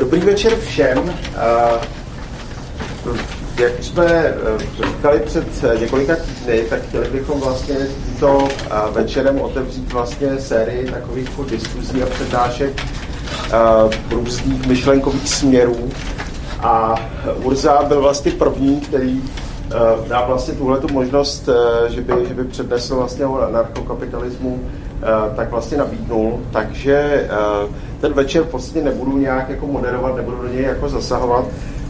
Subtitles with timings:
[0.00, 1.14] Dobrý večer všem.
[3.58, 4.34] Jak jsme
[4.86, 5.46] říkali před
[5.80, 8.48] několika týdny, tak chtěli bychom vlastně tímto
[8.92, 12.82] večerem otevřít vlastně sérii takových diskuzí a přednášek
[14.10, 15.90] různých myšlenkových směrů.
[16.60, 16.94] A
[17.42, 19.22] Urza byl vlastně první, který
[20.08, 21.48] dá vlastně tuhle možnost,
[21.88, 24.60] že by, že by přednesl vlastně o narkokapitalismu,
[25.36, 26.40] tak vlastně nabídnul.
[26.52, 27.28] Takže
[28.00, 31.44] ten večer v podstatě nebudu nějak jako moderovat, nebudu do něj jako zasahovat.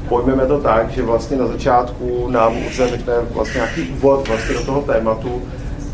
[0.08, 2.54] Pojmeme to tak, že vlastně na začátku nám
[2.88, 5.42] řekne vlastně nějaký úvod vlastně do toho tématu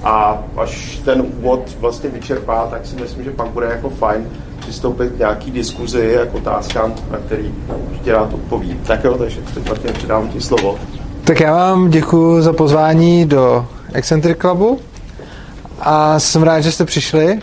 [0.05, 5.13] a až ten úvod vlastně vyčerpá, tak si myslím, že pak bude jako fajn přistoupit
[5.13, 7.55] k nějaký diskuzi a k otázkám, na který
[8.03, 8.81] tě rád odpoví.
[8.87, 10.79] Tak jo, takže teď Martin předám ti slovo.
[11.25, 14.81] Tak já vám děkuji za pozvání do Eccentric Clubu
[15.81, 17.39] a jsem rád, že jste přišli.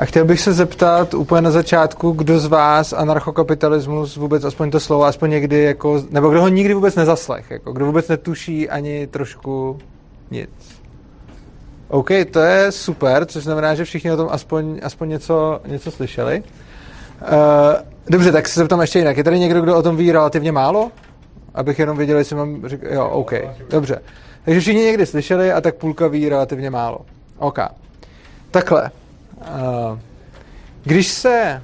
[0.00, 4.80] A chtěl bych se zeptat úplně na začátku, kdo z vás anarchokapitalismus vůbec, aspoň to
[4.80, 9.06] slovo, aspoň někdy, jako, nebo kdo ho nikdy vůbec nezaslech, jako, kdo vůbec netuší ani
[9.06, 9.78] trošku
[10.30, 10.50] nic.
[11.88, 16.42] OK, to je super, což znamená, že všichni o tom aspoň, aspoň něco, něco slyšeli.
[17.22, 17.28] Uh,
[18.08, 19.16] dobře, tak se zeptám ještě jinak.
[19.16, 20.90] Je tady někdo, kdo o tom ví relativně málo?
[21.54, 22.68] Abych jenom věděl, jestli mám...
[22.68, 22.80] Řek...
[22.90, 23.32] Jo, OK,
[23.70, 24.00] dobře.
[24.44, 26.98] Takže všichni někdy slyšeli a tak půlka ví relativně málo.
[27.38, 27.58] OK.
[28.50, 28.90] Takhle.
[29.40, 29.98] Uh,
[30.84, 31.62] když se...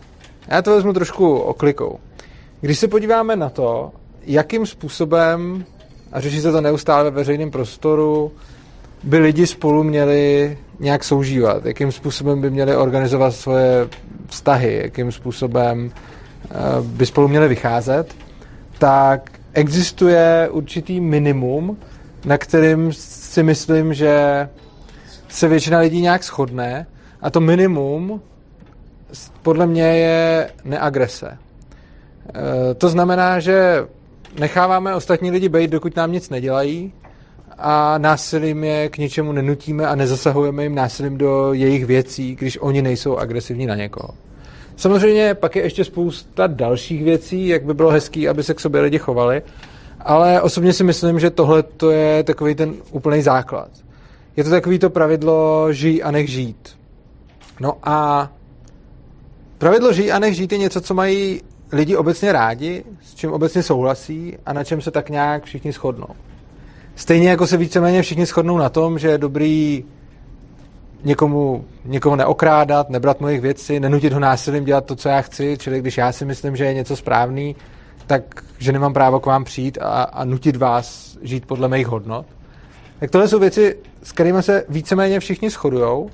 [0.48, 1.98] Já to vezmu trošku oklikou.
[2.60, 5.64] Když se podíváme na to, jakým způsobem,
[6.12, 8.32] a řeší se to neustále ve veřejném prostoru,
[9.02, 13.88] by lidi spolu měli nějak soužívat, jakým způsobem by měli organizovat svoje
[14.26, 15.92] vztahy, jakým způsobem
[16.80, 18.14] uh, by spolu měli vycházet,
[18.78, 21.78] tak existuje určitý minimum,
[22.24, 24.48] na kterým si myslím, že
[25.28, 26.86] se většina lidí nějak shodne
[27.26, 28.22] a to minimum
[29.42, 31.26] podle mě je neagrese.
[31.30, 33.86] E, to znamená, že
[34.38, 36.92] necháváme ostatní lidi být, dokud nám nic nedělají
[37.58, 42.82] a násilím je k ničemu nenutíme a nezasahujeme jim násilím do jejich věcí, když oni
[42.82, 44.08] nejsou agresivní na někoho.
[44.76, 48.80] Samozřejmě pak je ještě spousta dalších věcí, jak by bylo hezký, aby se k sobě
[48.80, 49.42] lidi chovali,
[50.00, 53.68] ale osobně si myslím, že tohle to je takový ten úplný základ.
[54.36, 56.75] Je to takový to pravidlo žij a nech žít.
[57.60, 58.28] No a
[59.58, 61.40] pravidlo žij a nech žít je něco, co mají
[61.72, 66.08] lidi obecně rádi, s čím obecně souhlasí a na čem se tak nějak všichni shodnou.
[66.96, 69.84] Stejně jako se víceméně všichni shodnou na tom, že je dobrý
[71.04, 75.80] někomu, někoho neokrádat, nebrat mojich věci, nenutit ho násilím dělat to, co já chci, čili
[75.80, 77.56] když já si myslím, že je něco správný,
[78.06, 78.22] tak
[78.58, 82.26] že nemám právo k vám přijít a, a nutit vás žít podle mých hodnot.
[83.00, 86.10] Tak tohle jsou věci, s kterými se víceméně všichni shodujou.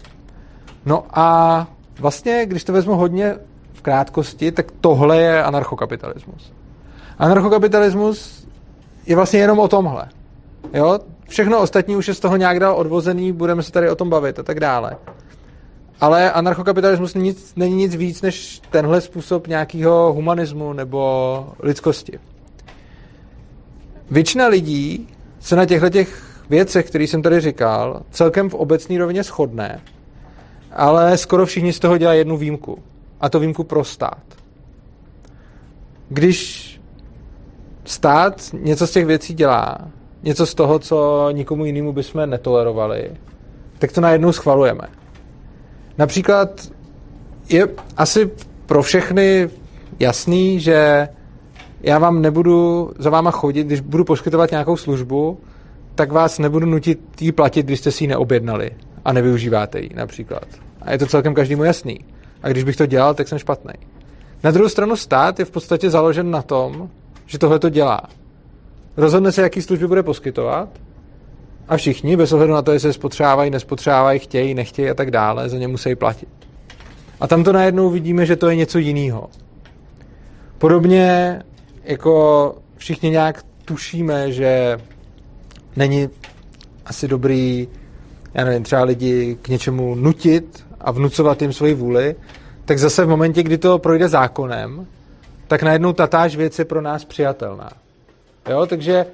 [0.87, 1.67] No a
[1.99, 3.35] vlastně, když to vezmu hodně
[3.73, 6.53] v krátkosti, tak tohle je anarchokapitalismus.
[7.19, 8.49] Anarchokapitalismus
[9.07, 10.09] je vlastně jenom o tomhle.
[10.75, 10.99] Jo?
[11.29, 14.39] Všechno ostatní už je z toho nějak dál odvozený, budeme se tady o tom bavit
[14.39, 14.97] a tak dále.
[16.01, 22.19] Ale anarchokapitalismus není nic, není nic víc než tenhle způsob nějakého humanismu nebo lidskosti.
[24.11, 25.09] Většina lidí
[25.41, 29.81] se na těchto těch věcech, které jsem tady říkal, celkem v obecné rovině shodné,
[30.77, 32.79] ale skoro všichni z toho dělají jednu výjimku.
[33.21, 34.23] A to výjimku pro stát.
[36.09, 36.69] Když
[37.85, 39.79] stát něco z těch věcí dělá,
[40.23, 43.11] něco z toho, co nikomu jinému bychom netolerovali,
[43.79, 44.85] tak to najednou schvalujeme.
[45.99, 46.69] Například
[47.49, 48.31] je asi
[48.67, 49.51] pro všechny
[50.01, 51.09] jasný, že
[51.81, 55.41] já vám nebudu za váma chodit, když budu poskytovat nějakou službu,
[55.95, 58.71] tak vás nebudu nutit jí platit, když jste si ji neobjednali
[59.05, 60.47] a nevyužíváte ji například.
[60.83, 61.99] A je to celkem každému jasný.
[62.43, 63.73] A když bych to dělal, tak jsem špatný.
[64.45, 66.91] Na druhou stranu stát je v podstatě založen na tom,
[67.27, 68.01] že tohle to dělá.
[68.97, 70.69] Rozhodne se, jaký služby bude poskytovat
[71.69, 75.49] a všichni, bez ohledu na to, jestli se spotřávají, nespotřávají, chtějí, nechtějí a tak dále,
[75.49, 76.29] za ně musí platit.
[77.21, 79.31] A tam to najednou vidíme, že to je něco jiného.
[80.59, 81.39] Podobně
[81.85, 84.79] jako všichni nějak tušíme, že
[85.77, 86.09] není
[86.87, 87.69] asi dobrý,
[88.35, 92.15] já nevím, třeba lidi k něčemu nutit a vnucovat jim svoji vůli,
[92.65, 94.87] tak zase v momentě, kdy to projde zákonem,
[95.49, 97.71] tak najednou tatáž věc je pro nás přijatelná.
[98.51, 99.07] Jo, takže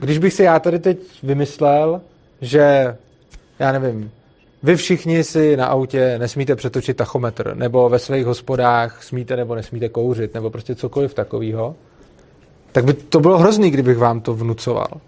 [0.00, 2.00] když bych si já tady teď vymyslel,
[2.40, 2.96] že,
[3.58, 4.10] já nevím,
[4.62, 9.88] vy všichni si na autě nesmíte přetočit tachometr, nebo ve svých hospodách smíte nebo nesmíte
[9.88, 11.74] kouřit, nebo prostě cokoliv takového,
[12.72, 15.00] tak by to bylo hrozný, kdybych vám to vnucoval.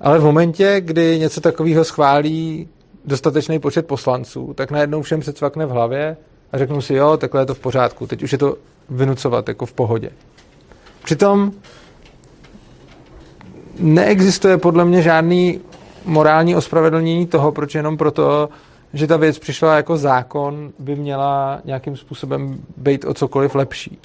[0.00, 2.68] Ale v momentě, kdy něco takového schválí
[3.04, 6.16] dostatečný počet poslanců, tak najednou všem se cvakne v hlavě
[6.52, 8.56] a řeknou si, jo, takhle je to v pořádku, teď už je to
[8.90, 10.10] vynucovat jako v pohodě.
[11.04, 11.52] Přitom
[13.78, 15.60] neexistuje podle mě žádný
[16.04, 18.48] morální ospravedlnění toho, proč jenom proto,
[18.92, 23.98] že ta věc přišla jako zákon, by měla nějakým způsobem být o cokoliv lepší.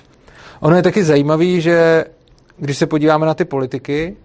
[0.59, 2.05] Ono je taky zajímavý, že
[2.57, 4.15] když se podíváme na ty politiky,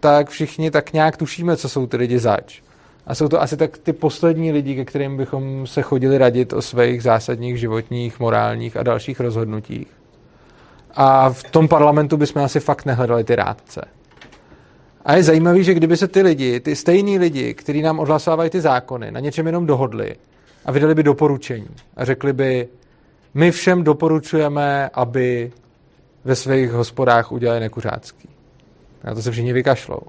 [0.00, 2.60] tak všichni tak nějak tušíme, co jsou ty lidi zač.
[3.06, 6.62] A jsou to asi tak ty poslední lidi, ke kterým bychom se chodili radit o
[6.62, 9.86] svých zásadních životních, morálních a dalších rozhodnutích.
[10.94, 13.84] A v tom parlamentu bychom asi fakt nehledali ty rádce.
[15.04, 18.60] A je zajímavé, že kdyby se ty lidi, ty stejní lidi, kteří nám odhlasovávají ty
[18.60, 20.16] zákony, na něčem jenom dohodli
[20.64, 22.68] a vydali by doporučení a řekli by,
[23.34, 25.52] my všem doporučujeme, aby
[26.24, 28.35] ve svých hospodách udělali nekuřácký.
[29.06, 30.00] Na to se všichni vykašlou.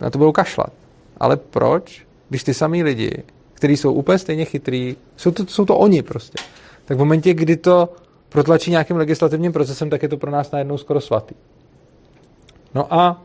[0.00, 0.72] Na to budou kašlat.
[1.16, 3.22] Ale proč, když ty samý lidi,
[3.54, 6.38] kteří jsou úplně stejně chytrý, jsou to, jsou to oni prostě,
[6.84, 7.92] tak v momentě, kdy to
[8.28, 11.34] protlačí nějakým legislativním procesem, tak je to pro nás najednou skoro svatý.
[12.74, 13.22] No a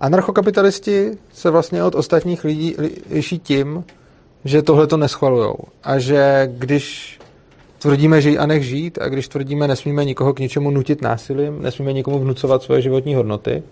[0.00, 2.76] Anarchokapitalisti se vlastně od ostatních lidí
[3.10, 3.84] liší tím,
[4.44, 5.56] že tohle to neschvalujou.
[5.82, 7.17] A že když
[7.78, 11.92] tvrdíme žij a nech žít a když tvrdíme nesmíme nikoho k ničemu nutit násilím, nesmíme
[11.92, 13.62] nikomu vnucovat svoje životní hodnoty,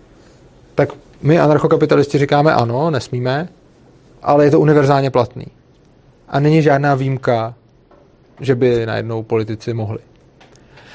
[0.75, 0.89] tak
[1.21, 3.49] my anarchokapitalisti říkáme ano, nesmíme,
[4.23, 5.45] ale je to univerzálně platný.
[6.27, 7.53] A není žádná výjimka,
[8.39, 9.99] že by najednou politici mohli.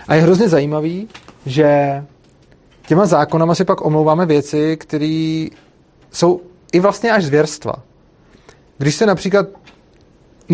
[0.09, 1.09] A je hrozně zajímavý,
[1.47, 2.03] že
[2.87, 5.47] těma zákonama si pak omlouváme věci, které
[6.11, 6.41] jsou
[6.73, 7.73] i vlastně až zvěrstva.
[8.79, 9.47] Když se například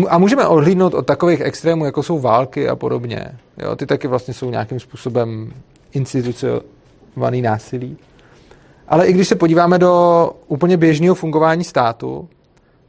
[0.07, 3.39] a můžeme odhlídnout od takových extrémů, jako jsou války a podobně.
[3.57, 5.53] Jo, ty taky vlastně jsou nějakým způsobem
[5.93, 7.97] institucionovaný násilí.
[8.87, 12.29] Ale i když se podíváme do úplně běžného fungování státu,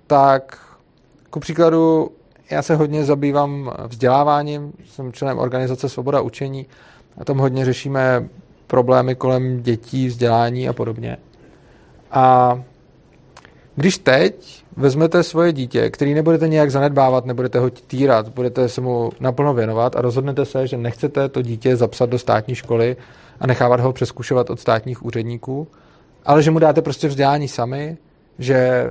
[0.07, 0.59] tak
[1.31, 2.11] ku příkladu
[2.51, 6.67] já se hodně zabývám vzděláváním, jsem členem organizace Svoboda učení
[7.19, 8.29] a tam hodně řešíme
[8.67, 11.17] problémy kolem dětí, vzdělání a podobně.
[12.11, 12.55] A
[13.77, 19.11] když teď vezmete svoje dítě, který nebudete nějak zanedbávat, nebudete ho týrat, budete se mu
[19.21, 22.97] naplno věnovat a rozhodnete se, že nechcete to dítě zapsat do státní školy
[23.41, 25.69] a nechávat ho přeskušovat od státních úředníků,
[26.25, 27.97] ale že mu dáte prostě vzdělání sami,
[28.39, 28.91] že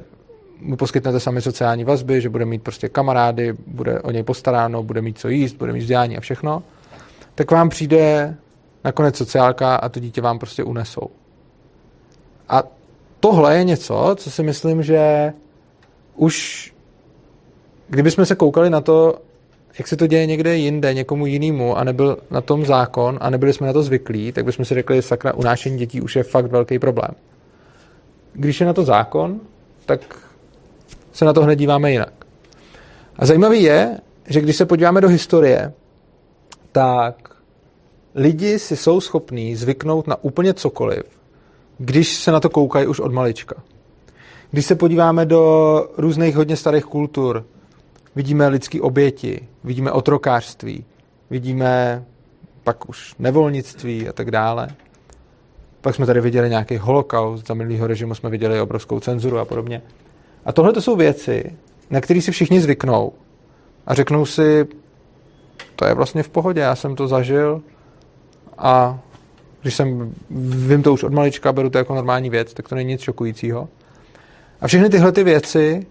[0.62, 5.02] mu poskytnete sami sociální vazby, že bude mít prostě kamarády, bude o něj postaráno, bude
[5.02, 6.64] mít co jíst, bude mít vzdělání a všechno,
[7.36, 8.36] tak vám přijde
[8.84, 11.10] nakonec sociálka a to dítě vám prostě unesou.
[12.50, 12.64] A
[13.20, 15.34] tohle je něco, co si myslím, že
[16.20, 16.74] už
[17.90, 19.20] kdybychom se koukali na to,
[19.80, 23.54] jak se to děje někde jinde, někomu jinému a nebyl na tom zákon a nebyli
[23.54, 26.80] jsme na to zvyklí, tak bychom si řekli, sakra, unášení dětí už je fakt velký
[26.80, 27.12] problém.
[28.34, 29.40] Když je na to zákon,
[29.86, 30.20] tak
[31.12, 32.14] se na to hned díváme jinak.
[33.16, 35.74] A zajímavý je, že když se podíváme do historie,
[36.72, 37.30] tak
[38.16, 41.04] lidi si jsou schopní zvyknout na úplně cokoliv,
[41.78, 43.56] když se na to koukají už od malička.
[44.52, 47.46] Když se podíváme do různých hodně starých kultur,
[48.16, 50.86] vidíme lidské oběti, vidíme otrokářství,
[51.30, 52.04] vidíme
[52.64, 54.68] pak už nevolnictví a tak dále.
[55.82, 59.82] Pak jsme tady viděli nějaký holokaust, za minulého režimu jsme viděli obrovskou cenzuru a podobně.
[60.46, 61.56] A tohle to jsou věci,
[61.90, 63.14] na které si všichni zvyknou
[63.86, 64.68] a řeknou si,
[65.76, 67.62] to je vlastně v pohodě, já jsem to zažil,
[68.58, 69.00] a
[69.62, 70.14] když jsem,
[70.68, 73.70] vím to už od malička, beru to jako normální věc, tak to není nic šokujícího.
[74.62, 75.88] A všechny tyhle ty věci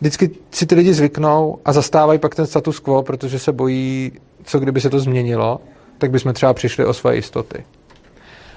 [0.00, 4.12] vždycky si ty lidi zvyknou a zastávají pak ten status quo, protože se bojí,
[4.44, 5.60] co kdyby se to změnilo,
[5.98, 7.64] tak bychom třeba přišli o své jistoty.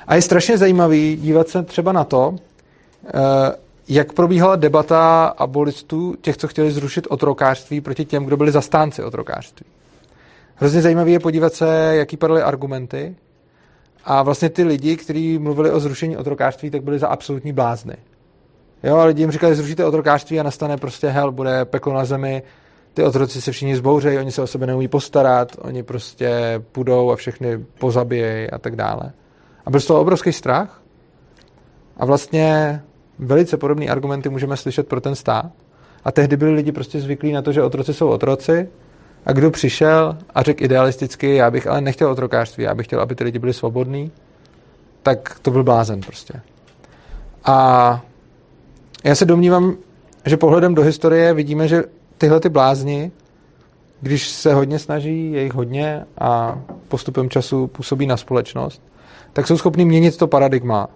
[0.08, 2.36] A je strašně zajímavý dívat se třeba na to,
[3.06, 3.12] eh,
[3.88, 9.66] jak probíhala debata abolistů, těch, co chtěli zrušit otrokářství, proti těm, kdo byli zastánci otrokářství.
[10.56, 13.16] Hrozně zajímavé je podívat se, jaký padaly argumenty
[14.06, 17.96] a vlastně ty lidi, kteří mluvili o zrušení otrokářství, tak byli za absolutní blázny.
[18.86, 22.44] Jo, lidi jim říkali, zrušíte otrokářství a nastane prostě hell, bude peklo na zemi,
[22.94, 27.16] ty otroci se všichni zbouřejí, oni se o sebe neumí postarat, oni prostě půjdou a
[27.16, 29.12] všechny pozabíjejí a tak dále.
[29.66, 30.82] A byl z toho obrovský strach.
[31.98, 32.82] A vlastně
[33.20, 35.52] velice podobné argumenty můžeme slyšet pro ten stát.
[36.04, 38.70] A tehdy byli lidi prostě zvyklí na to, že otroci jsou otroci
[39.26, 43.16] a kdo přišel a řekl idealisticky, já bych ale nechtěl otrokářství, já bych chtěl, aby
[43.16, 44.12] ty lidi byli svobodní,
[45.04, 46.34] tak to byl blázen prostě.
[47.46, 48.02] A
[49.06, 49.78] já se domnívám,
[50.26, 51.84] že pohledem do historie vidíme, že
[52.18, 53.12] tyhle ty blázni,
[54.02, 58.82] když se hodně snaží, je jich hodně a postupem času působí na společnost,
[59.34, 60.88] tak jsou schopni měnit to paradigma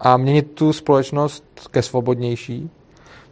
[0.00, 2.70] a měnit tu společnost ke svobodnější,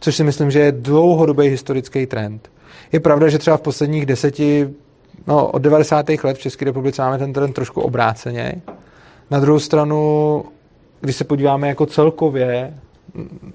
[0.00, 2.50] což si myslím, že je dlouhodobý historický trend.
[2.92, 4.70] Je pravda, že třeba v posledních deseti,
[5.26, 6.08] no od 90.
[6.08, 8.62] let v České republice máme ten trend trošku obráceně,
[9.30, 10.44] Na druhou stranu,
[11.00, 12.74] když se podíváme jako celkově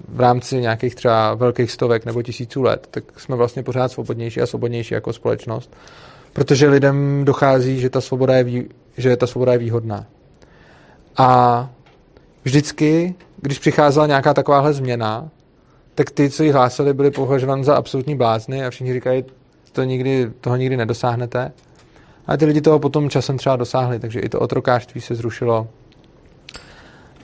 [0.08, 4.46] v rámci nějakých třeba velkých stovek nebo tisíců let, tak jsme vlastně pořád svobodnější a
[4.46, 5.76] svobodnější jako společnost,
[6.32, 8.64] protože lidem dochází, že ta svoboda je,
[8.96, 10.06] že ta svoboda je výhodná.
[11.16, 11.70] A
[12.44, 15.28] vždycky, když přicházela nějaká takováhle změna,
[15.94, 19.24] tak ty, co ji hlásili, byli považováni za absolutní blázny a všichni říkají,
[19.72, 21.52] to nikdy, toho nikdy nedosáhnete.
[22.26, 25.68] A ty lidi toho potom časem třeba dosáhli, takže i to otrokářství se zrušilo.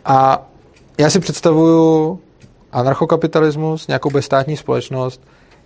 [0.05, 0.49] A
[0.99, 2.21] já si představuju
[2.73, 5.23] anarchokapitalismus, nějakou bezstátní společnost,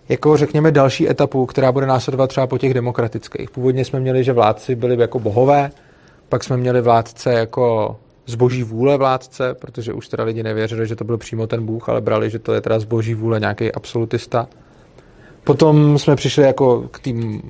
[0.08, 3.50] jako řekněme další etapu, která bude následovat třeba po těch demokratických.
[3.50, 5.70] Původně jsme měli, že vládci byli jako bohové,
[6.28, 11.04] pak jsme měli vládce jako zboží vůle vládce, protože už teda lidi nevěřili, že to
[11.04, 14.48] byl přímo ten Bůh, ale brali, že to je teda zboží vůle nějaký absolutista.
[15.44, 17.42] Potom jsme přišli jako k tým,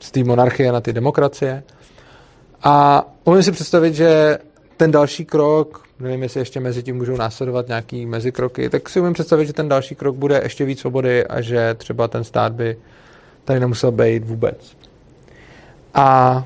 [0.00, 1.62] z té monarchie na ty demokracie.
[2.62, 4.38] A umím si představit, že
[4.76, 9.12] ten další krok, nevím, jestli ještě mezi tím můžou následovat nějaký mezikroky, tak si umím
[9.12, 12.76] představit, že ten další krok bude ještě víc svobody a že třeba ten stát by
[13.44, 14.76] tady nemusel být vůbec.
[15.94, 16.44] A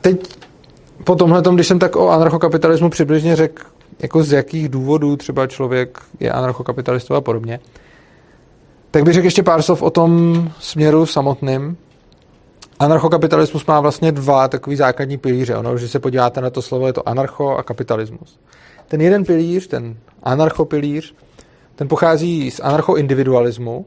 [0.00, 0.36] teď
[1.04, 3.62] po tomhle, když jsem tak o anarchokapitalismu přibližně řekl,
[3.98, 7.60] jako z jakých důvodů třeba člověk je anarchokapitalistou a podobně,
[8.90, 11.76] tak bych řekl ještě pár slov o tom směru samotným.
[12.78, 15.56] Anarchokapitalismus má vlastně dva takový základní pilíře.
[15.56, 18.38] Ono, když se podíváte na to slovo, je to anarcho a kapitalismus.
[18.88, 21.14] Ten jeden pilíř, ten anarchopilíř,
[21.74, 23.86] ten pochází z anarchoindividualismu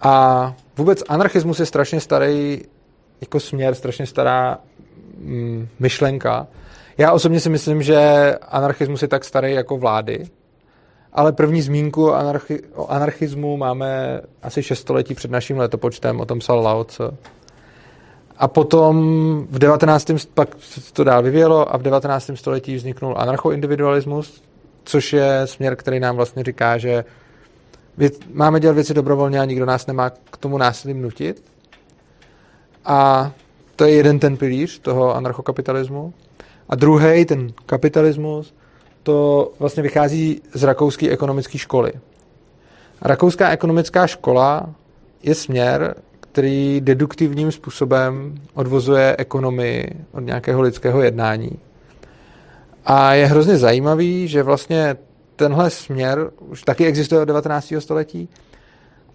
[0.00, 2.62] a vůbec anarchismus je strašně starý
[3.20, 4.58] jako směr, strašně stará
[5.18, 6.46] mm, myšlenka.
[6.98, 7.98] Já osobně si myslím, že
[8.48, 10.24] anarchismus je tak starý jako vlády,
[11.12, 16.38] ale první zmínku o, anarchi- o anarchismu máme asi šestoletí před naším letopočtem, o tom
[16.38, 17.04] psal Lao Tse.
[18.42, 18.96] A potom
[19.50, 20.10] v 19.
[20.34, 20.56] pak
[20.92, 22.30] to dál vyvíjelo a v 19.
[22.34, 24.42] století vzniknul anarchoindividualismus,
[24.84, 27.04] což je směr, který nám vlastně říká, že
[28.32, 31.44] máme dělat věci dobrovolně a nikdo nás nemá k tomu násilím nutit.
[32.84, 33.30] A
[33.76, 36.14] to je jeden ten pilíř toho anarchokapitalismu.
[36.68, 38.54] A druhý, ten kapitalismus,
[39.02, 41.92] to vlastně vychází z rakouské ekonomické školy.
[43.02, 44.70] Rakouská ekonomická škola
[45.22, 45.94] je směr,
[46.32, 51.58] který deduktivním způsobem odvozuje ekonomii od nějakého lidského jednání.
[52.84, 54.96] A je hrozně zajímavý, že vlastně
[55.36, 57.72] tenhle směr už taky existuje od 19.
[57.78, 58.28] století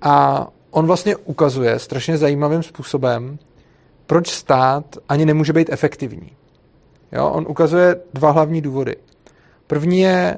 [0.02, 3.40] a on vlastně ukazuje strašně zajímavým způsobem,
[4.06, 6.32] proč stát ani nemůže být efektivní.
[7.12, 8.96] Jo, on ukazuje dva hlavní důvody.
[9.68, 10.38] První je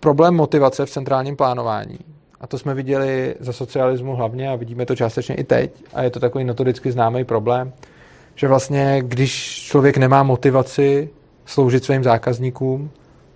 [0.00, 1.98] problém motivace v centrálním plánování.
[2.40, 5.70] A to jsme viděli za socialismu hlavně a vidíme to částečně i teď.
[5.94, 7.72] A je to takový notoricky známý problém,
[8.34, 11.08] že vlastně, když člověk nemá motivaci
[11.46, 12.90] sloužit svým zákazníkům,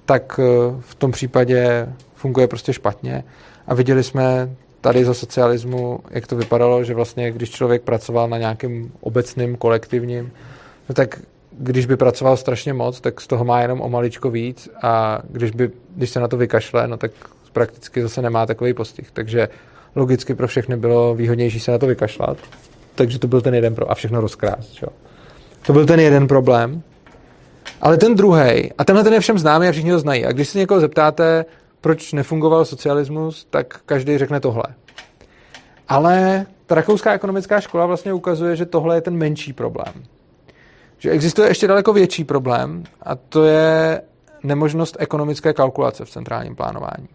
[0.04, 0.44] tak eh,
[0.80, 3.24] v tom případě funguje prostě špatně.
[3.66, 8.38] A viděli jsme tady za socialismu, jak to vypadalo, že vlastně, když člověk pracoval na
[8.38, 10.32] nějakém obecným, kolektivním,
[10.88, 11.20] no tak
[11.58, 15.50] když by pracoval strašně moc, tak z toho má jenom o maličko víc a když,
[15.50, 17.10] by, když se na to vykašle, no tak
[17.54, 19.10] prakticky zase nemá takový postih.
[19.10, 19.48] Takže
[19.94, 22.38] logicky pro všechny bylo výhodnější se na to vykašlat.
[22.94, 24.72] Takže to byl ten jeden pro a všechno rozkrást.
[24.72, 24.86] Čo?
[25.66, 26.82] To byl ten jeden problém.
[27.80, 30.24] Ale ten druhý, a tenhle ten je všem známý a všichni to znají.
[30.24, 31.44] A když se někoho zeptáte,
[31.80, 34.64] proč nefungoval socialismus, tak každý řekne tohle.
[35.88, 39.94] Ale ta rakouská ekonomická škola vlastně ukazuje, že tohle je ten menší problém.
[40.98, 44.02] Že existuje ještě daleko větší problém a to je
[44.42, 47.08] nemožnost ekonomické kalkulace v centrálním plánování.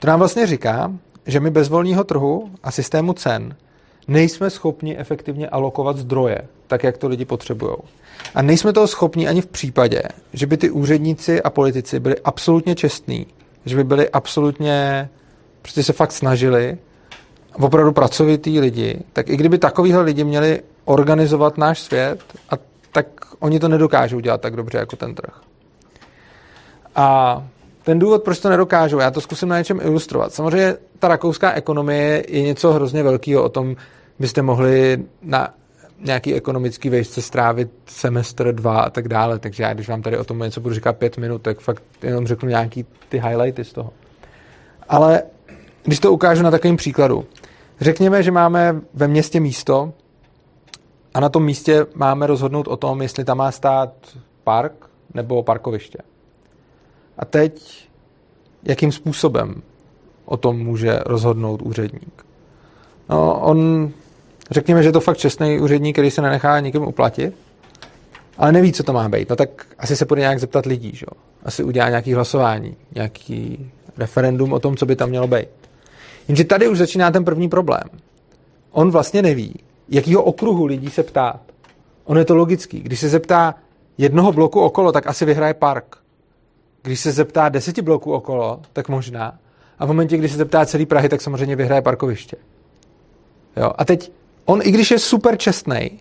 [0.00, 0.92] To nám vlastně říká,
[1.26, 3.56] že my bez volného trhu a systému cen
[4.08, 7.76] nejsme schopni efektivně alokovat zdroje, tak jak to lidi potřebují.
[8.34, 10.02] A nejsme toho schopni ani v případě,
[10.32, 13.26] že by ty úředníci a politici byli absolutně čestní,
[13.66, 15.08] že by byli absolutně,
[15.62, 16.78] prostě se fakt snažili,
[17.52, 22.54] opravdu pracovitý lidi, tak i kdyby takovýhle lidi měli organizovat náš svět, a
[22.92, 23.06] tak
[23.38, 25.40] oni to nedokážou dělat tak dobře jako ten trh.
[26.96, 27.42] A
[27.82, 30.32] ten důvod, proč to nedokážou, já to zkusím na něčem ilustrovat.
[30.34, 33.76] Samozřejmě ta rakouská ekonomie je něco hrozně velkého, o tom
[34.18, 35.54] byste mohli na
[36.00, 39.38] nějaký ekonomický vejšce strávit semestr, dva a tak dále.
[39.38, 42.26] Takže já, když vám tady o tom něco budu říkat pět minut, tak fakt jenom
[42.26, 43.92] řeknu nějaký ty highlighty z toho.
[44.88, 45.22] Ale
[45.82, 47.24] když to ukážu na takovém příkladu.
[47.80, 49.92] Řekněme, že máme ve městě místo
[51.14, 53.92] a na tom místě máme rozhodnout o tom, jestli tam má stát
[54.44, 54.72] park
[55.14, 55.98] nebo parkoviště.
[57.20, 57.84] A teď,
[58.62, 59.62] jakým způsobem
[60.24, 62.24] o tom může rozhodnout úředník?
[63.08, 63.90] No, on,
[64.50, 67.34] řekněme, že je to fakt čestný úředník, který se nenechá nikým uplatit
[68.40, 69.30] ale neví, co to má být.
[69.30, 71.06] No tak asi se bude nějak zeptat lidí, že?
[71.44, 75.48] Asi udělá nějaký hlasování, nějaký referendum o tom, co by tam mělo být.
[76.28, 77.82] Jenže tady už začíná ten první problém.
[78.70, 79.54] On vlastně neví,
[79.88, 81.40] jakýho okruhu lidí se ptát.
[82.04, 82.80] On je to logický.
[82.80, 83.54] Když se zeptá
[83.98, 85.96] jednoho bloku okolo, tak asi vyhraje park.
[86.82, 89.38] Když se zeptá deseti bloků okolo, tak možná.
[89.78, 92.36] A v momentě, kdy se zeptá celý Prahy, tak samozřejmě vyhraje parkoviště.
[93.56, 93.72] Jo?
[93.78, 94.12] A teď
[94.44, 96.00] on, i když je super čestný,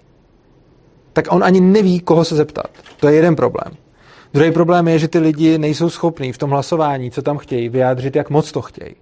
[1.14, 2.70] tak on ani neví, koho se zeptat.
[3.00, 3.74] To je jeden problém.
[4.34, 8.16] Druhý problém je, že ty lidi nejsou schopní v tom hlasování, co tam chtějí, vyjádřit,
[8.16, 8.96] jak moc to chtějí.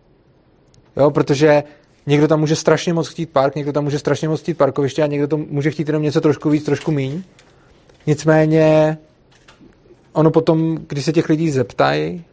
[0.97, 1.63] Jo, protože
[2.05, 5.07] někdo tam může strašně moc chtít park, někdo tam může strašně moc chtít parkoviště a
[5.07, 7.23] někdo to může chtít jenom něco trošku víc, trošku míň.
[8.07, 8.97] Nicméně
[10.17, 12.23] ono potom, když se těch lidí zeptají,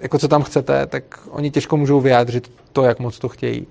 [0.00, 3.66] jako co tam chcete, tak oni těžko můžou vyjádřit to, jak moc to chtějí.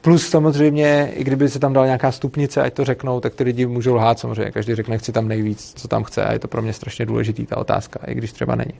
[0.00, 3.66] Plus samozřejmě, i kdyby se tam dala nějaká stupnice, ať to řeknou, tak ty lidi
[3.66, 4.50] můžou lhát samozřejmě.
[4.50, 7.46] Každý řekne, chci tam nejvíc, co tam chce a je to pro mě strašně důležitý
[7.46, 8.74] ta otázka, i když třeba není.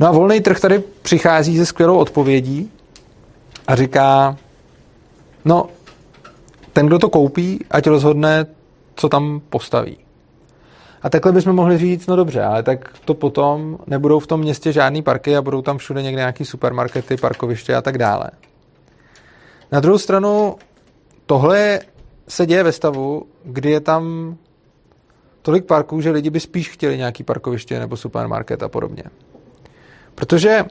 [0.00, 2.70] No a volný trh tady přichází se skvělou odpovědí
[3.66, 4.36] a říká,
[5.44, 5.66] no,
[6.72, 8.46] ten, kdo to koupí, ať rozhodne,
[8.96, 9.96] co tam postaví.
[11.04, 14.72] A takhle bychom mohli říct, no dobře, ale tak to potom nebudou v tom městě
[14.72, 18.30] žádný parky a budou tam všude někde nějaký supermarkety, parkoviště a tak dále.
[19.72, 20.56] Na druhou stranu,
[21.26, 21.80] tohle
[22.28, 24.34] se děje ve stavu, kdy je tam
[25.42, 29.02] tolik parků, že lidi by spíš chtěli nějaký parkoviště nebo supermarket a podobně.
[30.14, 30.64] Protože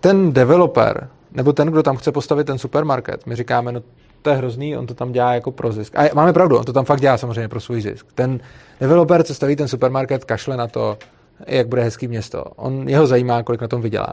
[0.00, 3.82] ten developer, nebo ten, kdo tam chce postavit ten supermarket, my říkáme, no
[4.22, 5.96] to je hrozný, on to tam dělá jako pro zisk.
[5.96, 8.06] A máme pravdu, on to tam fakt dělá samozřejmě pro svůj zisk.
[8.14, 8.40] Ten
[8.80, 10.98] developer, co staví ten supermarket, kašle na to,
[11.46, 12.44] jak bude hezký město.
[12.56, 14.12] On, jeho zajímá, kolik na tom vydělá.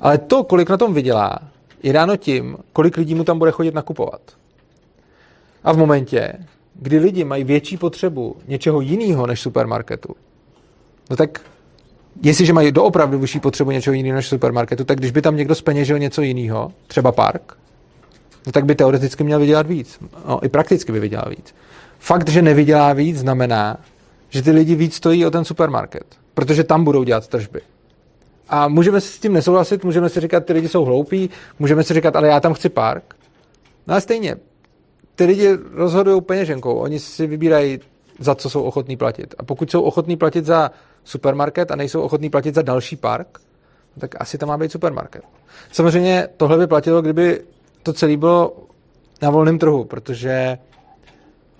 [0.00, 1.38] Ale to, kolik na tom vydělá,
[1.82, 4.20] je dáno tím, kolik lidí mu tam bude chodit nakupovat.
[5.64, 6.32] A v momentě,
[6.74, 10.14] kdy lidi mají větší potřebu něčeho jiného než supermarketu,
[11.10, 11.40] no tak
[12.22, 15.98] jestliže mají doopravdy vyšší potřebu něčeho jiného než supermarketu, tak když by tam někdo speněžil
[15.98, 17.56] něco jiného, třeba park,
[18.48, 19.98] no tak by teoreticky měl vydělat víc.
[20.28, 21.54] No, i prakticky by vydělal víc.
[21.98, 23.76] Fakt, že nevydělá víc, znamená,
[24.28, 27.60] že ty lidi víc stojí o ten supermarket, protože tam budou dělat tržby.
[28.48, 31.94] A můžeme si s tím nesouhlasit, můžeme si říkat, ty lidi jsou hloupí, můžeme si
[31.94, 33.14] říkat, ale já tam chci park.
[33.86, 34.36] No a stejně,
[35.14, 37.80] ty lidi rozhodují peněženkou, oni si vybírají,
[38.18, 39.34] za co jsou ochotní platit.
[39.38, 40.70] A pokud jsou ochotní platit za
[41.04, 43.38] supermarket a nejsou ochotní platit za další park,
[43.98, 45.22] tak asi tam má být supermarket.
[45.72, 47.40] Samozřejmě tohle by platilo, kdyby
[47.88, 48.56] to celé bylo
[49.22, 50.58] na volném trhu, protože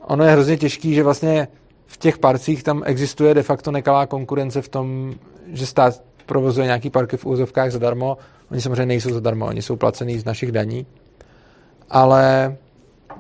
[0.05, 1.49] ono je hrozně těžký, že vlastně
[1.87, 5.15] v těch parcích tam existuje de facto nekalá konkurence v tom,
[5.53, 8.19] že stát provozuje nějaký parky v úzovkách zadarmo.
[8.51, 10.87] Oni samozřejmě nejsou zadarmo, oni jsou placený z našich daní.
[11.91, 12.57] Ale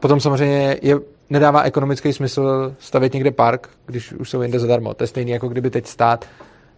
[0.01, 4.95] potom samozřejmě je, nedává ekonomický smysl stavět někde park, když už jsou jinde zadarmo.
[4.95, 6.25] To je stejné, jako kdyby teď stát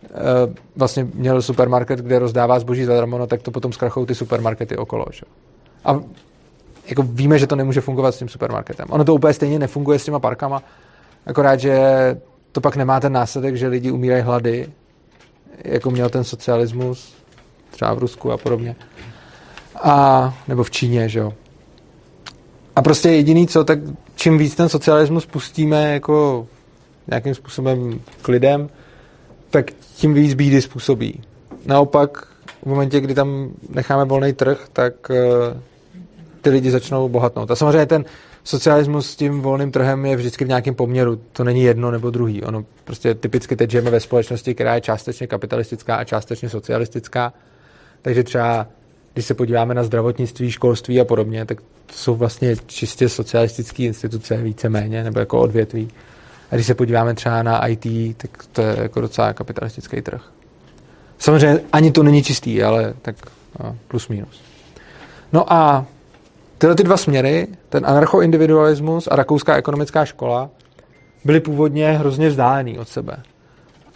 [0.03, 4.77] uh, vlastně měl supermarket, kde rozdává zboží zadarmo, no tak to potom zkrachou ty supermarkety
[4.77, 5.05] okolo.
[5.11, 5.23] Že?
[5.85, 6.01] A
[6.87, 8.87] jako víme, že to nemůže fungovat s tím supermarketem.
[8.90, 10.62] Ono to úplně stejně nefunguje s těma parkama,
[11.27, 11.81] akorát, že
[12.53, 14.69] to pak nemá ten následek, že lidi umírají hlady,
[15.64, 17.14] jako měl ten socialismus,
[17.71, 18.77] třeba v Rusku a podobně.
[19.83, 21.33] A, nebo v Číně, že jo.
[22.77, 23.79] A prostě jediný co, tak
[24.14, 26.47] čím víc ten socialismus pustíme jako
[27.07, 28.71] nějakým způsobem k lidem,
[29.51, 31.23] tak tím víc bídy způsobí.
[31.66, 32.27] Naopak,
[32.62, 35.16] v momentě, kdy tam necháme volný trh, tak uh,
[36.40, 37.51] ty lidi začnou bohatnout.
[37.51, 38.05] A samozřejmě ten
[38.44, 41.20] socialismus s tím volným trhem je vždycky v nějakém poměru.
[41.33, 42.42] To není jedno nebo druhý.
[42.42, 47.33] Ono prostě typicky teď žijeme ve společnosti, která je částečně kapitalistická a částečně socialistická.
[48.03, 48.66] Takže třeba,
[49.12, 54.37] když se podíváme na zdravotnictví, školství a podobně, tak to jsou vlastně čistě socialistické instituce
[54.37, 55.88] víceméně, nebo jako odvětví.
[56.51, 60.23] A když se podíváme třeba na IT, tak to je jako docela kapitalistický trh.
[61.20, 63.16] Samozřejmě ani to není čistý, ale tak
[63.64, 64.42] no, plus minus.
[65.33, 65.87] No a
[66.61, 70.50] Tyhle ty dva směry, ten anarchoindividualismus a rakouská ekonomická škola,
[71.24, 73.22] byly původně hrozně vzdálený od sebe.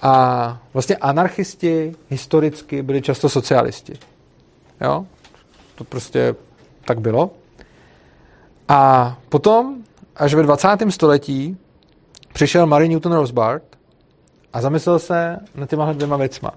[0.02, 3.92] A vlastně anarchisti historicky byli často socialisti.
[4.80, 5.06] Jo?
[5.74, 6.34] To prostě
[6.84, 7.30] tak bylo.
[8.68, 9.76] A potom,
[10.16, 10.68] až ve 20.
[10.88, 11.56] století,
[12.32, 13.64] přišel Mary Newton Rosbart
[14.52, 16.50] a zamyslel se nad těma dvěma věcma.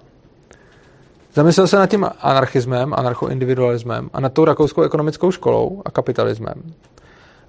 [1.34, 6.74] Zamyslel se nad tím anarchismem, anarchoindividualismem a nad tou rakouskou ekonomickou školou a kapitalismem.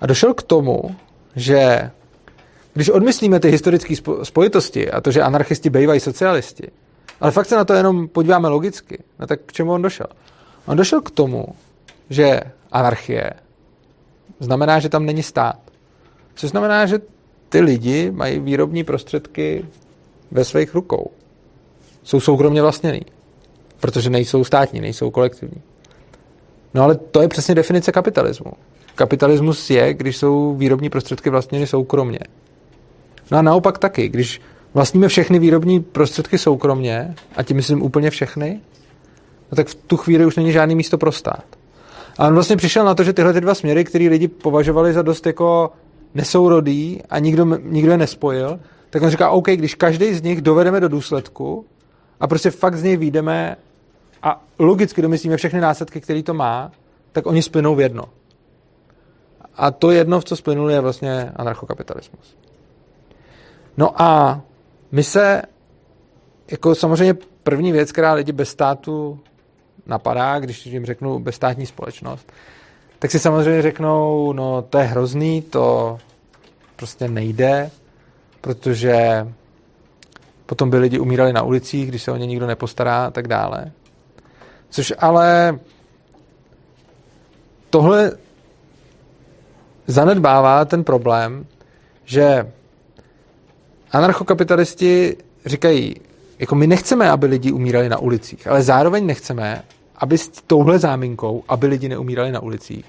[0.01, 0.95] A došel k tomu,
[1.35, 1.91] že
[2.73, 6.67] když odmyslíme ty historické spojitosti a to, že anarchisti bývají socialisti,
[7.21, 10.07] ale fakt se na to jenom podíváme logicky, no tak k čemu on došel?
[10.65, 11.45] On došel k tomu,
[12.09, 13.33] že anarchie
[14.39, 15.59] znamená, že tam není stát.
[16.35, 16.99] Což znamená, že
[17.49, 19.65] ty lidi mají výrobní prostředky
[20.31, 21.11] ve svých rukou.
[22.03, 23.01] Jsou soukromně vlastněný.
[23.79, 25.61] Protože nejsou státní, nejsou kolektivní.
[26.73, 28.51] No ale to je přesně definice kapitalismu.
[28.95, 32.19] Kapitalismus je, když jsou výrobní prostředky vlastněny soukromně.
[33.31, 34.41] No a naopak taky, když
[34.73, 38.61] vlastníme všechny výrobní prostředky soukromně, a tím myslím úplně všechny,
[39.51, 41.43] no tak v tu chvíli už není žádný místo pro stát.
[42.17, 45.01] A on vlastně přišel na to, že tyhle ty dva směry, které lidi považovali za
[45.01, 45.71] dost jako
[46.13, 50.79] nesourodý a nikdo, nikdo je nespojil, tak on říká, OK, když každý z nich dovedeme
[50.79, 51.65] do důsledku
[52.19, 53.55] a prostě fakt z něj výjdeme
[54.23, 56.71] a logicky domyslíme všechny následky, které to má,
[57.11, 58.03] tak oni splynou v jedno.
[59.55, 62.37] A to jedno, v co splynul, je vlastně anarchokapitalismus.
[63.77, 64.41] No a
[64.91, 65.41] my se,
[66.51, 69.19] jako samozřejmě první věc, která lidi bez státu
[69.85, 72.31] napadá, když jim řeknu bezstátní společnost,
[72.99, 75.97] tak si samozřejmě řeknou, no to je hrozný, to
[76.75, 77.69] prostě nejde,
[78.41, 79.27] protože
[80.45, 83.71] potom by lidi umírali na ulicích, když se o ně nikdo nepostará a tak dále.
[84.69, 85.59] Což ale
[87.69, 88.11] tohle
[89.87, 91.45] zanedbává ten problém,
[92.05, 92.51] že
[93.91, 95.95] anarchokapitalisti říkají,
[96.39, 99.63] jako my nechceme, aby lidi umírali na ulicích, ale zároveň nechceme,
[99.95, 102.85] aby s touhle záminkou, aby lidi neumírali na ulicích,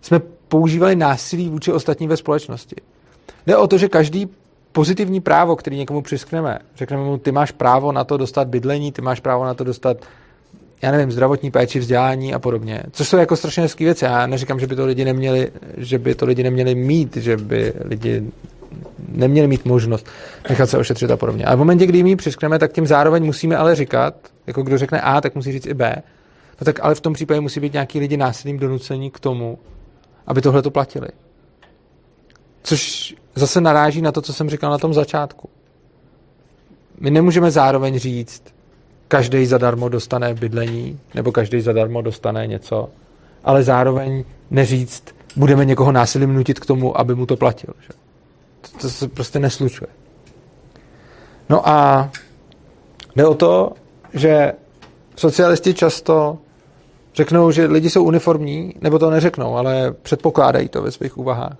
[0.00, 2.76] jsme používali násilí vůči ostatním ve společnosti.
[3.46, 4.28] Jde o to, že každý
[4.72, 9.02] pozitivní právo, který někomu přiskneme, řekneme mu, ty máš právo na to dostat bydlení, ty
[9.02, 9.96] máš právo na to dostat
[10.84, 12.82] já nevím, zdravotní péči, vzdělání a podobně.
[12.92, 14.04] Což jsou jako strašně hezké věci.
[14.04, 17.72] Já neříkám, že by to lidi neměli, že by to lidi neměli mít, že by
[17.84, 18.22] lidi
[19.08, 20.06] neměli mít možnost
[20.48, 21.44] nechat se ošetřit a podobně.
[21.44, 24.14] Ale v momentě, kdy jim ji přiskneme, tak tím zároveň musíme ale říkat,
[24.46, 26.02] jako kdo řekne A, tak musí říct i B.
[26.60, 29.58] No tak ale v tom případě musí být nějaký lidi násilným donucení k tomu,
[30.26, 31.08] aby tohle to platili.
[32.62, 35.48] Což zase naráží na to, co jsem říkal na tom začátku.
[37.00, 38.53] My nemůžeme zároveň říct,
[39.14, 42.88] každý zadarmo dostane bydlení, nebo každý zadarmo dostane něco,
[43.44, 47.74] ale zároveň neříct, budeme někoho násilím nutit k tomu, aby mu to platil.
[47.80, 47.88] Že?
[48.60, 49.90] To, to se prostě neslučuje.
[51.48, 52.10] No a
[53.16, 53.72] jde o to,
[54.14, 54.52] že
[55.16, 56.38] socialisti často
[57.14, 61.56] řeknou, že lidi jsou uniformní, nebo to neřeknou, ale předpokládají to ve svých úvahách.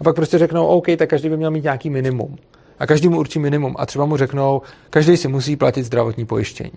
[0.00, 2.36] A pak prostě řeknou, OK, tak každý by měl mít nějaký minimum.
[2.78, 3.74] A každý mu určí minimum.
[3.78, 6.72] A třeba mu řeknou, každý si musí platit zdravotní pojištění.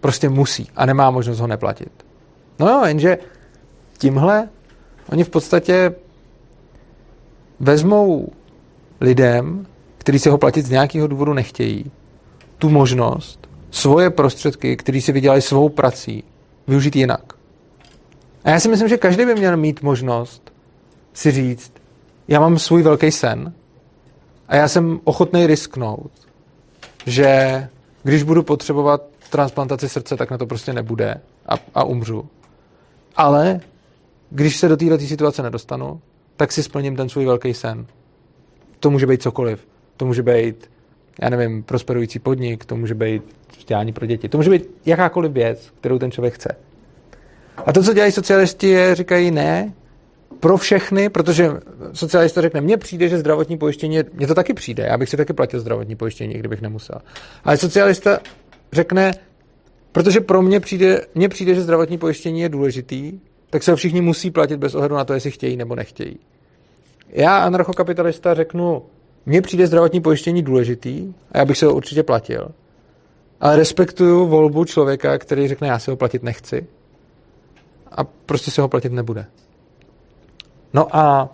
[0.00, 1.92] Prostě musí a nemá možnost ho neplatit.
[2.58, 3.18] No jo, jenže
[3.98, 4.48] tímhle
[5.12, 5.94] oni v podstatě
[7.60, 8.28] vezmou
[9.00, 9.66] lidem,
[9.98, 11.90] kteří si ho platit z nějakého důvodu nechtějí,
[12.58, 16.24] tu možnost svoje prostředky, které si vydělali svou prací,
[16.68, 17.32] využít jinak.
[18.44, 20.52] A já si myslím, že každý by měl mít možnost
[21.12, 21.72] si říct,
[22.28, 23.52] já mám svůj velký sen
[24.48, 26.10] a já jsem ochotný risknout,
[27.06, 27.68] že
[28.02, 32.28] když budu potřebovat transplantaci srdce, tak na to prostě nebude a, a umřu.
[33.16, 33.60] Ale
[34.30, 36.00] když se do této situace nedostanu,
[36.36, 37.86] tak si splním ten svůj velký sen.
[38.80, 39.66] To může být cokoliv.
[39.96, 40.70] To může být,
[41.22, 43.22] já nevím, prosperující podnik, to může být
[43.58, 44.28] vzdělání pro děti.
[44.28, 46.56] To může být jakákoliv věc, kterou ten člověk chce.
[47.66, 49.72] A to, co dělají socialisti, je, říkají ne,
[50.40, 51.50] pro všechny, protože
[51.92, 55.32] socialista řekne, mně přijde, že zdravotní pojištění, mně to taky přijde, já bych si taky
[55.32, 56.98] platil zdravotní pojištění, kdybych nemusel.
[57.44, 58.18] Ale socialista
[58.72, 59.12] řekne,
[59.92, 63.20] protože pro mě přijde, mně přijde, že zdravotní pojištění je důležitý,
[63.50, 66.18] tak se ho všichni musí platit bez ohledu na to, jestli chtějí nebo nechtějí.
[67.08, 68.82] Já, anarchokapitalista, řeknu,
[69.26, 72.48] mně přijde zdravotní pojištění důležitý a já bych se ho určitě platil.
[73.40, 76.66] Ale respektuju volbu člověka, který řekne, já se ho platit nechci
[77.92, 79.26] a prostě se ho platit nebude.
[80.72, 81.28] No a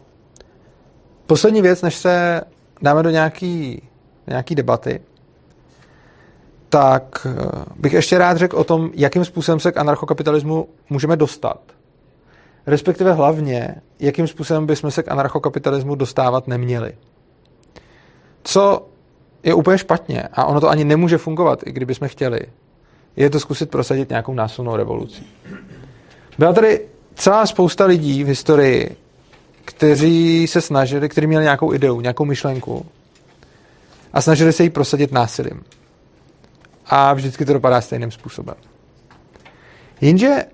[1.26, 2.40] poslední věc, než se
[2.82, 3.82] dáme do nějaký,
[4.26, 5.00] nějaký debaty,
[6.68, 11.60] tak eh, bych ještě rád řekl o tom, jakým způsobem se k anarchokapitalismu můžeme dostat.
[12.66, 16.92] Respektive hlavně, jakým způsobem bychom se k anarchokapitalismu dostávat neměli.
[18.42, 18.86] Co
[19.42, 22.40] je úplně špatně a ono to ani nemůže fungovat, i kdybychom chtěli,
[23.16, 25.22] je to zkusit prosadit nějakou násilnou revoluci.
[26.38, 26.80] Byla tady
[27.14, 28.96] celá spousta lidí v historii,
[29.64, 32.86] kteří se snažili, kteří měli nějakou ideu, nějakou myšlenku
[34.12, 35.62] a snažili se ji prosadit násilím.
[36.86, 38.54] A vždycky to dopadá stejným způsobem.
[40.00, 40.44] Jenže,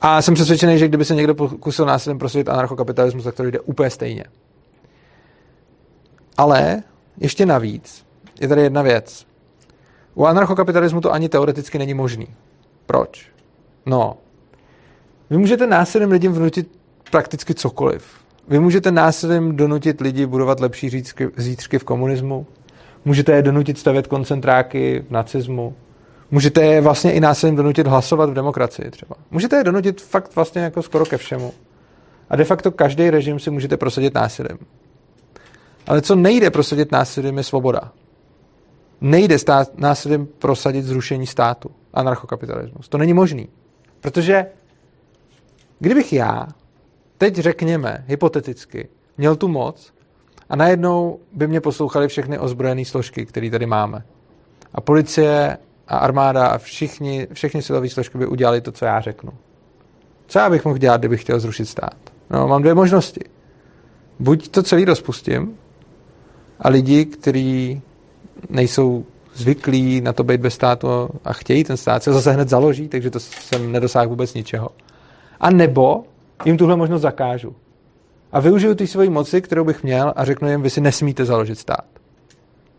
[0.00, 3.90] a jsem přesvědčený, že kdyby se někdo pokusil násilím prosadit anarchokapitalismus, tak to jde úplně
[3.90, 4.24] stejně.
[6.36, 6.82] Ale
[7.20, 8.06] ještě navíc
[8.40, 9.26] je tady jedna věc.
[10.14, 12.26] U anarchokapitalismu to ani teoreticky není možný.
[12.86, 13.30] Proč?
[13.86, 14.16] No,
[15.30, 16.77] vy můžete násilím lidem vnutit
[17.10, 18.04] prakticky cokoliv.
[18.48, 22.46] vy můžete násilím donutit lidi budovat lepší zítřky, zítřky v komunismu,
[23.04, 25.74] můžete je donutit stavět koncentráky v nacismu,
[26.30, 29.16] můžete je vlastně i násilím donutit hlasovat v demokracii třeba.
[29.30, 31.52] Můžete je donutit fakt vlastně jako skoro ke všemu.
[32.30, 34.58] A de facto každý režim si můžete prosadit násilím.
[35.86, 37.92] Ale co nejde prosadit násilím je svoboda.
[39.00, 42.88] Nejde stát, násilím prosadit zrušení státu, anarchokapitalismus.
[42.88, 43.48] To není možný.
[44.00, 44.46] Protože
[45.78, 46.48] kdybych já
[47.18, 49.92] teď řekněme, hypoteticky, měl tu moc
[50.48, 54.04] a najednou by mě poslouchali všechny ozbrojené složky, které tady máme.
[54.74, 59.32] A policie a armáda a všichni, všechny silové složky by udělali to, co já řeknu.
[60.26, 61.96] Co já bych mohl dělat, kdybych chtěl zrušit stát?
[62.30, 63.20] No, mám dvě možnosti.
[64.18, 65.56] Buď to celý rozpustím
[66.60, 67.82] a lidi, kteří
[68.50, 69.04] nejsou
[69.34, 70.88] zvyklí na to být bez státu
[71.24, 74.68] a chtějí ten stát, se zase hned založí, takže to jsem nedosáhl vůbec ničeho.
[75.40, 76.04] A nebo
[76.44, 77.56] jim tuhle možnost zakážu.
[78.32, 81.58] A využiju ty svoji moci, kterou bych měl a řeknu jim, vy si nesmíte založit
[81.58, 81.84] stát.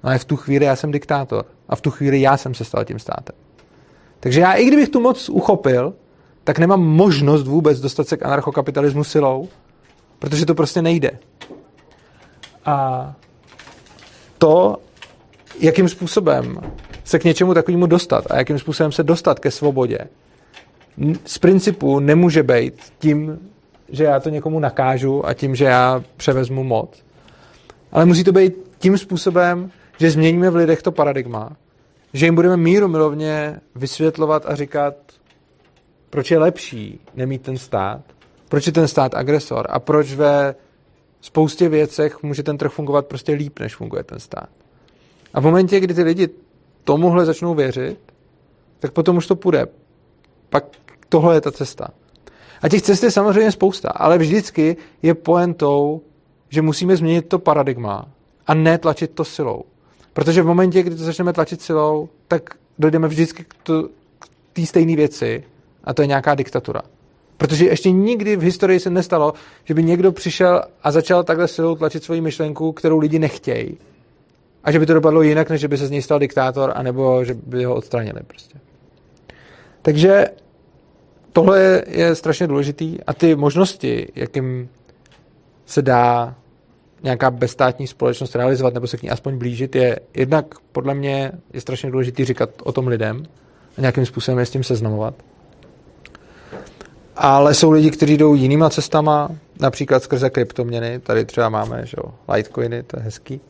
[0.04, 1.46] No a v tu chvíli já jsem diktátor.
[1.70, 3.36] A v tu chvíli já jsem se stal tím státem.
[4.20, 5.94] Takže já, i kdybych tu moc uchopil,
[6.44, 9.48] tak nemám možnost vůbec dostat se k anarchokapitalismu silou,
[10.20, 11.12] protože to prostě nejde.
[12.66, 13.14] A
[14.38, 14.78] to,
[15.60, 16.60] jakým způsobem
[17.04, 19.98] se k něčemu takovému dostat a jakým způsobem se dostat ke svobodě,
[21.26, 23.40] z principu nemůže být tím,
[23.90, 27.04] že já to někomu nakážu a tím, že já převezmu moc.
[27.92, 31.58] Ale musí to být tím způsobem, že změníme v lidech to paradigma,
[32.14, 34.96] že jim budeme míru milovně vysvětlovat a říkat,
[36.10, 38.02] proč je lepší nemít ten stát,
[38.50, 40.56] proč je ten stát agresor a proč ve
[41.22, 44.50] spoustě věcech může ten trh fungovat prostě líp, než funguje ten stát.
[45.34, 46.30] A v momentě, kdy ty lidi
[46.84, 48.00] tomuhle začnou věřit,
[48.80, 49.68] tak potom už to půjde.
[50.50, 50.66] Pak
[51.10, 51.88] tohle je ta cesta.
[52.62, 56.02] A těch cest je samozřejmě spousta, ale vždycky je poentou,
[56.50, 58.06] že musíme změnit to paradigma
[58.48, 59.64] a ne tlačit to silou.
[60.14, 63.90] Protože v momentě, kdy to začneme tlačit silou, tak dojdeme vždycky k
[64.54, 65.44] té stejné věci
[65.84, 66.82] a to je nějaká diktatura.
[67.38, 69.34] Protože ještě nikdy v historii se nestalo,
[69.64, 73.78] že by někdo přišel a začal takhle silou tlačit svoji myšlenku, kterou lidi nechtějí.
[74.64, 77.26] A že by to dopadlo jinak, než že by se z něj stal diktátor, anebo
[77.26, 78.60] že by ho odstranili prostě.
[79.82, 80.26] Takže
[81.34, 84.70] tohle je, strašně důležitý a ty možnosti, jakým
[85.66, 86.36] se dá
[87.04, 91.62] nějaká bezstátní společnost realizovat nebo se k ní aspoň blížit, je jednak podle mě je
[91.62, 93.24] strašně důležitý říkat o tom lidem
[93.78, 95.14] a nějakým způsobem je s tím seznamovat.
[97.16, 101.00] Ale jsou lidi, kteří jdou jinýma cestama, například skrze kryptoměny.
[101.00, 103.42] Tady třeba máme že jo, Litecoiny, to je hezký.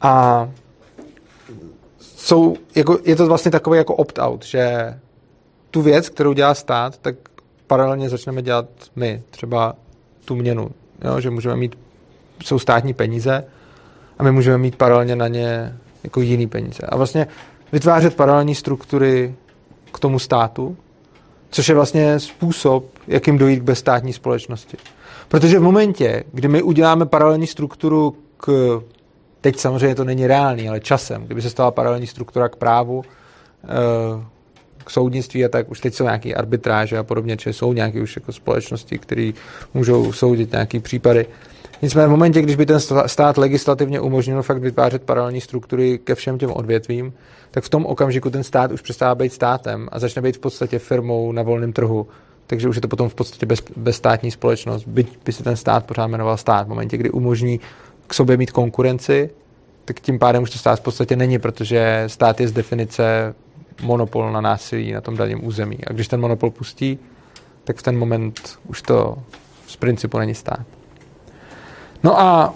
[0.00, 0.48] A
[2.00, 4.94] jsou, jako, je to vlastně takový jako opt-out, že
[5.72, 7.14] tu věc, kterou dělá stát, tak
[7.66, 9.74] paralelně začneme dělat my, třeba
[10.24, 10.70] tu měnu,
[11.04, 11.20] jo?
[11.20, 11.78] že můžeme mít,
[12.44, 13.44] jsou státní peníze
[14.18, 16.82] a my můžeme mít paralelně na ně jako jiný peníze.
[16.88, 17.26] A vlastně
[17.72, 19.34] vytvářet paralelní struktury
[19.92, 20.76] k tomu státu,
[21.50, 24.76] což je vlastně způsob, jakým dojít k bezstátní společnosti.
[25.28, 28.80] Protože v momentě, kdy my uděláme paralelní strukturu k,
[29.40, 33.02] teď samozřejmě to není reálný, ale časem, kdyby se stala paralelní struktura k právu,
[33.64, 34.32] eh,
[34.84, 38.16] k soudnictví a tak už teď jsou nějaké arbitráže a podobně, či jsou nějaké už
[38.16, 39.32] jako společnosti, které
[39.74, 41.26] můžou soudit nějaké případy.
[41.82, 46.38] Nicméně v momentě, když by ten stát legislativně umožnil fakt vytvářet paralelní struktury ke všem
[46.38, 47.12] těm odvětvím,
[47.50, 50.78] tak v tom okamžiku ten stát už přestává být státem a začne být v podstatě
[50.78, 52.06] firmou na volném trhu.
[52.46, 54.84] Takže už je to potom v podstatě bez, bezstátní společnost.
[54.86, 56.66] Byť by se ten stát pořád jmenoval stát.
[56.66, 57.60] V momentě, kdy umožní
[58.06, 59.30] k sobě mít konkurenci,
[59.84, 63.34] tak tím pádem už to stát v podstatě není, protože stát je z definice
[63.82, 65.78] monopol na násilí na tom daném území.
[65.86, 66.98] A když ten monopol pustí,
[67.64, 69.16] tak v ten moment už to
[69.66, 70.60] z principu není stát.
[72.02, 72.54] No a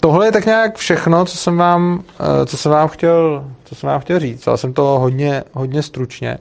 [0.00, 3.88] tohle je tak nějak všechno, co jsem vám, eh, co jsem vám chtěl, co jsem
[3.88, 4.48] vám chtěl říct.
[4.48, 6.38] Ale jsem to hodně, hodně stručně.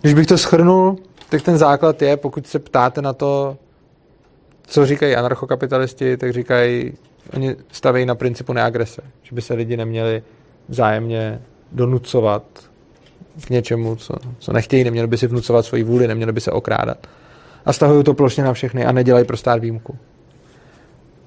[0.00, 0.96] Když bych to schrnul,
[1.28, 3.56] tak ten základ je, pokud se ptáte na to,
[4.66, 6.92] co říkají anarchokapitalisti, tak říkají,
[7.32, 10.22] oni staví na principu neagrese, že by se lidi neměli
[10.68, 11.42] vzájemně
[11.72, 12.42] donucovat
[13.46, 17.06] k něčemu, co, co nechtějí, neměli by si vnucovat svoji vůli, neměli by se okrádat.
[17.66, 19.98] A stahují to plošně na všechny a nedělají pro stát výjimku.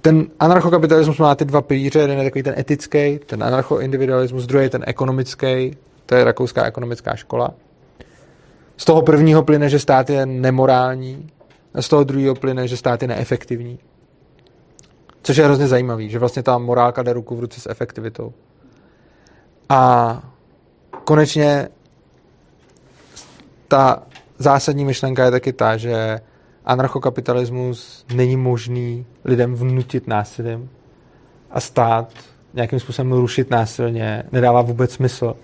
[0.02, 4.70] Ten anarchokapitalismus má ty dva pilíře, jeden je takový ten etický, ten anarchoindividualismus, druhý je
[4.70, 7.54] ten ekonomický, to je rakouská ekonomická škola.
[8.78, 11.30] Z toho prvního plyne, že stát je nemorální,
[11.74, 13.80] a z toho druhého plyne, že stát je neefektivní.
[15.24, 18.34] Což je hrozně zajímavý, že vlastně ta morálka jde ruku v ruce s efektivitou.
[19.70, 20.24] A
[21.04, 21.70] konečně
[23.74, 24.04] ta
[24.38, 26.20] zásadní myšlenka je taky ta, že
[26.66, 30.70] anarchokapitalismus není možný lidem vnutit násilím
[31.52, 32.14] a stát
[32.54, 35.36] nějakým způsobem rušit násilně nedává vůbec smysl.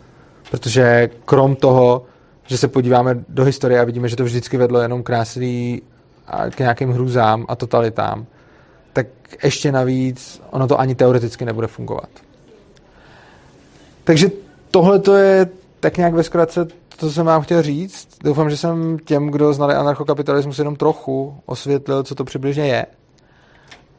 [0.52, 2.06] Protože krom toho,
[2.48, 5.82] že se podíváme do historie a vidíme, že to vždycky vedlo jenom k násilí
[6.28, 8.26] a k nějakým hrůzám a totalitám,
[8.94, 9.08] tak
[9.44, 12.10] ještě navíc ono to ani teoreticky nebude fungovat.
[14.04, 14.32] Takže
[14.72, 18.08] tohle to je tak nějak ve zkratce to, co jsem vám chtěl říct.
[18.24, 22.86] Doufám, že jsem těm, kdo znali anarchokapitalismus, jenom trochu osvětlil, co to přibližně je.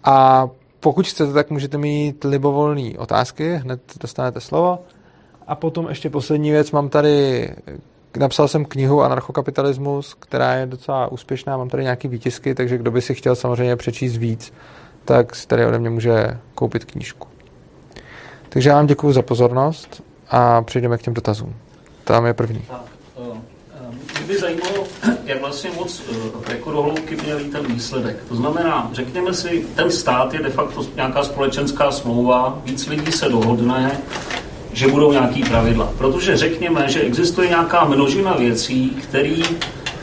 [0.05, 0.49] A
[0.81, 4.79] pokud chcete, tak můžete mít libovolné otázky, hned dostanete slovo.
[5.47, 7.49] A potom ještě poslední věc, mám tady,
[8.17, 13.03] napsal jsem knihu Anarchokapitalismus, která je docela úspěšná, mám tady nějaký výtisky, takže kdo by
[13.03, 14.53] si chtěl samozřejmě přečíst víc,
[15.05, 17.29] tak si tady ode mě může koupit knížku.
[18.49, 21.55] Takže já vám děkuji za pozornost a přejdeme k těm dotazům.
[22.11, 22.63] Tam je první.
[24.19, 24.87] Mě by zajímalo,
[25.25, 26.03] jak vlastně moc
[26.49, 28.17] eh, jako do hloubky měl ten výsledek.
[28.29, 33.29] To znamená, řekněme si, ten stát je de facto nějaká společenská smlouva, víc lidí se
[33.29, 34.01] dohodne,
[34.73, 35.93] že budou nějaký pravidla.
[35.99, 39.43] Protože řekněme, že existuje nějaká množina věcí, které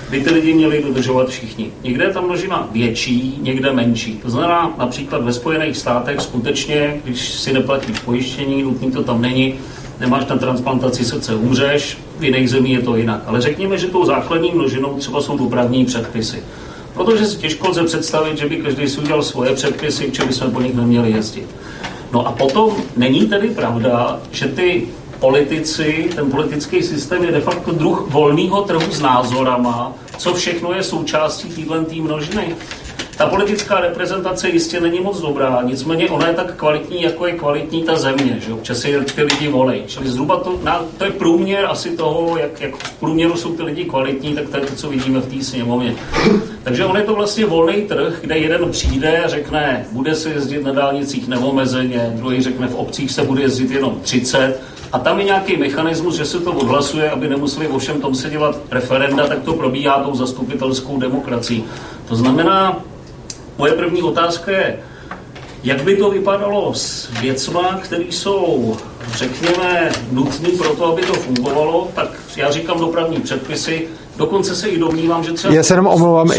[0.10, 1.72] by ty lidi měli dodržovat všichni.
[1.84, 4.18] Někde je ta množina větší, někde menší.
[4.18, 9.60] To znamená, například ve Spojených státech skutečně, když si neplatíš pojištění, nutný to tam není,
[10.00, 13.22] nemáš na transplantaci srdce, umřeš, v jiných zemích je to jinak.
[13.26, 16.44] Ale řekněme, že tou základní množinou třeba jsou dopravní předpisy.
[16.94, 20.48] Protože si těžko lze představit, že by každý si udělal svoje předpisy, že by jsme
[20.48, 21.48] po nich neměli jezdit.
[22.14, 24.88] No a potom není tedy pravda, že ty
[25.20, 30.84] politici, ten politický systém je de facto druh volného trhu s názorama, co všechno je
[30.84, 32.56] součástí téhle množiny.
[33.18, 37.84] Ta politická reprezentace jistě není moc dobrá, nicméně ona je tak kvalitní, jako je kvalitní
[37.84, 39.84] ta země, že občas si ty lidi volej.
[39.88, 43.64] Čili zhruba to, na, to je průměr asi toho, jak, jak v průměru jsou ty
[43.64, 45.96] lidi kvalitní, tak to je to, co vidíme v té sněmovně.
[46.64, 50.64] Takže on je to vlastně volný trh, kde jeden přijde a řekne, bude se jezdit
[50.64, 55.26] na dálnicích neomezeně, druhý řekne, v obcích se bude jezdit jenom 30, a tam je
[55.26, 59.44] nějaký mechanismus, že se to odhlasuje, aby nemuseli o všem tom se dělat referenda, tak
[59.44, 61.66] to probíhá tou zastupitelskou demokracií.
[62.08, 62.84] To znamená,
[63.58, 64.80] Moje první otázka je,
[65.64, 68.78] jak by to vypadalo s věcma, které jsou,
[69.12, 74.80] řekněme, nutné pro to, aby to fungovalo, tak já říkám dopravní předpisy, Dokonce se i
[74.80, 76.32] domnívám, že třeba já se jenom omlouvám,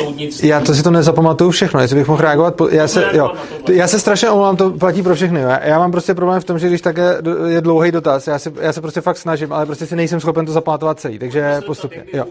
[0.42, 3.30] já to si to nezapamatuju všechno, jestli bych mohl reagovat, po, já, se, jo,
[3.68, 5.48] já se strašně omlouvám, to platí pro všechny, jo.
[5.62, 8.72] já mám prostě problém v tom, že když také je dlouhý dotaz, já se, já
[8.72, 12.24] se prostě fakt snažím, ale prostě si nejsem schopen to zapamatovat celý, takže postupně, jo.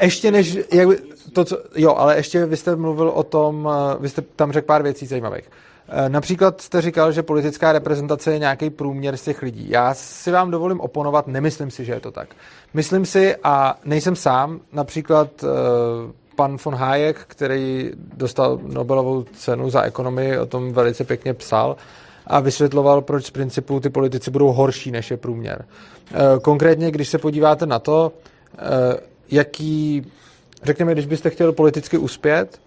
[0.00, 0.88] Ještě než, jak,
[1.32, 4.66] to, co, jo, ale ještě vy jste mluvil o tom, eh, vy jste tam řekl
[4.66, 5.50] pár věcí zajímavých.
[5.88, 9.70] Eh, například jste říkal, že politická reprezentace je nějaký průměr z těch lidí.
[9.70, 12.28] Já si vám dovolím oponovat, nemyslím si, že je to tak.
[12.74, 15.46] Myslím si, a nejsem sám, například eh,
[16.36, 21.76] pan von Hayek, který dostal Nobelovou cenu za ekonomii, o tom velice pěkně psal
[22.26, 25.64] a vysvětloval, proč z principu ty politici budou horší, než je průměr.
[26.42, 28.12] Konkrétně, když se podíváte na to,
[29.30, 30.06] jaký
[30.62, 32.60] řekněme, když byste chtěl politicky uspět,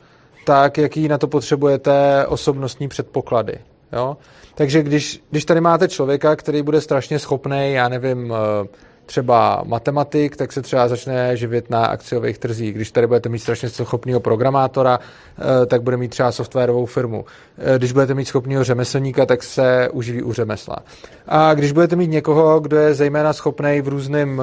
[0.45, 3.57] tak jaký na to potřebujete osobnostní předpoklady.
[3.93, 4.17] Jo?
[4.55, 8.67] Takže když, když tady máte člověka, který bude strašně schopný, já nevím, eh,
[9.05, 12.75] třeba matematik, tak se třeba začne živit na akciových trzích.
[12.75, 17.25] Když tady budete mít strašně schopného programátora, eh, tak bude mít třeba softwarovou firmu.
[17.57, 20.75] Eh, když budete mít schopného řemeslníka, tak se uživí u řemesla.
[21.27, 24.41] A když budete mít někoho, kdo je zejména schopný v různém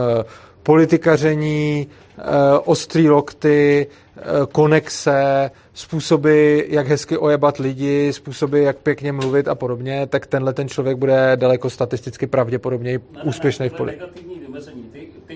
[0.64, 1.87] politikaření,
[2.18, 2.22] eh,
[2.64, 4.22] ostrý lokty, eh,
[4.53, 10.68] konexe, způsoby, jak hezky ojebat lidi, způsoby, jak pěkně mluvit a podobně, tak tenhle ten
[10.68, 14.43] člověk bude daleko statisticky pravděpodobně úspěšný v politice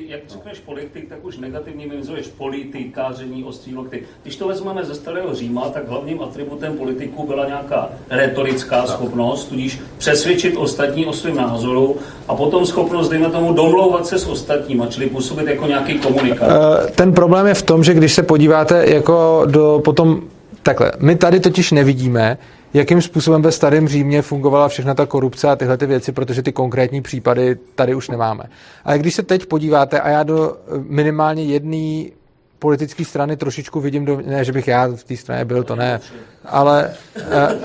[0.08, 4.02] jak řekneš politik, tak už negativně vymizuješ politikáření, ostrý lokty.
[4.22, 8.88] Když to vezmeme ze starého Říma, tak hlavním atributem politiků byla nějaká retorická tak.
[8.88, 11.96] schopnost, tudíž přesvědčit ostatní o svém názoru
[12.28, 16.58] a potom schopnost, dejme tomu, domlouvat se s ostatníma, čili působit jako nějaký komunikátor.
[16.58, 20.22] Uh, ten problém je v tom, že když se podíváte jako do potom
[20.62, 22.38] Takhle, my tady totiž nevidíme,
[22.74, 26.52] jakým způsobem ve starém Římě fungovala všechna ta korupce a tyhle ty věci, protože ty
[26.52, 28.44] konkrétní případy tady už nemáme.
[28.84, 32.10] Ale když se teď podíváte, a já do minimálně jedné
[32.58, 36.00] politické strany trošičku vidím, do, ne, že bych já v té straně byl, to ne,
[36.44, 37.58] ale, eh,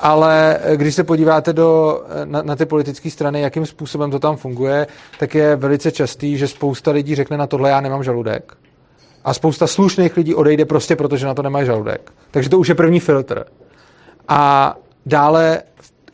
[0.00, 4.86] ale když se podíváte do, na, na ty politické strany, jakým způsobem to tam funguje,
[5.18, 8.52] tak je velice častý, že spousta lidí řekne na tohle já nemám žaludek.
[9.24, 12.12] A spousta slušných lidí odejde prostě proto, že na to nemají žaludek.
[12.30, 13.44] Takže to už je první filtr.
[14.34, 14.76] A
[15.06, 15.62] dále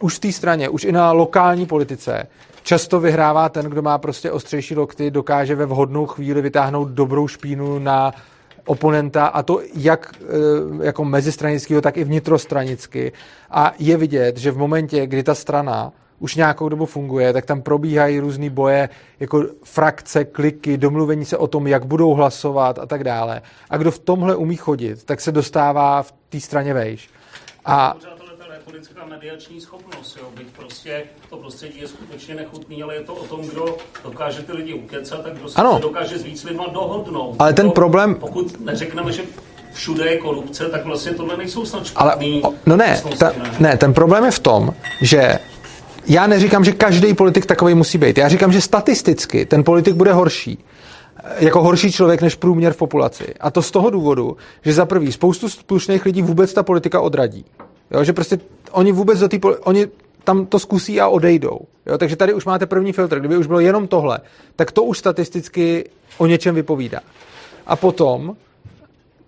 [0.01, 2.27] už v té straně, už i na lokální politice,
[2.63, 7.79] často vyhrává ten, kdo má prostě ostřejší lokty, dokáže ve vhodnou chvíli vytáhnout dobrou špínu
[7.79, 8.13] na
[8.67, 10.27] oponenta a to jak eh,
[10.87, 13.13] jako mezistranického, tak i vnitrostranicky.
[13.51, 17.63] A je vidět, že v momentě, kdy ta strana už nějakou dobu funguje, tak tam
[17.63, 18.89] probíhají různé boje,
[19.21, 23.43] jako frakce, kliky, domluvení se o tom, jak budou hlasovat a tak dále.
[23.71, 27.11] A kdo v tomhle umí chodit, tak se dostává v té straně vejš.
[27.69, 27.95] A
[28.65, 33.25] politická mediační schopnost, jo, byť prostě to prostředí je skutečně nechutný, ale je to o
[33.25, 35.79] tom, kdo dokáže ty lidi ukecat, tak kdo se ano.
[35.83, 37.37] dokáže s víc lidma dohodnout.
[37.39, 38.15] Ale ten problém...
[38.15, 39.23] Pokud neřekneme, že
[39.73, 42.43] všude je korupce, tak vlastně tohle nejsou snad špatný.
[42.43, 45.39] Ale, no ne, ta, ne, ten problém je v tom, že
[46.07, 48.19] já neříkám, že každý politik takový musí být.
[48.19, 50.65] Já říkám, že statisticky ten politik bude horší
[51.39, 53.35] jako horší člověk než průměr v populaci.
[53.41, 57.45] A to z toho důvodu, že za prvý spoustu slušných lidí vůbec ta politika odradí.
[57.91, 58.39] Jo, že prostě
[58.73, 59.87] oni vůbec do té oni
[60.25, 61.59] tam to zkusí a odejdou.
[61.87, 63.19] Jo, takže tady už máte první filtr.
[63.21, 64.19] Kdyby už bylo jenom tohle,
[64.57, 67.01] tak to už statisticky o něčem vypovídá.
[67.67, 68.37] A potom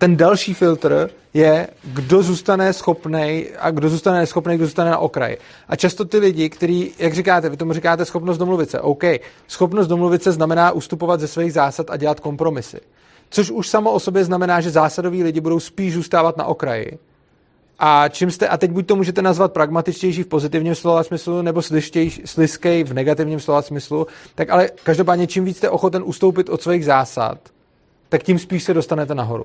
[0.01, 5.39] ten další filtr je, kdo zůstane schopný a kdo zůstane neschopný, kdo zůstane na okraji.
[5.69, 8.81] A často ty lidi, kteří, jak říkáte, vy tomu říkáte schopnost domluvit se.
[8.81, 9.05] OK,
[9.49, 12.81] schopnost domluvit se znamená ustupovat ze svých zásad a dělat kompromisy.
[13.31, 16.99] Což už samo o sobě znamená, že zásadoví lidi budou spíš zůstávat na okraji.
[17.79, 21.63] A čím jste, a teď buď to můžete nazvat pragmatičtější v pozitivním slova smyslu, nebo
[22.25, 26.85] sliskej v negativním slova smyslu, tak ale každopádně čím víc jste ochoten ustoupit od svých
[26.85, 27.39] zásad,
[28.09, 29.45] tak tím spíš se dostanete nahoru.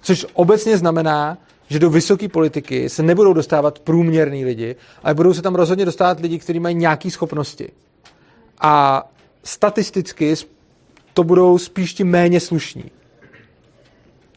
[0.00, 1.38] Což obecně znamená,
[1.68, 6.20] že do vysoké politiky se nebudou dostávat průměrní lidi, ale budou se tam rozhodně dostávat
[6.20, 7.72] lidi, kteří mají nějaké schopnosti.
[8.60, 9.04] A
[9.44, 10.34] statisticky
[11.14, 12.90] to budou spíš ti méně slušní.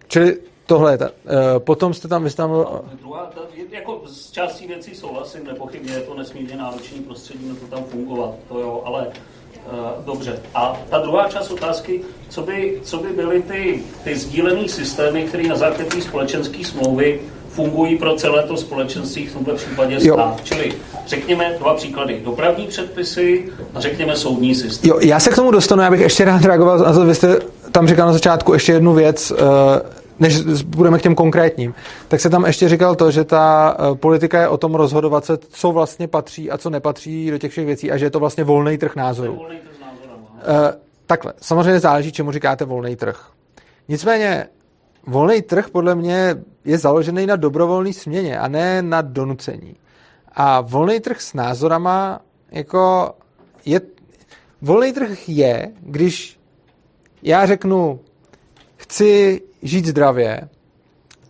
[0.07, 1.09] Čili tohle je ta.
[1.09, 2.81] Uh, potom jste tam, vystavil...
[2.99, 3.41] Druhá, ta,
[3.71, 8.35] jako z částí věcí souhlasím, nepochybně je to nesmírně náročný prostředí na to tam fungovat,
[8.47, 9.07] to jo, ale
[10.05, 10.39] dobře.
[10.55, 15.43] A ta druhá část otázky, co by, co by byly ty, ty sdílené systémy, které
[15.47, 20.39] na základě společenské smlouvy fungují pro celé to společenství, v tomto případě stát.
[20.43, 20.73] Čili
[21.07, 22.21] řekněme dva příklady.
[22.25, 24.89] Dopravní předpisy a řekněme soudní systém.
[24.89, 27.39] Jo, já se k tomu dostanu, já bych ještě rád reagoval na to, vy jste
[27.71, 29.37] tam říkal na začátku ještě jednu věc, uh,
[30.21, 31.73] než budeme k těm konkrétním,
[32.07, 35.37] tak se tam ještě říkal to, že ta uh, politika je o tom rozhodovat se,
[35.37, 38.43] co vlastně patří a co nepatří do těch všech věcí a že je to vlastně
[38.43, 39.33] volný trh názorů.
[39.33, 39.47] Uh,
[41.05, 43.27] takhle, samozřejmě záleží, čemu říkáte volný trh.
[43.87, 44.47] Nicméně
[45.07, 49.75] volný trh podle mě je založený na dobrovolné směně a ne na donucení.
[50.33, 52.19] A volný trh s názorama
[52.51, 53.11] jako
[53.65, 53.81] je...
[54.61, 56.39] Volný trh je, když
[57.23, 57.99] já řeknu,
[58.77, 60.49] chci žít zdravě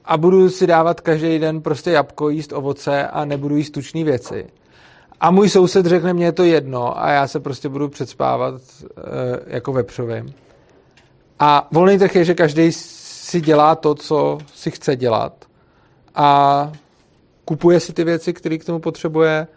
[0.06, 4.48] a budu si dávat každý den prostě jabko, jíst ovoce a nebudu jíst tučné věci.
[5.20, 9.56] A můj soused řekne, mě je to jedno a já se prostě budu předspávat e,
[9.56, 10.34] jako vepřovým.
[11.40, 15.46] A volný trh je, že každý si dělá to, co si chce dělat
[16.16, 16.72] a
[17.46, 19.48] kupuje si ty věci, které k tomu potřebuje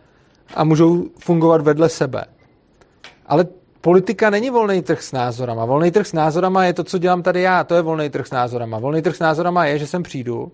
[0.54, 2.24] a můžou fungovat vedle sebe.
[3.26, 3.46] Ale
[3.84, 5.64] politika není volný trh s názorama.
[5.64, 7.64] Volný trh s názorama je to, co dělám tady já.
[7.64, 8.78] To je volný trh s názorama.
[8.78, 10.52] Volný trh s názorama je, že sem přijdu,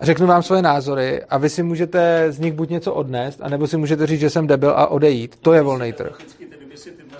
[0.00, 3.76] řeknu vám svoje názory a vy si můžete z nich buď něco odnést, anebo si
[3.76, 5.36] můžete říct, že jsem debil a odejít.
[5.40, 6.16] To je volný trh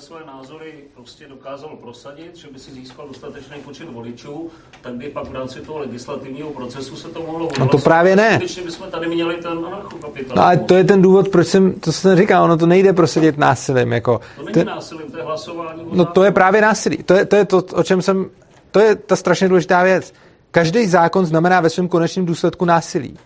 [0.01, 5.28] své názory prostě dokázal prosadit, že by si získal dostatečný počet voličů, tak by pak
[5.28, 8.40] v rámci toho legislativního procesu se to mohlo No to právě ne.
[8.64, 10.36] Bychom tady měli ten anarchokapitalismus.
[10.36, 13.38] No ale to je ten důvod, proč jsem, to jsem říkal, ono to nejde prosadit
[13.38, 13.92] násilím.
[13.92, 15.82] Jako, to není násilím, to je hlasování.
[15.92, 16.96] No to je právě násilí.
[16.96, 18.30] To je, to je to, o čem jsem,
[18.70, 20.12] to je ta strašně důležitá věc.
[20.51, 23.18] Každý zákon znamená ve svém konečném důsledku násilí.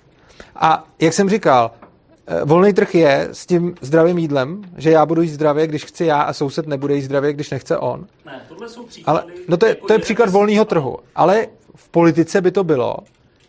[0.56, 1.70] A jak jsem říkal,
[2.44, 6.22] volný trh je s tím zdravým jídlem, že já budu jíst zdravě, když chci já
[6.22, 8.06] a soused nebude jíst zdravě, když nechce on.
[8.26, 9.20] Ne, tohle jsou příklady.
[9.20, 10.96] Ale, no to je, jako to je příklad volného trhu.
[11.14, 12.96] Ale v politice by to bylo,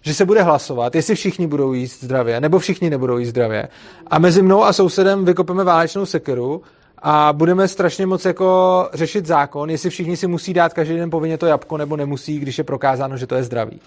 [0.01, 3.67] že se bude hlasovat, jestli všichni budou jíst zdravě, nebo všichni nebudou jíst zdravě.
[4.07, 6.61] A mezi mnou a sousedem vykopeme válečnou sekeru
[6.97, 11.38] a budeme strašně moc jako řešit zákon, jestli všichni si musí dát každý den povinně
[11.38, 13.80] to jabko, nebo nemusí, když je prokázáno, že to je zdravý.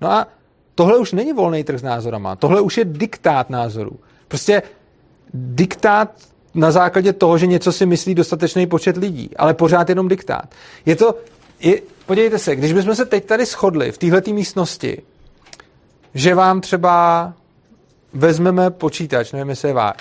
[0.00, 0.26] No a
[0.74, 3.96] tohle už není volný trh s názorama, tohle už je diktát názorů.
[4.28, 4.62] Prostě
[5.34, 6.10] diktát
[6.54, 10.44] na základě toho, že něco si myslí dostatečný počet lidí, ale pořád jenom diktát.
[10.86, 11.14] Je to,
[11.60, 15.02] je, podívejte se, když bychom se teď tady shodli v této místnosti,
[16.14, 17.32] že vám třeba
[18.12, 19.96] vezmeme počítač, nevím, jestli je váš,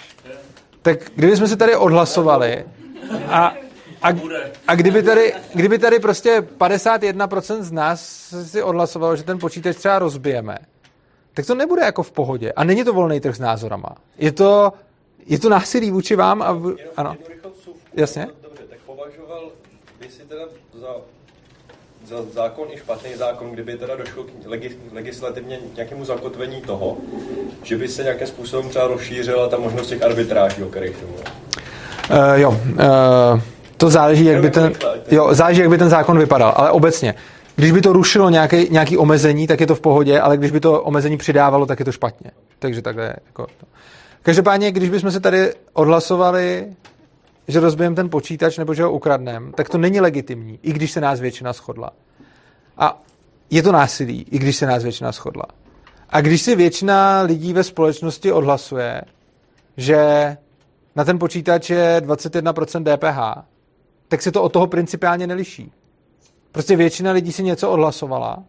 [0.81, 2.65] tak kdybychom se tady odhlasovali
[3.27, 3.53] a,
[4.01, 4.09] a,
[4.67, 9.99] a kdyby, tady, kdyby tady prostě 51% z nás si odhlasovalo, že ten počítač třeba
[9.99, 10.57] rozbijeme,
[11.35, 12.51] tak to nebude jako v pohodě.
[12.51, 13.89] A není to volný trh s názorama.
[14.17, 14.73] Je to,
[15.25, 16.51] je to násilí vůči vám a...
[16.51, 16.63] V...
[16.63, 17.15] Jenom, ano.
[17.29, 17.51] Jenom
[17.93, 18.27] Jasně.
[18.43, 19.51] Dobře, tak považoval
[19.99, 20.87] by si teda za
[22.07, 24.27] za zákon i špatný zákon, kdyby teda došlo k
[24.91, 26.97] legislativně nějakému zakotvení toho,
[27.63, 31.15] že by se nějakým způsobem třeba rozšířila ta možnost těch arbitráží, o kterých tu uh,
[32.33, 33.41] Jo, uh,
[33.77, 34.73] to záleží, jak by ten,
[35.11, 37.15] jo, záleží, jak by ten zákon vypadal, ale obecně.
[37.55, 40.59] Když by to rušilo nějaký, nějaký omezení, tak je to v pohodě, ale když by
[40.59, 42.31] to omezení přidávalo, tak je to špatně.
[42.59, 43.65] Takže takhle jako to.
[44.23, 46.67] Každopádně, když bychom se tady odhlasovali,
[47.47, 51.01] že rozbijeme ten počítač nebo že ho ukradneme, tak to není legitimní, i když se
[51.01, 51.91] nás většina shodla.
[52.77, 53.01] A
[53.49, 55.45] je to násilí, i když se nás většina shodla.
[56.09, 59.01] A když si většina lidí ve společnosti odhlasuje,
[59.77, 59.97] že
[60.95, 63.47] na ten počítač je 21% DPH,
[64.07, 65.71] tak se to od toho principiálně neliší.
[66.55, 68.43] Prostě většina lidí si něco odhlasovala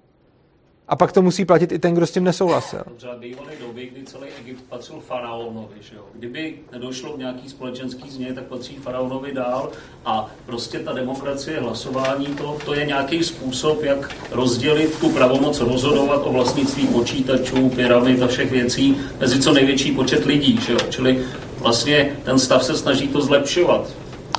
[0.88, 2.80] a pak to musí platit i ten, kdo s tím nesouhlasil.
[2.86, 5.74] Dobře, bývaly doby, kdy celý Egypt patřil faraonovi.
[5.80, 6.02] Že jo?
[6.14, 9.70] Kdyby nedošlo k nějaký společenský změně, tak patří faraonovi dál
[10.04, 16.20] a prostě ta demokracie, hlasování, to, to je nějaký způsob, jak rozdělit tu pravomoc rozhodovat
[16.24, 20.60] o vlastnictví počítačů, pyramid a všech věcí mezi co největší počet lidí.
[20.66, 20.78] Že jo?
[20.90, 21.24] Čili
[21.58, 23.90] vlastně ten stav se snaží to zlepšovat.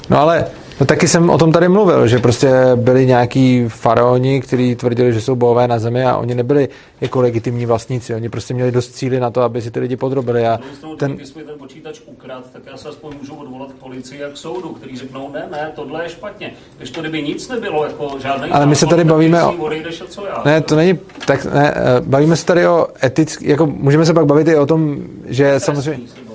[0.10, 4.76] No ale No taky jsem o tom tady mluvil, že prostě byli nějaký faraoni, kteří
[4.76, 6.70] tvrdili, že jsou bohové na zemi a oni nebyli
[7.02, 8.16] jako legitimní vlastníci.
[8.16, 10.48] Oni prostě měli dost cíly na to, aby si ty lidi podrobili.
[10.48, 10.60] A
[10.98, 11.16] ten...
[11.16, 14.70] Když ten počítač ukrad, tak já se aspoň můžu odvolat k policii a k soudu,
[14.70, 16.54] který řeknou, ne, ne, tohle je špatně.
[16.78, 19.54] Když to kdyby nic nebylo, jako žádný Ale my se tady bavíme o...
[19.54, 23.66] Odejdeš, co já, ne, to není, tak ne, eh, bavíme se tady o etický, jako
[23.66, 26.27] můžeme se pak bavit i o tom, že samozřejmě...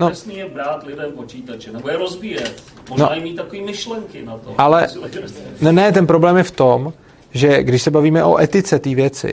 [0.00, 0.10] No.
[0.10, 2.62] Přesný je brát lidem počítače, nebo je rozbíjet.
[2.90, 3.22] Možná no.
[3.22, 4.54] mít takové myšlenky na to.
[4.58, 4.88] Ale
[5.60, 6.92] ne, ne, ten problém je v tom,
[7.30, 9.32] že když se bavíme o etice té věci,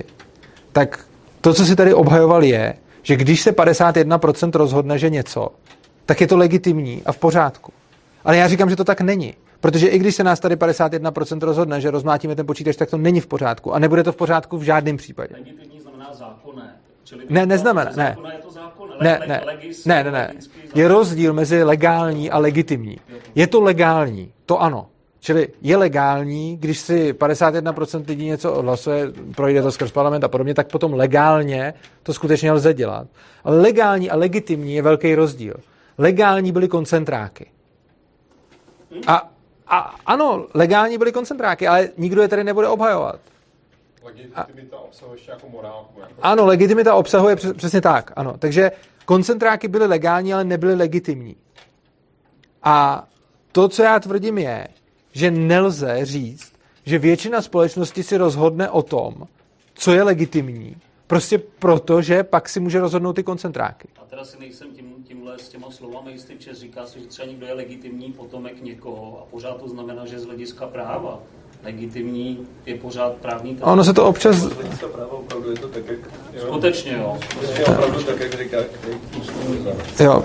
[0.72, 1.06] tak
[1.42, 5.50] to, co si tady obhajoval, je, že když se 51% rozhodne, že něco,
[6.06, 7.74] tak je to legitimní a v pořádku.
[8.26, 9.34] Ale já říkám, že to tak není.
[9.60, 13.20] Protože i když se nás tady 51% rozhodne, že rozmátíme ten počítač, tak to není
[13.20, 13.74] v pořádku.
[13.74, 15.36] A nebude to v pořádku v žádném případě.
[15.38, 16.76] Legitimní znamená zákonné.
[17.04, 18.18] Čili ne, neznamená, ne.
[18.34, 18.52] Je to
[19.02, 19.42] ne, ne,
[19.86, 20.34] ne, ne, ne.
[20.76, 22.98] Je rozdíl mezi legální a legitimní.
[23.36, 24.88] Je to legální, to ano.
[25.20, 30.54] Čili je legální, když si 51% lidí něco odhlasuje, projde to skrz parlament a podobně,
[30.54, 31.74] tak potom legálně
[32.04, 33.08] to skutečně lze dělat.
[33.44, 35.54] Ale legální a legitimní je velký rozdíl.
[35.98, 37.52] Legální byly koncentráky.
[39.08, 39.32] A,
[39.68, 43.20] a ano, legální byly koncentráky, ale nikdo je tady nebude obhajovat.
[44.04, 46.00] Legitimita obsahuje ještě jako morálku.
[46.00, 46.14] Jako...
[46.22, 48.36] Ano, legitimita obsahuje přesně tak, ano.
[48.40, 48.72] Takže
[49.06, 51.36] koncentráky byly legální, ale nebyly legitimní.
[52.64, 53.08] A
[53.52, 54.68] to, co já tvrdím, je,
[55.12, 56.54] že nelze říct,
[56.86, 59.28] že většina společnosti si rozhodne o tom,
[59.74, 60.78] co je legitimní,
[61.08, 63.88] prostě proto, že pak si může rozhodnout ty koncentráky.
[64.02, 67.28] A teda si nejsem tím, tímhle s těma slovami jistý, že říká se, že třeba
[67.28, 71.20] někdo je legitimní potomek někoho a pořád to znamená, že z hlediska práva
[71.64, 74.48] legitimní je pořád právní A ono se to občas...
[76.38, 77.18] Skutečně, jo.
[80.00, 80.24] Jo, uh,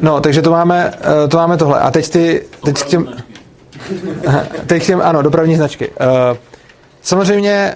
[0.00, 1.80] no, takže to máme, uh, to máme tohle.
[1.80, 3.16] A teď ty, teď s tím...
[4.66, 5.88] teď s tím, ano, dopravní značky.
[5.88, 6.36] Uh,
[7.02, 7.74] samozřejmě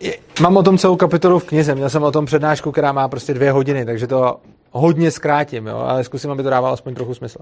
[0.00, 3.08] je, mám o tom celou kapitolu v knize, měl jsem o tom přednášku, která má
[3.08, 4.36] prostě dvě hodiny, takže to
[4.70, 7.38] hodně zkrátím, jo, ale zkusím, aby to dávalo aspoň trochu smysl.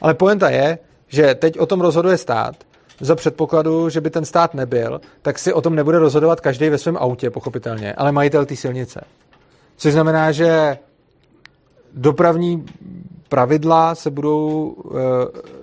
[0.00, 2.56] Ale poenta je, že teď o tom rozhoduje stát
[3.00, 6.78] za předpokladu, že by ten stát nebyl, tak si o tom nebude rozhodovat každý ve
[6.78, 9.00] svém autě, pochopitelně, ale majitel té silnice.
[9.76, 10.78] Což znamená, že
[11.94, 12.66] dopravní
[13.28, 14.94] pravidla se budou, uh,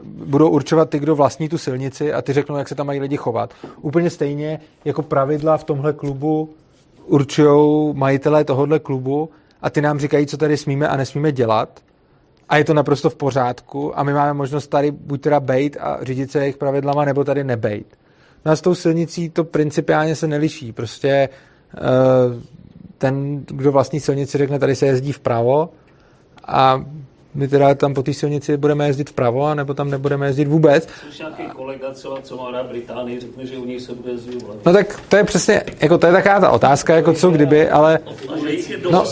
[0.04, 3.18] budou určovat ty, kdo vlastní tu silnici a ty řeknou, jak se tam mají lidi
[3.18, 3.54] chovat.
[3.82, 6.50] Úplně stejně jako pravidla v tomhle klubu
[7.06, 9.30] určují majitelé tohohle klubu
[9.62, 11.80] a ty nám říkají, co tady smíme a nesmíme dělat
[12.54, 15.98] a je to naprosto v pořádku a my máme možnost tady buď teda bejt a
[16.02, 17.98] řídit se jejich pravidlama, nebo tady nebejt.
[18.46, 20.72] No a s tou silnicí to principiálně se neliší.
[20.72, 21.30] Prostě
[21.74, 22.42] uh,
[22.98, 25.70] ten, kdo vlastní silnici, řekne, tady se jezdí vpravo
[26.48, 26.86] a
[27.36, 30.88] my teda tam po té silnici budeme jezdit vpravo, nebo tam nebudeme jezdit vůbec.
[31.08, 34.46] Což nějaký kolega, co, co má na Británii, řekne, že u něj se bude jezdit
[34.66, 38.00] No tak to je přesně, jako to je taková ta otázka, jako co kdyby, ale...
[38.92, 39.10] No, uh,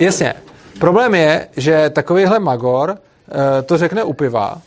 [0.00, 0.34] jasně.
[0.78, 2.96] Problém je, že takovýhle magor uh,
[3.66, 4.60] to řekne u piva, uh,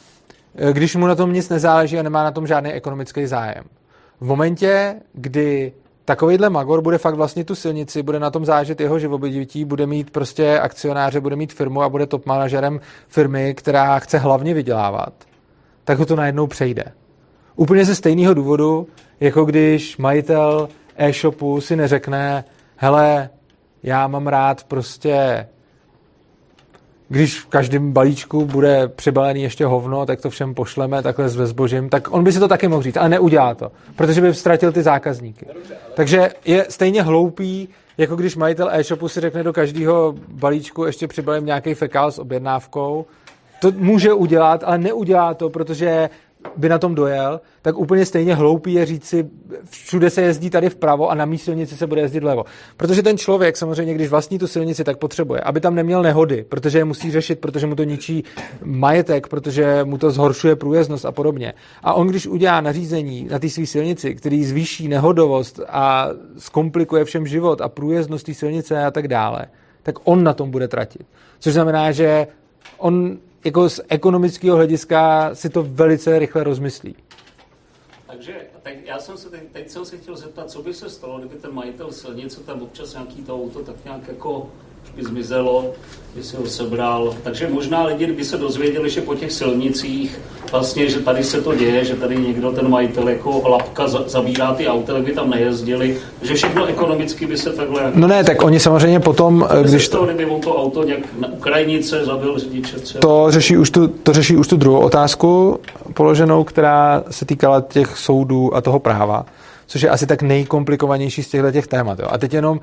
[0.70, 3.64] když mu na tom nic nezáleží a nemá na tom žádný ekonomický zájem.
[4.22, 5.74] V momentě, kdy
[6.08, 10.10] takovýhle magor bude fakt vlastně tu silnici, bude na tom zážit jeho živobytí, bude mít
[10.10, 15.14] prostě akcionáře, bude mít firmu a bude top manažerem firmy, která chce hlavně vydělávat,
[15.84, 16.84] tak ho to najednou přejde.
[17.56, 18.88] Úplně ze stejného důvodu,
[19.20, 22.44] jako když majitel e-shopu si neřekne,
[22.76, 23.30] hele,
[23.84, 25.48] já mám rád prostě
[27.10, 31.90] když v každém balíčku bude přibalený ještě hovno, tak to všem pošleme takhle s zbožím,
[31.90, 34.84] tak on by si to taky mohl říct, ale neudělá to, protože by ztratil ty
[34.84, 35.46] zákazníky.
[35.94, 41.46] Takže je stejně hloupý, jako když majitel e-shopu si řekne do každého balíčku ještě přibalím
[41.46, 43.06] nějaký fekál s objednávkou,
[43.60, 46.10] to může udělat, ale neudělá to, protože
[46.58, 49.30] by na tom dojel, tak úplně stejně hloupý je říct si,
[49.70, 52.46] všude se jezdí tady vpravo a na mý silnici se bude jezdit levo.
[52.78, 56.78] Protože ten člověk samozřejmě, když vlastní tu silnici, tak potřebuje, aby tam neměl nehody, protože
[56.78, 58.24] je musí řešit, protože mu to ničí
[58.64, 61.54] majetek, protože mu to zhoršuje průjezdnost a podobně.
[61.84, 67.28] A on, když udělá nařízení na té své silnici, který zvýší nehodovost a zkomplikuje všem
[67.28, 69.46] život a průjezdnost té silnice a tak dále,
[69.84, 71.08] tak on na tom bude tratit.
[71.40, 72.28] Což znamená, že
[72.78, 73.18] on
[73.48, 76.96] jako z ekonomického hlediska si to velice rychle rozmyslí.
[78.08, 81.20] Takže tak já jsem se teď, teď jsem se chtěl zeptat, co by se stalo,
[81.20, 84.50] kdyby ten majitel silnice tam občas nějaký to auto tak nějak jako
[84.98, 85.66] by zmizelo,
[86.16, 87.16] by si ho sebral.
[87.24, 90.20] Takže možná lidi by se dozvěděli, že po těch silnicích
[90.52, 94.68] vlastně, že tady se to děje, že tady někdo, ten majitel jako lapka zabírá ty
[94.68, 97.92] auta, tak by tam nejezdili, že všechno ekonomicky by se takhle...
[97.96, 99.90] No ne, tak oni samozřejmě potom, když...
[99.90, 103.02] To, kdyby on to auto nějak na Ukrajinice zabil řidiče třeba.
[103.02, 105.60] To řeší, už tu, to řeší už tu druhou otázku
[105.94, 109.26] položenou, která se týkala těch soudů a toho práva,
[109.68, 112.00] což je asi tak nejkomplikovanější z těchto těch témat.
[112.00, 112.08] Jo.
[112.12, 112.60] A teď jenom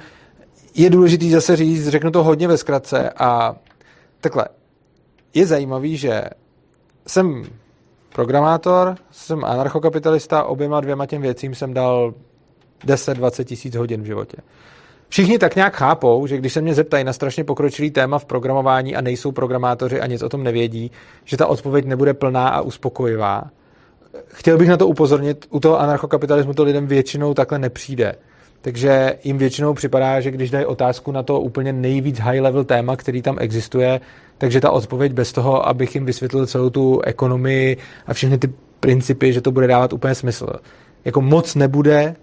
[0.74, 3.56] je důležitý zase říct, řeknu to hodně ve zkratce a
[4.20, 4.44] takhle.
[5.34, 6.22] Je zajímavý, že
[7.06, 7.44] jsem
[8.12, 12.14] programátor, jsem anarchokapitalista, oběma dvěma těm věcím jsem dal
[12.86, 14.36] 10-20 tisíc hodin v životě.
[15.08, 18.96] Všichni tak nějak chápou, že když se mě zeptají na strašně pokročilý téma v programování
[18.96, 20.90] a nejsou programátoři a nic o tom nevědí,
[21.24, 23.44] že ta odpověď nebude plná a uspokojivá.
[24.26, 28.14] Chtěl bych na to upozornit, u toho anarchokapitalismu to lidem většinou takhle nepřijde.
[28.64, 32.96] Takže jim většinou připadá, že když dají otázku na to úplně nejvíc high level téma,
[32.96, 34.00] který tam existuje,
[34.38, 39.32] takže ta odpověď bez toho, abych jim vysvětlil celou tu ekonomii a všechny ty principy,
[39.32, 40.46] že to bude dávat úplně smysl.
[41.04, 42.16] Jako moc nebude,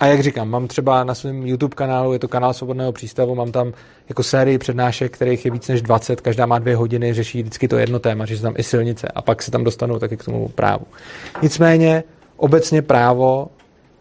[0.00, 3.52] a jak říkám, mám třeba na svém YouTube kanálu, je to kanál Svobodného přístavu, mám
[3.52, 3.72] tam
[4.08, 7.78] jako sérii přednášek, kterých je víc než 20, každá má dvě hodiny, řeší vždycky to
[7.78, 10.86] jedno téma, že tam i silnice a pak se tam dostanou taky k tomu právu.
[11.42, 12.04] Nicméně
[12.36, 13.48] obecně právo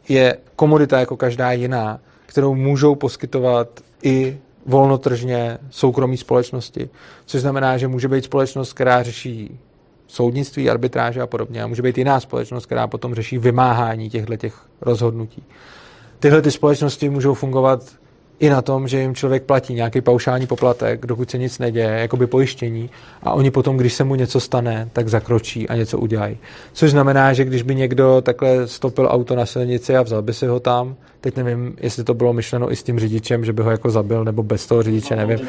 [0.10, 3.68] je komodita jako každá jiná, kterou můžou poskytovat
[4.04, 6.90] i volnotržně soukromí společnosti.
[7.26, 9.60] Což znamená, že může být společnost, která řeší
[10.08, 11.64] soudnictví, arbitráže a podobně.
[11.64, 15.44] A může být jiná společnost, která potom řeší vymáhání těchto těch rozhodnutí.
[16.20, 18.01] Tyhle ty společnosti můžou fungovat
[18.42, 22.18] i na tom, že jim člověk platí nějaký paušální poplatek, dokud se nic neděje, jako
[22.18, 22.90] by pojištění,
[23.24, 26.38] a oni potom, když se mu něco stane, tak zakročí a něco udělají.
[26.74, 30.48] Což znamená, že když by někdo takhle stopil auto na silnici a vzal by si
[30.48, 33.72] ho tam, teď nevím, jestli to bylo myšleno i s tím řidičem, že by ho
[33.72, 35.40] jako zabil, nebo bez toho řidiče, nevím.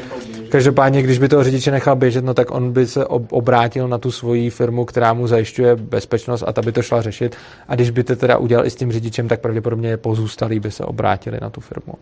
[0.53, 4.11] Každopádně, když by toho řidiče nechal běžet, no tak on by se obrátil na tu
[4.11, 7.35] svoji firmu, která mu zajišťuje bezpečnost a ta by to šla řešit.
[7.67, 10.85] A když by to teda udělal i s tím řidičem, tak pravděpodobně pozůstalí by se
[10.85, 11.93] obrátili na tu firmu.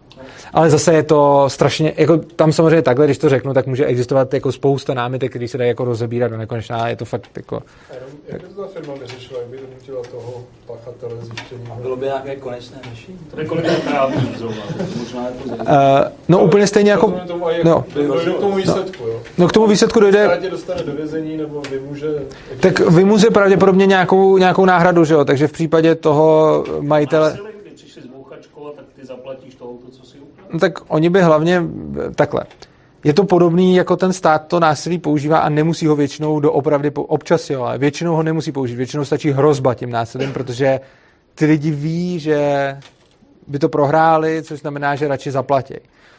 [0.53, 4.33] Ale zase je to strašně, jako tam samozřejmě takhle, když to řeknu, tak může existovat
[4.33, 7.55] jako spousta námitek, který se dají jako rozebírat do nekonečná, je to fakt jako...
[7.55, 11.61] A jenom, jak by to ta firma neřešila, jak by donutila toho pachatele zjištění?
[11.81, 13.17] Bylo by nějaké konečné řešení?
[13.31, 14.15] To je kolik právní
[14.99, 15.65] možná je to uh,
[16.27, 17.13] No úplně stejně jako...
[17.63, 17.85] No.
[17.93, 19.19] Dojde k tomu výsledku, jo?
[19.37, 20.25] No k tomu výsledku dojde...
[20.25, 22.07] Státě dostane do vězení nebo vymůže...
[22.59, 25.25] Tak vymůže pravděpodobně nějakou, nějakou náhradu, že jo?
[25.25, 27.37] Takže v případě toho majitele...
[28.75, 30.17] tak ty zaplatíš to auto, co si
[30.53, 31.63] No tak oni by hlavně
[32.15, 32.41] takhle.
[33.03, 37.49] Je to podobný, jako ten stát to násilí používá a nemusí ho většinou doopravdy, občas
[37.49, 38.75] jo, ale většinou ho nemusí použít.
[38.75, 40.79] Většinou stačí hrozba tím násilím, protože
[41.35, 42.77] ty lidi ví, že
[43.47, 45.73] by to prohráli, což znamená, že radši zaplatí.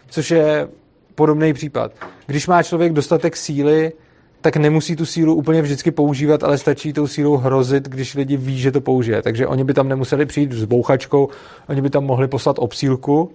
[0.08, 0.68] Což je
[1.14, 1.92] podobný případ.
[2.26, 3.92] Když má člověk dostatek síly,
[4.40, 8.58] tak nemusí tu sílu úplně vždycky používat, ale stačí tou sílou hrozit, když lidi ví,
[8.58, 9.22] že to použije.
[9.22, 11.28] Takže oni by tam nemuseli přijít s bouchačkou,
[11.68, 13.30] oni by tam mohli poslat obsílku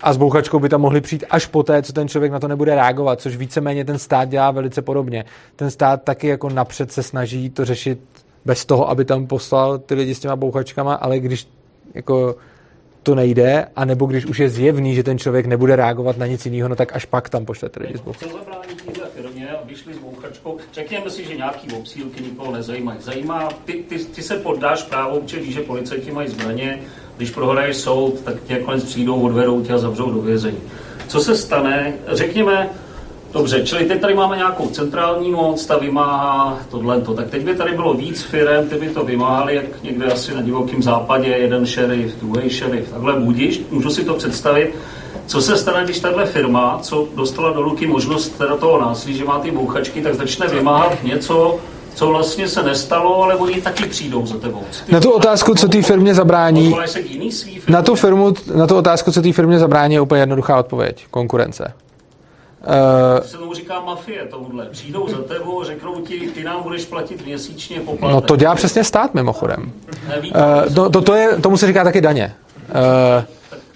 [0.00, 2.74] a s bouchačkou by tam mohli přijít až poté, co ten člověk na to nebude
[2.74, 5.24] reagovat, což víceméně ten stát dělá velice podobně.
[5.56, 7.98] Ten stát taky jako napřed se snaží to řešit
[8.44, 11.48] bez toho, aby tam poslal ty lidi s těma bouchačkama, ale když
[11.94, 12.36] jako
[13.02, 16.68] to nejde, anebo když už je zjevný, že ten člověk nebude reagovat na nic jiného,
[16.68, 18.38] no tak až pak tam pošlete lidi s bouchačkou.
[19.14, 20.58] Firmě, vyšli s bouchačkou?
[20.72, 23.00] Řekněme si, že nějaký obsílky nikoho nezajímají.
[23.00, 26.78] Zajímá, ty, ty, ty se poddáš právo, víš, že policajti mají zbraně,
[27.16, 30.58] když prohraješ soud, tak tě konec přijdou, odvedou tě a zavřou do vězení.
[31.08, 31.94] Co se stane?
[32.08, 32.70] Řekněme,
[33.32, 37.00] Dobře, čili teď tady máme nějakou centrální moc, ta vymáhá tohle.
[37.16, 40.42] Tak teď by tady bylo víc firm, ty by to vymáhali, jak někde asi na
[40.42, 44.74] divokém západě, jeden šerif, druhý šerif, takhle budíš, můžu si to představit.
[45.26, 49.24] Co se stane, když tahle firma, co dostala do ruky možnost teda toho násilí, že
[49.24, 51.60] má ty bouchačky, tak začne vymáhat něco,
[51.96, 54.62] co vlastně se nestalo, ale oni taky přijdou za tebou.
[54.86, 57.60] Ty Na tu otázku, co té firmě zabrání, firmě?
[57.68, 61.06] na tu, firmu, na tu otázku, co té firmě zabrání, je úplně jednoduchá odpověď.
[61.10, 61.72] Konkurence.
[63.20, 64.66] Uh, se tomu říká mafie tomuhle.
[64.66, 68.14] Přijdou za tebou, řeknou ti, ty nám budeš platit měsíčně poplatek.
[68.14, 69.72] no to dělá přesně stát mimochodem.
[70.08, 72.34] Neví, Uh, to, to, to je, tomu se říká taky daně.
[72.68, 73.24] Uh,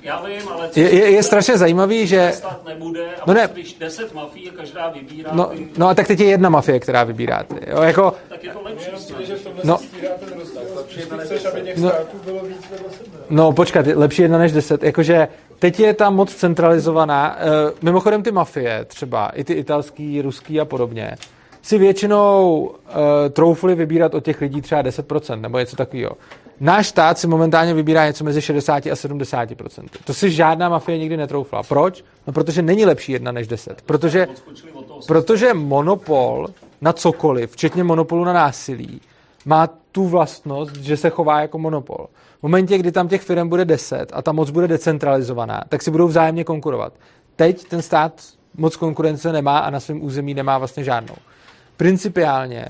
[0.03, 2.33] já vím, ale je, je, je strašně zajímavý, že...
[2.35, 3.49] stát nebude a No ne.
[3.53, 6.81] když 10 mafií a každá vybírá, No, ty, no a tak teď je jedna mafie,
[6.81, 7.43] která vybírá.
[7.43, 8.91] Ty, jo, jako, tak je to lepší.
[9.65, 9.79] No.
[9.79, 9.79] no.
[11.77, 11.89] No.
[11.91, 13.19] států bylo víc vedle sebe.
[13.31, 14.83] No počkat, lepší jedna než deset.
[14.83, 15.29] Jakože
[15.59, 17.37] teď je ta moc centralizovaná.
[17.39, 17.45] E,
[17.83, 21.17] mimochodem ty mafie, třeba i ty italský, ruský a podobně,
[21.63, 22.71] si většinou
[23.27, 26.13] e, troufli vybírat od těch lidí třeba 10% nebo něco takového.
[26.61, 29.85] Náš stát si momentálně vybírá něco mezi 60 a 70%.
[30.05, 31.63] To si žádná mafie nikdy netroufla.
[31.63, 32.05] Proč?
[32.27, 33.83] No protože není lepší jedna než 10.
[33.83, 34.29] Protože,
[35.07, 36.49] protože monopol
[36.81, 39.01] na cokoliv, včetně monopolu na násilí,
[39.45, 42.07] má tu vlastnost, že se chová jako monopol.
[42.39, 45.91] V momentě, kdy tam těch firm bude 10 a ta moc bude decentralizovaná, tak si
[45.91, 46.93] budou vzájemně konkurovat.
[47.37, 48.13] Teď ten stát
[48.57, 51.15] moc konkurence nemá a na svém území nemá vlastně žádnou.
[51.77, 52.67] Principiálně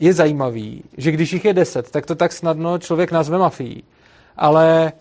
[0.00, 3.84] je zajímavý, že když jich je 10, tak to tak snadno člověk nazve mafií.
[4.36, 4.92] Ale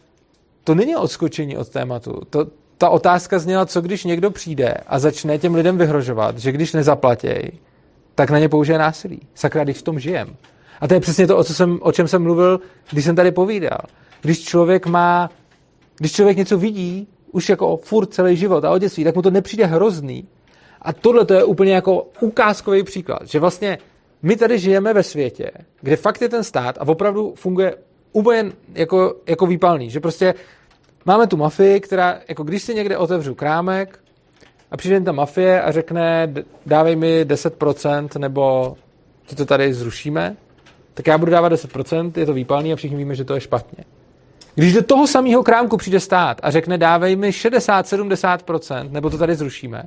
[0.63, 2.21] to není odskočení od tématu.
[2.29, 2.47] To,
[2.77, 7.51] ta otázka zněla, co když někdo přijde a začne těm lidem vyhrožovat, že když nezaplatěj,
[8.15, 9.21] tak na ně použije násilí.
[9.35, 10.35] Sakra, když v tom žijem.
[10.81, 12.59] A to je přesně to, o, co jsem, o čem jsem mluvil,
[12.91, 13.81] když jsem tady povídal.
[14.21, 15.29] Když člověk má,
[15.97, 19.65] když člověk něco vidí, už jako furt celý život a od tak mu to nepřijde
[19.65, 20.27] hrozný.
[20.81, 23.77] A tohle to je úplně jako ukázkový příklad, že vlastně
[24.21, 25.51] my tady žijeme ve světě,
[25.81, 27.75] kde fakt je ten stát a opravdu funguje
[28.11, 30.33] úplně jako, jako výpalný, že prostě
[31.05, 33.99] máme tu mafii, která, jako když si někde otevřu krámek
[34.71, 36.33] a přijde ta mafie a řekne,
[36.65, 38.75] dávej mi 10% nebo
[39.25, 40.35] ti to tady zrušíme,
[40.93, 43.83] tak já budu dávat 10%, je to výpalný a všichni víme, že to je špatně.
[44.55, 49.35] Když do toho samého krámku přijde stát a řekne, dávej mi 60-70%, nebo to tady
[49.35, 49.83] zrušíme,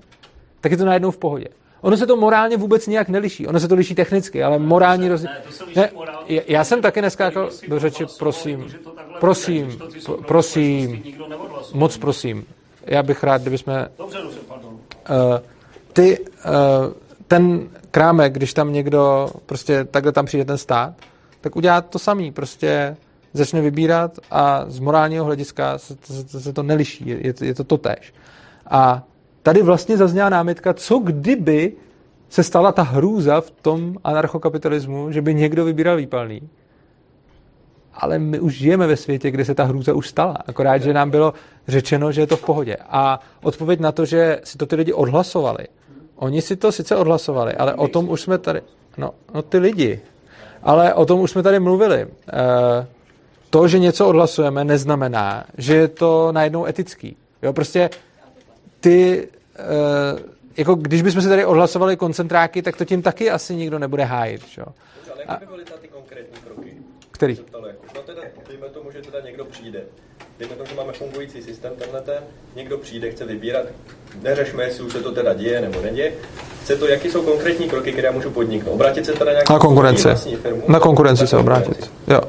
[0.61, 1.47] tak je to najednou v pohodě.
[1.81, 3.47] Ono se to morálně vůbec nijak neliší.
[3.47, 5.31] Ono se to liší technicky, ale morální rozdíl...
[5.77, 5.91] Ne,
[6.27, 8.67] já- jsem taky neskákal si do řeči, prosím.
[9.21, 9.79] Prosím,
[10.27, 11.03] prosím.
[11.73, 12.45] Moc prosím.
[12.87, 14.71] Já bych rád, kdyby jsme Dobře, dobře, pardon.
[14.73, 14.79] uh,
[15.93, 16.25] ty, uh,
[17.29, 20.95] ten krámek, když tam někdo, prostě takhle tam přijde ten stát,
[21.41, 22.97] tak udělá to samý, prostě
[23.33, 27.55] začne vybírat a z morálního hlediska se, se, se to neliší, je, je, to- je
[27.55, 28.15] to totéž.
[28.71, 29.03] A
[29.43, 31.73] tady vlastně zazněla námitka, co kdyby
[32.29, 36.49] se stala ta hrůza v tom anarchokapitalismu, že by někdo vybíral výpalný.
[37.95, 40.37] Ale my už žijeme ve světě, kde se ta hrůza už stala.
[40.47, 41.35] Akorát, že nám bylo
[41.69, 42.77] řečeno, že je to v pohodě.
[42.89, 45.67] A odpověď na to, že si to ty lidi odhlasovali.
[46.17, 48.61] Oni si to sice odhlasovali, ale o tom už jsme tady...
[48.99, 50.01] No, no ty lidi.
[50.63, 52.07] Ale o tom už jsme tady mluvili.
[52.33, 52.87] Eh,
[53.51, 57.17] to, že něco odhlasujeme, neznamená, že je to najednou etický.
[57.43, 57.91] Jo, prostě
[58.81, 59.29] ty,
[59.59, 59.63] eh,
[60.57, 64.47] jako když bychom si tady odhlasovali koncentráky, tak to tím taky asi nikdo nebude hájit.
[64.47, 64.63] Čo?
[65.13, 66.73] Ale jaké by byly ty konkrétní kroky?
[67.11, 67.37] Který?
[67.37, 67.61] Se jako,
[67.97, 69.81] no teda, dejme tomu, že teda někdo přijde.
[70.39, 72.23] Dejme tomu, že máme fungující systém tenhle ten,
[72.57, 73.67] někdo přijde, chce vybírat,
[74.23, 76.13] neřešme, jestli už se to teda děje nebo neděje.
[76.63, 78.73] Chce to, jaký jsou konkrétní kroky, které já můžu podniknout?
[78.73, 80.09] Obrátit se teda nějakou Na konkurenci.
[80.43, 80.63] firmu?
[80.69, 81.69] Na konkurenci se konkurenci.
[81.69, 81.93] obrátit.
[82.09, 82.21] Jo.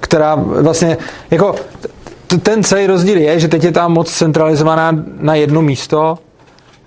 [0.00, 0.96] Která vlastně,
[1.30, 1.88] jako t-
[2.26, 6.18] ten celý rozdíl je, že teď je tam moc centralizovaná na jedno místo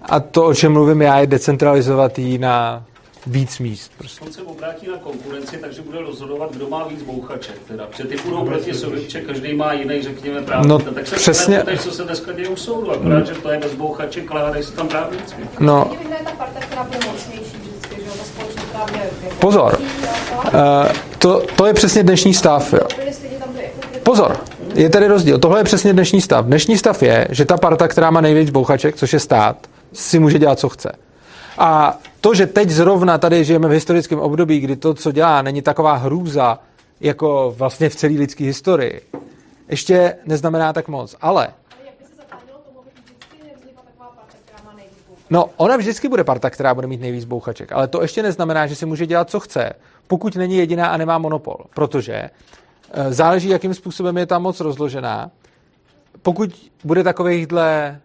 [0.04, 2.84] a to, o čem mluvím já, je decentralizovat ji na
[3.28, 3.92] víc míst.
[3.98, 4.26] Prostě.
[4.26, 7.56] On se obrátí na konkurenci, takže bude rozhodovat, kdo má víc bouchaček.
[7.68, 7.86] Teda.
[7.88, 10.68] Protože ty půjdou proti sobě, každý má jiný, řekněme, právě.
[10.68, 11.60] No, tak se přesně.
[11.60, 11.78] přesně.
[11.78, 14.72] co se dneska děje u soudu, akorát, že to je bez bouchaček, ale hledají se
[14.72, 15.36] tam právníci.
[15.60, 19.36] No, Mě vyhraje ta parta, která bude mocnější vždycky, že jo, ta společnost, která bude
[19.40, 19.80] Pozor.
[20.46, 22.74] uh, to, to je přesně dnešní stav.
[22.74, 22.80] Jo.
[23.32, 24.38] jako Pozor,
[24.76, 25.40] je tady rozdíl.
[25.40, 26.46] Tohle je přesně dnešní stav.
[26.46, 30.40] Dnešní stav je, že ta parta, která má nejvíc bouchaček, což je stát, si může
[30.40, 30.92] dělat, co chce.
[31.58, 35.62] A to, že teď zrovna tady žijeme v historickém období, kdy to, co dělá, není
[35.62, 36.60] taková hrůza,
[37.02, 39.02] jako vlastně v celé lidské historii,
[39.70, 41.16] ještě neznamená tak moc.
[41.22, 41.48] Ale.
[45.30, 48.76] No, ona vždycky bude parta, která bude mít nejvíc bouchaček, ale to ještě neznamená, že
[48.76, 49.74] si může dělat, co chce,
[50.08, 51.58] pokud není jediná a nemá monopol.
[51.76, 52.30] Protože
[53.10, 55.32] záleží, jakým způsobem je ta moc rozložená.
[56.22, 58.00] Pokud bude takovýchhle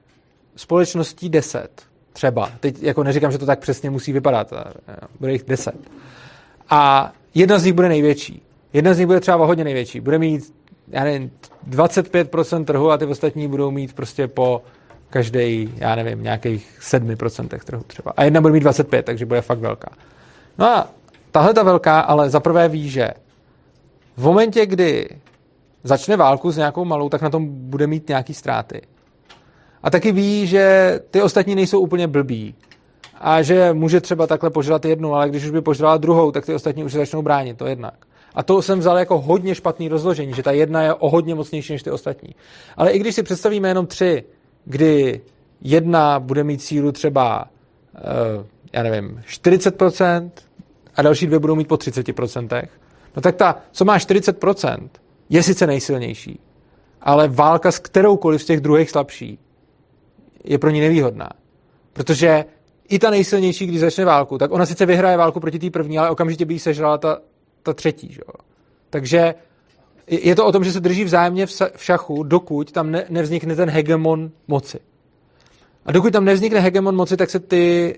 [0.57, 1.83] společností 10,
[2.13, 5.75] třeba, teď jako neříkám, že to tak přesně musí vypadat, eh, bude jich 10.
[6.71, 8.43] A jedna z nich bude největší.
[8.73, 10.01] Jedna z nich bude třeba hodně největší.
[10.01, 10.55] Bude mít
[10.89, 11.31] já nevím,
[11.69, 14.63] 25% trhu a ty ostatní budou mít prostě po
[15.11, 18.13] každý, já nevím, nějakých 7% trhu třeba.
[18.17, 19.89] A jedna bude mít 25, takže bude fakt velká.
[20.59, 20.89] No a
[21.31, 23.09] tahle ta velká, ale zaprvé ví, že
[24.17, 25.09] v momentě, kdy
[25.85, 28.83] začne válku s nějakou malou, tak na tom bude mít nějaký ztráty.
[29.83, 32.55] A taky ví, že ty ostatní nejsou úplně blbí.
[33.21, 36.55] A že může třeba takhle požrat jednu, ale když už by požrala druhou, tak ty
[36.55, 37.95] ostatní už se začnou bránit, to jednak.
[38.35, 41.73] A to jsem vzal jako hodně špatný rozložení, že ta jedna je o hodně mocnější
[41.73, 42.35] než ty ostatní.
[42.77, 44.25] Ale i když si představíme jenom tři,
[44.65, 45.21] kdy
[45.61, 47.45] jedna bude mít sílu třeba,
[47.95, 50.31] uh, já nevím, 40%
[50.97, 52.63] a další dvě budou mít po 30%,
[53.17, 54.89] no tak ta, co má 40%,
[55.29, 56.41] je sice nejsilnější,
[57.01, 59.39] ale válka s kteroukoliv z těch druhých slabší
[60.45, 61.29] je pro ní nevýhodná.
[61.93, 62.45] Protože
[62.89, 66.11] i ta nejsilnější, když začne válku, tak ona sice vyhraje válku proti té první, ale
[66.11, 67.19] okamžitě by jí sežrala ta,
[67.63, 68.13] ta třetí.
[68.13, 68.21] Že?
[68.91, 69.35] Takže
[70.07, 73.71] je to o tom, že se drží vzájemně v šachu, dokud tam ne, nevznikne ten
[73.71, 74.79] hegemon moci.
[75.87, 77.97] A dokud tam nevznikne hegemon moci, tak se ty,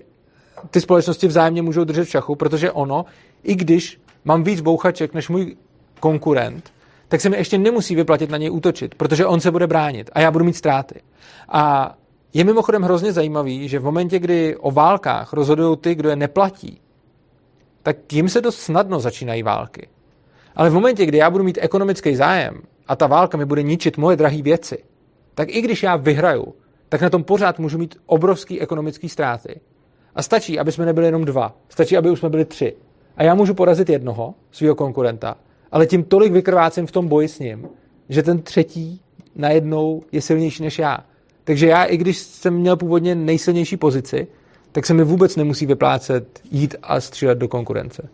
[0.71, 3.05] ty společnosti vzájemně můžou držet v šachu, protože ono,
[3.43, 5.55] i když mám víc bouchaček než můj
[5.99, 6.71] konkurent,
[7.07, 10.19] tak se mi ještě nemusí vyplatit na něj útočit, protože on se bude bránit a
[10.19, 11.01] já budu mít ztráty.
[11.49, 11.95] A
[12.33, 16.81] je mimochodem hrozně zajímavý, že v momentě, kdy o válkách rozhodují ty, kdo je neplatí,
[17.83, 19.87] tak jim se dost snadno začínají války.
[20.55, 23.97] Ale v momentě, kdy já budu mít ekonomický zájem a ta válka mi bude ničit
[23.97, 24.83] moje drahé věci,
[25.35, 26.55] tak i když já vyhraju,
[26.89, 29.59] tak na tom pořád můžu mít obrovský ekonomický ztráty.
[30.15, 31.55] A stačí, aby jsme nebyli jenom dva.
[31.69, 32.75] Stačí, aby už jsme byli tři.
[33.17, 35.37] A já můžu porazit jednoho, svého konkurenta,
[35.71, 37.67] ale tím tolik vykrvácím v tom boji s ním,
[38.09, 39.01] že ten třetí
[39.35, 40.97] najednou je silnější než já.
[41.43, 44.27] Takže já, i když jsem měl původně nejsilnější pozici,
[44.71, 48.09] tak se mi vůbec nemusí vyplácet jít a střílet do konkurence.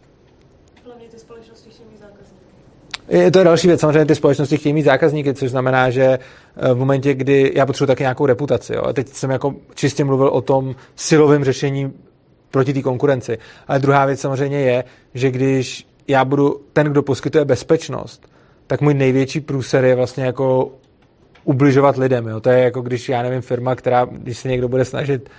[0.85, 3.23] Hlavně ty společnosti chtějí mít zákazníky.
[3.23, 3.79] Je, to je další věc.
[3.79, 7.87] Samozřejmě ty společnosti chtějí mít zákazníky, což znamená, že eh, v momentě, kdy já potřebuji
[7.87, 8.73] taky nějakou reputaci.
[8.75, 8.83] Jo.
[8.83, 11.93] A teď jsem jako čistě mluvil o tom silovém řešení
[12.53, 13.37] proti té konkurenci.
[13.67, 14.83] Ale druhá věc samozřejmě je,
[15.13, 18.29] že když já budu ten, kdo poskytuje bezpečnost,
[18.67, 20.71] tak můj největší průser je vlastně jako
[21.43, 22.27] ubližovat lidem.
[22.27, 22.39] Jo.
[22.39, 25.29] To je jako když, já nevím, firma, která, když se někdo bude snažit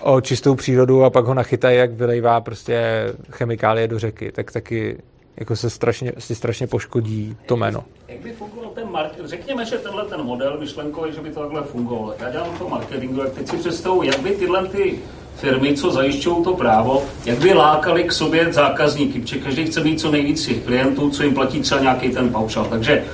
[0.00, 4.98] o čistou přírodu a pak ho nachytají, jak vylejvá prostě chemikálie do řeky, tak taky
[5.36, 7.84] jako se strašně, si strašně poškodí to jméno.
[8.08, 9.28] Jak by fungoval ten marketing?
[9.28, 12.14] Řekněme, že tenhle ten model myšlenkový, že by to takhle fungovalo.
[12.18, 14.98] Já dělám to marketingu, jak teď si představu, jak by tyhle ty
[15.36, 20.00] firmy, co zajišťují to právo, jak by lákali k sobě zákazníky, protože každý chce mít
[20.00, 22.64] co nejvíc těch klientů, co jim platí třeba nějaký ten paušal.
[22.64, 23.04] Takže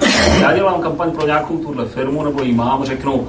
[0.40, 3.28] já dělám kampaň pro nějakou tuhle firmu, nebo ji mám, řeknu,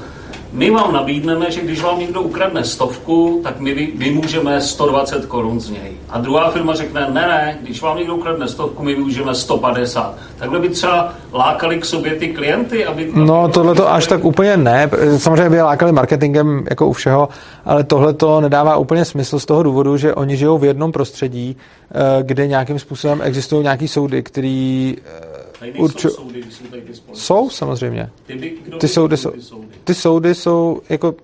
[0.52, 5.70] my vám nabídneme, že když vám někdo ukradne stovku, tak my vymůžeme 120 korun z
[5.70, 5.91] něj.
[6.10, 10.16] A druhá firma řekne, ne, ne, když vám někdo ukradne stovku, my využijeme 150.
[10.38, 13.12] Takhle by třeba lákali k sobě ty klienty, aby...
[13.14, 14.89] No, tohle to až tak úplně ne.
[15.18, 17.30] Samozřejmě by je lákali marketingem jako u všeho,
[17.66, 21.58] ale tohle to nedává úplně smysl z toho důvodu, že oni žijou v jednom prostředí,
[21.91, 24.95] eh, kde nějakým způsobem existují nějaký soudy, který
[25.78, 26.09] Urču...
[26.09, 28.09] soudy, jsou, tady ty jsou samozřejmě.
[28.26, 29.68] Ty, by, ty, soudy jsou, ty soudy?
[29.84, 31.16] Ty soudy jsou jako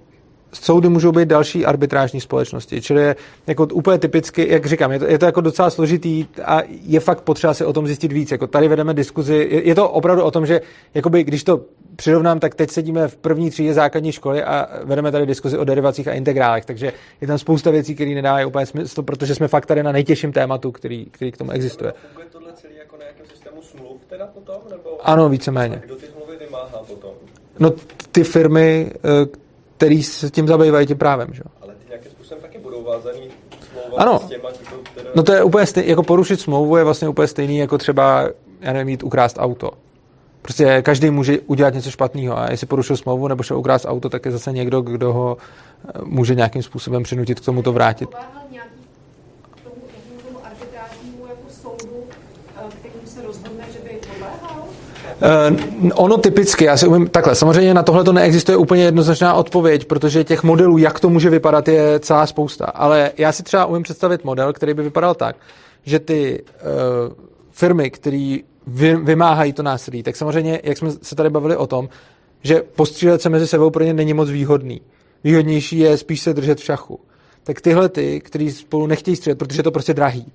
[0.54, 3.16] soudy můžou být další arbitrážní společnosti, čili je
[3.48, 7.22] jako úplně typicky, jak říkám, je to, je to jako docela složitý a je fakt
[7.22, 8.32] potřeba si o tom zjistit víc.
[8.32, 10.62] Jako tady vedeme diskuzi, je, je to opravdu o tom, že
[10.94, 11.62] jakoby, když to
[11.96, 16.08] přirovnám, tak teď sedíme v první třídě základní školy a vedeme tady diskuzi o derivacích
[16.08, 19.84] a integrálech, takže je tam spousta věcí, které nedávají úplně smysl, protože jsme fakt tady
[19.84, 21.94] na nejtěžším tématu, který, který k tomu existuje.
[22.08, 24.56] Funguje tohle celý jako na nějakém systému smluv teda potom?
[24.70, 25.82] Nebo ano, víceméně.
[25.86, 27.12] Kdo ty smlouvy vymáhá potom?
[27.60, 27.74] No
[28.12, 28.92] ty firmy,
[29.78, 31.44] který se tím zabývají tím právem, že?
[31.62, 33.30] Ale ty nějakým způsobem taky budou vázaný
[33.70, 34.20] smlouva ano.
[34.20, 34.50] s těma,
[34.84, 35.10] které...
[35.16, 38.30] No to je úplně stejný, jako porušit smlouvu je vlastně úplně stejný, jako třeba,
[38.62, 39.72] já nevím, jít ukrást auto.
[40.42, 44.26] Prostě každý může udělat něco špatného a jestli porušil smlouvu nebo šel ukrást auto, tak
[44.26, 48.10] je zase někdo, kdo ho eh, může nějakým způsobem přinutit k tomu to vrátit.
[48.52, 48.70] nějaký
[49.64, 49.82] tomu,
[50.28, 52.04] tomu arbitrážnímu jako soudu,
[52.58, 54.62] eh, kterým se rozhodne, že by podléhal?
[54.62, 55.07] Uh,
[55.94, 60.24] ono typicky, já si umím, takhle, samozřejmě na tohle to neexistuje úplně jednoznačná odpověď, protože
[60.24, 62.66] těch modelů, jak to může vypadat, je celá spousta.
[62.66, 65.36] Ale já si třeba umím představit model, který by vypadal tak,
[65.86, 67.14] že ty uh,
[67.52, 68.38] firmy, které
[68.68, 71.90] vy, vymáhají to násilí, tak samozřejmě, jak jsme se tady bavili o tom,
[72.44, 74.82] že postřílet se mezi sebou pro ně není moc výhodný.
[75.24, 77.00] Výhodnější je spíš se držet v šachu.
[77.44, 80.32] Tak tyhle ty, kteří spolu nechtějí střílet, protože je to prostě drahý.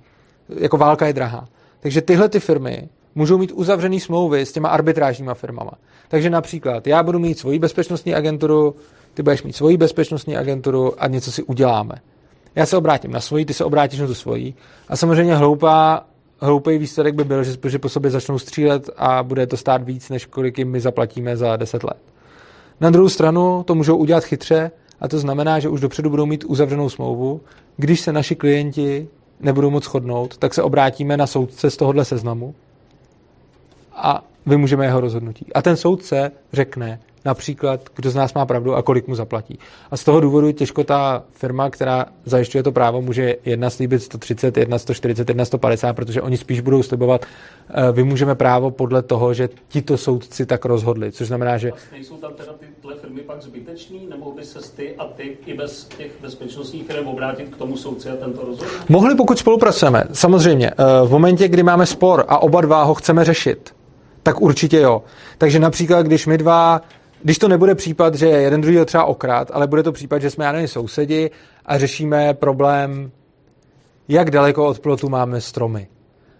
[0.59, 1.47] Jako válka je drahá.
[1.79, 5.71] Takže tyhle ty firmy můžou mít uzavřený smlouvy s těma arbitrážníma firmama.
[6.07, 8.75] Takže například já budu mít svoji bezpečnostní agenturu,
[9.13, 11.95] ty budeš mít svoji bezpečnostní agenturu a něco si uděláme.
[12.55, 14.53] Já se obrátím na svoji, ty se obrátíš na tu svoji.
[14.87, 16.05] A samozřejmě hloupá
[16.39, 20.09] hloupý výsledek by byl, že, že po sobě začnou střílet a bude to stát víc,
[20.09, 21.97] než kolik jim my zaplatíme za 10 let.
[22.81, 26.43] Na druhou stranu to můžou udělat chytře a to znamená, že už dopředu budou mít
[26.47, 27.41] uzavřenou smlouvu.
[27.77, 29.07] Když se naši klienti
[29.39, 32.55] nebudou moc shodnout, tak se obrátíme na soudce z tohohle seznamu
[33.95, 35.45] a vymůžeme jeho rozhodnutí.
[35.53, 39.59] A ten soudce řekne, například, kdo z nás má pravdu a kolik mu zaplatí.
[39.91, 44.57] A z toho důvodu těžko ta firma, která zajišťuje to právo, může jedna slíbit 130,
[44.57, 47.25] jedna 140, jedna 150, protože oni spíš budou slibovat,
[47.69, 51.11] eh, vymůžeme právo podle toho, že tito soudci tak rozhodli.
[51.11, 51.69] Což znamená, že...
[51.69, 55.53] Vlastně jsou tam teda tyhle firmy pak zbytečný, nebo by se ty a ty i
[55.53, 58.71] bez těch bezpečnostních firm obrátit k tomu soudci a tento rozhodl?
[58.89, 60.03] Mohli, pokud spolupracujeme.
[60.13, 60.71] Samozřejmě.
[60.71, 63.73] eh, V momentě, kdy máme spor a oba dva ho chceme řešit,
[64.23, 65.03] tak určitě jo.
[65.37, 66.81] Takže například, když my dva
[67.23, 70.45] když to nebude případ, že jeden druhý třeba okrát, ale bude to případ, že jsme,
[70.45, 71.31] já nevím, sousedi
[71.65, 73.11] a řešíme problém,
[74.07, 75.87] jak daleko od plotu máme stromy.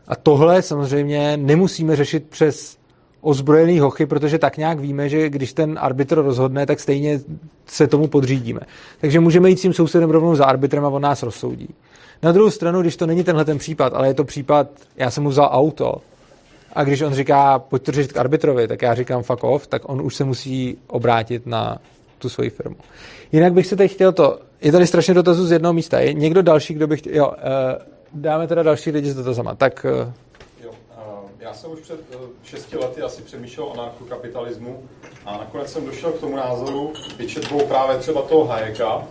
[0.08, 2.78] A tohle samozřejmě nemusíme řešit přes
[3.22, 7.20] ozbrojený hochy, protože tak nějak víme, že když ten arbitr rozhodne, tak stejně
[7.66, 8.60] se tomu podřídíme.
[9.02, 11.70] Takže můžeme jít s tím sousedem rovnou za arbitrem a on nás rozsoudí.
[12.24, 14.68] Na druhou stranu, když to není tenhle ten případ, ale je to případ,
[14.98, 16.02] já jsem mu vzal auto,
[16.74, 19.89] a když on říká, pojď to řešit k arbitrovi, tak já říkám fuck off, tak
[19.89, 21.78] on už se musí obrátit na
[22.19, 22.76] tu svoji firmu.
[23.32, 25.99] Jinak bych se teď chtěl to, je tady strašně dotazů z jednoho místa.
[25.99, 27.34] Je někdo další, kdo by chtěl, jo, uh,
[28.13, 29.55] dáme teda další lidi s dotazama.
[29.55, 30.13] Tak a
[31.44, 34.84] já jsem už před eh, šesti lety asi přemýšlel o anarchokapitalismu
[35.26, 39.04] a nakonec jsem došel k tomu názoru, vyčetbou právě třeba toho Hayeka,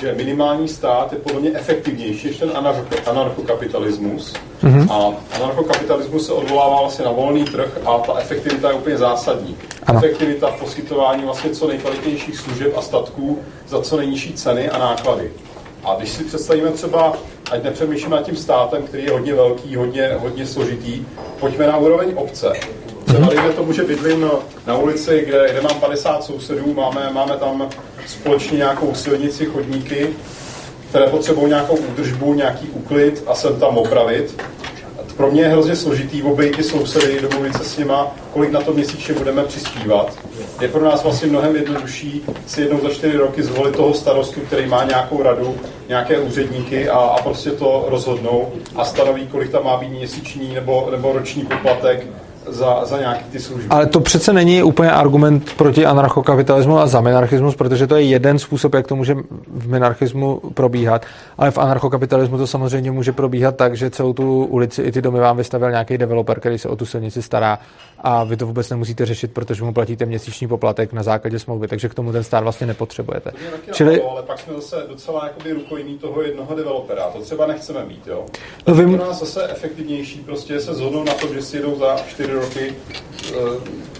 [0.00, 4.34] že minimální stát je podle mě efektivnější než ten anarcho- anarchokapitalismus.
[4.62, 4.92] Mm-hmm.
[4.92, 9.56] A anarchokapitalismus se odvolává vlastně na volný trh a ta efektivita je úplně zásadní.
[9.86, 9.98] Ano.
[9.98, 15.32] Efektivita v poskytování vlastně co nejkvalitnějších služeb a statků za co nejnižší ceny a náklady.
[15.84, 17.16] A když si představíme třeba,
[17.50, 21.06] ať nepřemýšlíme nad tím státem, který je hodně velký, hodně, hodně složitý,
[21.40, 22.52] pojďme na úroveň obce.
[23.04, 24.30] Třeba dejme tomu, že bydlím
[24.66, 27.68] na ulici, kde, kde mám 50 sousedů, máme, máme tam
[28.06, 30.08] společně nějakou silnici, chodníky,
[30.88, 34.42] které potřebují nějakou údržbu, nějaký úklid a sem tam opravit.
[35.18, 38.72] Pro mě je hrozně složitý obejít ty sousedy, domluvit se s nima, kolik na to
[38.72, 40.18] měsíčně budeme přispívat.
[40.60, 44.66] Je pro nás vlastně mnohem jednodušší si jednou za čtyři roky zvolit toho starostu, který
[44.66, 45.56] má nějakou radu,
[45.88, 50.88] nějaké úředníky a, a prostě to rozhodnou a stanoví, kolik tam má být měsíční nebo,
[50.90, 52.06] nebo roční poplatek
[52.50, 53.68] za, za nějaké ty služby.
[53.70, 58.38] Ale to přece není úplně argument proti anarchokapitalismu a za minarchismus, protože to je jeden
[58.38, 59.14] způsob, jak to může
[59.50, 61.06] v minarchismu probíhat.
[61.38, 65.18] Ale v anarchokapitalismu to samozřejmě může probíhat tak, že celou tu ulici i ty domy
[65.20, 67.58] vám vystavil nějaký developer, který se o tu silnici stará
[68.00, 71.88] a vy to vůbec nemusíte řešit, protože mu platíte měsíční poplatek na základě smlouvy, takže
[71.88, 73.30] k tomu ten stát vlastně nepotřebujete.
[73.66, 77.02] To Čili napadlo, ale pak jsme zase docela jakoby rukojmí toho jednoho developera.
[77.02, 78.24] To třeba nechceme mít, jo.
[78.24, 78.26] No
[78.64, 81.96] Takže vy- pro nás zase efektivnější prostě se zhodnou na tom, že si jedou za
[82.08, 82.74] čtyři roky
[83.40, 83.54] uh,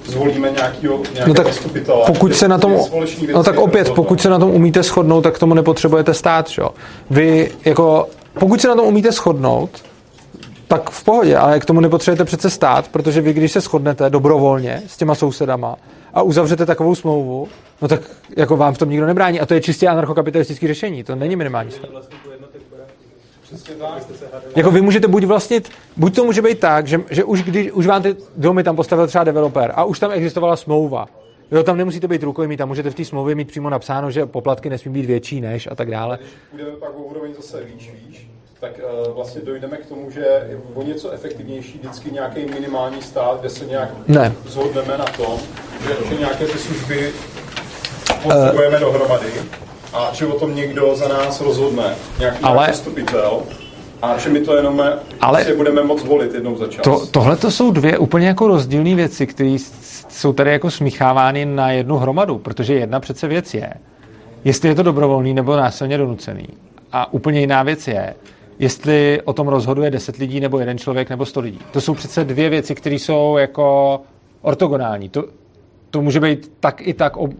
[0.07, 2.03] zvolíme nějakýho, nějakého No tak zastupitele.
[2.07, 5.35] pokud se na tom, věci no tak opět, pokud se na tom umíte shodnout, tak
[5.35, 6.69] k tomu nepotřebujete stát, jo.
[7.11, 8.09] Vy jako,
[8.41, 9.71] pokud se na tom umíte shodnout,
[10.69, 14.83] tak v pohodě, ale k tomu nepotřebujete přece stát, protože vy, když se shodnete dobrovolně
[14.87, 15.77] s těma sousedama
[16.15, 17.49] a uzavřete takovou smlouvu,
[17.83, 18.01] no tak
[18.37, 19.41] jako vám v tom nikdo nebrání.
[19.41, 21.91] A to je čistě anarchokapitalistické řešení, to není minimální stát.
[24.57, 27.87] Jako vy můžete buď vlastnit, buď to může být tak, že, že už když už
[27.87, 31.09] vám ty domy tam postavil třeba developer a už tam existovala smlouva,
[31.51, 34.71] Jo, tam nemusíte být rukojmí, tam můžete v té smlouvě mít přímo napsáno, že poplatky
[34.71, 36.19] nesmí být větší než a tak dále.
[36.19, 38.29] Když půjdeme pak o úroveň zase výš, výš,
[38.61, 38.71] tak
[39.09, 43.51] uh, vlastně dojdeme k tomu, že je o něco efektivnější vždycky nějaký minimální stát, kde
[43.51, 44.33] se nějak Ne.
[44.47, 45.39] zhodneme na tom,
[45.87, 47.11] že, že nějaké ty služby
[48.23, 49.27] potřebujeme uh, dohromady
[49.93, 53.43] a že o tom někdo za nás rozhodne, nějaký Ale- zastupitel
[54.03, 55.45] a že my to jenom Ale- Ale...
[55.45, 56.83] si budeme moc volit jednou za čas.
[56.85, 59.57] To, tohle to jsou dvě úplně jako rozdílné věci, které
[60.09, 63.71] jsou tady jako smíchávány na jednu hromadu, protože jedna přece věc je,
[64.45, 66.49] jestli je to dobrovolný nebo násilně donucený.
[66.93, 68.15] A úplně jiná věc je,
[68.59, 71.59] jestli o tom rozhoduje 10 lidí nebo jeden člověk nebo 100 lidí.
[71.73, 74.01] To jsou přece dvě věci, které jsou jako
[74.43, 75.09] ortogonální.
[75.09, 75.25] To,
[75.91, 77.31] to může být tak i tak, ob,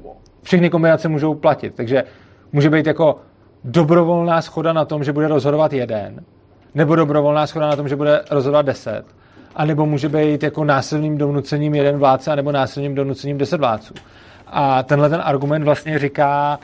[0.43, 1.75] všechny kombinace můžou platit.
[1.75, 2.05] Takže
[2.53, 3.17] může být jako
[3.65, 6.25] dobrovolná schoda na tom, že bude rozhodovat jeden,
[6.75, 9.05] nebo dobrovolná schoda na tom, že bude rozhodovat deset,
[9.57, 13.95] a nebo může být jako násilným donucením jeden vládce, nebo násilným donucením deset vládců.
[14.47, 16.59] A tenhle ten argument vlastně říká,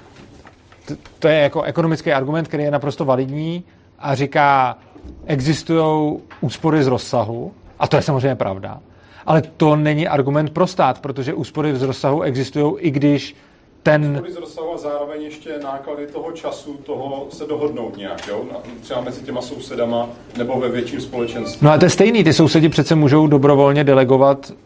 [1.19, 3.65] to je jako ekonomický argument, který je naprosto validní
[3.99, 4.79] a říká,
[5.27, 8.81] existují úspory z rozsahu, a to je samozřejmě pravda,
[9.27, 13.37] ale to není argument pro stát, protože úspory z rozsahu existují, i když
[13.83, 14.13] ten...
[14.13, 18.45] Úspory z rozsahu a zároveň ještě náklady toho času, toho se dohodnout nějak, jo?
[18.81, 21.67] Třeba mezi těma sousedama nebo ve větším společenství.
[21.67, 24.57] No a to je stejný, ty sousedi přece můžou dobrovolně delegovat uh,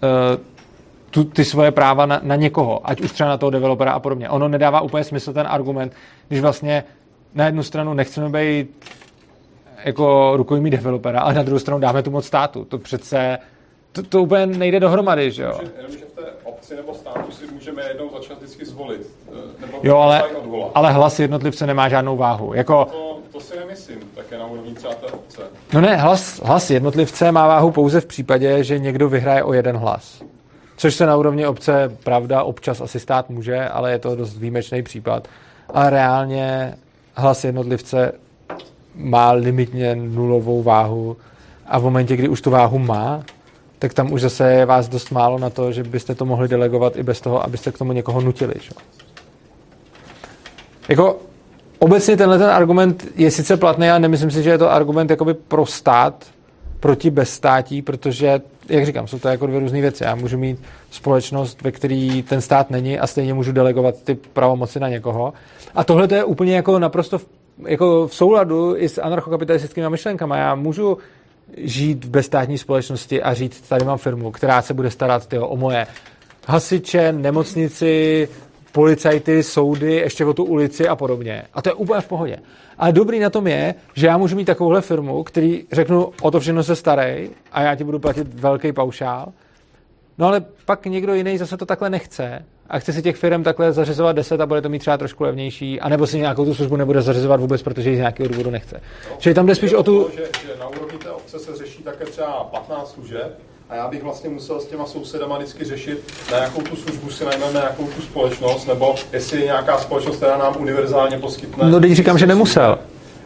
[1.10, 4.30] tu, ty svoje práva na, na někoho, ať už třeba na toho developera a podobně.
[4.30, 5.92] Ono nedává úplně smysl ten argument,
[6.28, 6.84] když vlastně
[7.34, 8.70] na jednu stranu nechceme být
[9.84, 12.64] jako rukojmí developera, ale na druhou stranu dáme tu moc státu.
[12.64, 13.38] To přece,
[13.92, 15.60] to, to úplně nejde dohromady, že jo?
[15.76, 19.06] Jenom, že v té obci nebo státu si můžeme jednou začát vždycky zvolit.
[19.32, 20.22] eh, Nebo Jo, ale,
[20.74, 22.54] ale hlas jednotlivce nemá žádnou váhu.
[22.54, 25.42] Jako, To, to si nemyslím, také na úrovni třeba té obce.
[25.72, 29.76] no ne, hlas, hlas jednotlivce má váhu pouze v případě, že někdo vyhraje o jeden
[29.76, 30.22] hlas.
[30.76, 34.82] Což se na úrovni obce, pravda, občas asi stát může, ale je to dost výjimečný
[34.82, 35.28] případ.
[35.74, 36.74] A reálně
[37.14, 38.12] hlas jednotlivce
[38.98, 41.16] má limitně nulovou váhu
[41.66, 43.22] a v momentě, kdy už tu váhu má,
[43.78, 46.96] tak tam už zase je vás dost málo na to, že byste to mohli delegovat
[46.96, 48.54] i bez toho, abyste k tomu někoho nutili.
[48.60, 48.70] Že?
[50.88, 51.16] Jako
[51.78, 55.34] obecně tenhle ten argument je sice platný, ale nemyslím si, že je to argument jakoby
[55.34, 56.26] pro stát,
[56.80, 60.04] proti bezstátí, protože, jak říkám, jsou to jako dvě různé věci.
[60.04, 64.80] Já můžu mít společnost, ve který ten stát není a stejně můžu delegovat ty pravomoci
[64.80, 65.32] na někoho.
[65.74, 67.26] A tohle to je úplně jako naprosto v,
[67.66, 70.34] jako v souladu i s anarchokapitalistickými myšlenkami.
[70.36, 70.98] Já můžu
[71.56, 75.56] žít v bezstátní společnosti a říct, tady mám firmu, která se bude starat tyjo, o
[75.56, 75.86] moje
[76.46, 78.28] hasiče, nemocnici,
[78.72, 81.42] policajty, soudy, ještě o tu ulici a podobně.
[81.54, 82.36] A to je úplně v pohodě.
[82.78, 86.40] Ale dobrý na tom je, že já můžu mít takovouhle firmu, který řeknu, o to
[86.40, 89.32] všechno se starej a já ti budu platit velký paušál.
[90.18, 93.72] No ale pak někdo jiný zase to takhle nechce a chce si těch firm takhle
[93.72, 97.02] zařizovat 10 a bude to mít třeba trošku levnější, anebo si nějakou tu službu nebude
[97.02, 98.80] zařizovat vůbec, protože ji z nějakého důvodu nechce.
[99.18, 100.10] Čili tam jde spíš o tu...
[100.16, 103.38] Že, že na úrovni té obce se řeší také třeba 15 služeb
[103.68, 107.24] a já bych vlastně musel s těma sousedama vždycky řešit, na jakou tu službu si
[107.24, 111.70] najmeme, na jakou tu společnost, nebo jestli je nějaká společnost, která nám univerzálně poskytne.
[111.70, 112.78] No, teď říkám, že nemusel.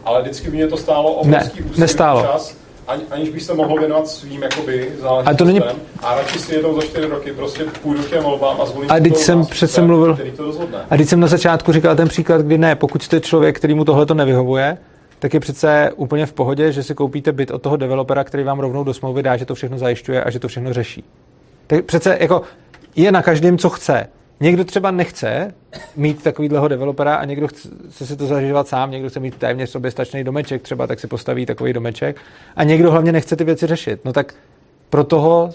[0.05, 2.21] Ale vždycky by mě to stálo obrovský Ne, úsilí nestálo.
[2.23, 2.57] čas,
[2.87, 5.87] ani, aniž bych se mohl věnovat svým jakoby, Ale to není- záležitostem.
[6.03, 8.99] A radši si jednou za čtyři roky prostě půjdu k těm volbám a zvolím A
[8.99, 10.77] teď jsem přece mluvil- to rozhodne.
[10.89, 13.85] A když jsem na začátku říkal ten příklad, kdy ne, pokud jste člověk, který mu
[13.85, 14.77] tohle to nevyhovuje,
[15.19, 18.59] tak je přece úplně v pohodě, že si koupíte byt od toho developera, který vám
[18.59, 21.03] rovnou do smlouvy dá, že to všechno zajišťuje a že to všechno řeší.
[21.67, 22.41] Tak přece jako
[22.95, 24.07] je na každém, co chce.
[24.39, 25.53] Někdo třeba nechce
[25.95, 30.23] mít takovýhleho developera a někdo chce si to zažívat sám, někdo chce mít téměř soběstačný
[30.23, 32.17] domeček, třeba tak si postaví takový domeček
[32.55, 33.99] a někdo hlavně nechce ty věci řešit.
[34.05, 34.35] No tak
[34.89, 35.49] pro toho,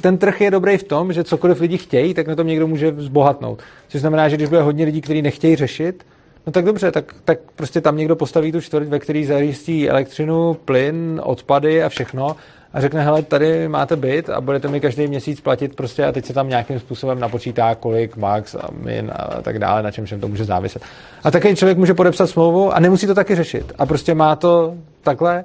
[0.00, 2.94] ten trh je dobrý v tom, že cokoliv lidi chtějí, tak na tom někdo může
[2.96, 3.62] zbohatnout.
[3.88, 6.06] Což znamená, že když bude hodně lidí, kteří nechtějí řešit,
[6.46, 10.54] no tak dobře, tak, tak prostě tam někdo postaví tu čtvrť, ve který zajistí elektřinu,
[10.54, 12.36] plyn, odpady a všechno
[12.72, 16.24] a řekne, hele, tady máte byt a budete mi každý měsíc platit prostě a teď
[16.24, 20.20] se tam nějakým způsobem napočítá, kolik max a min a tak dále, na čem všem
[20.20, 20.82] to může záviset.
[21.24, 23.72] A takový člověk může podepsat smlouvu a nemusí to taky řešit.
[23.78, 25.44] A prostě má to takhle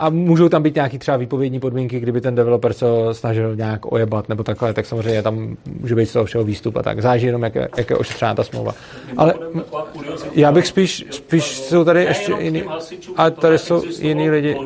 [0.00, 4.28] a můžou tam být nějaký třeba výpovědní podmínky, kdyby ten developer se snažil nějak ojebat
[4.28, 7.02] nebo takhle, tak samozřejmě tam může být z toho všeho výstup a tak.
[7.02, 8.72] Záleží jenom, jak je, jak je ošetřená ta smlouva.
[9.16, 9.34] Ale
[10.32, 12.62] já bych spíš, spíš jsou tady ještě jiný,
[13.16, 14.56] ale tady tak jsou jiný lidi.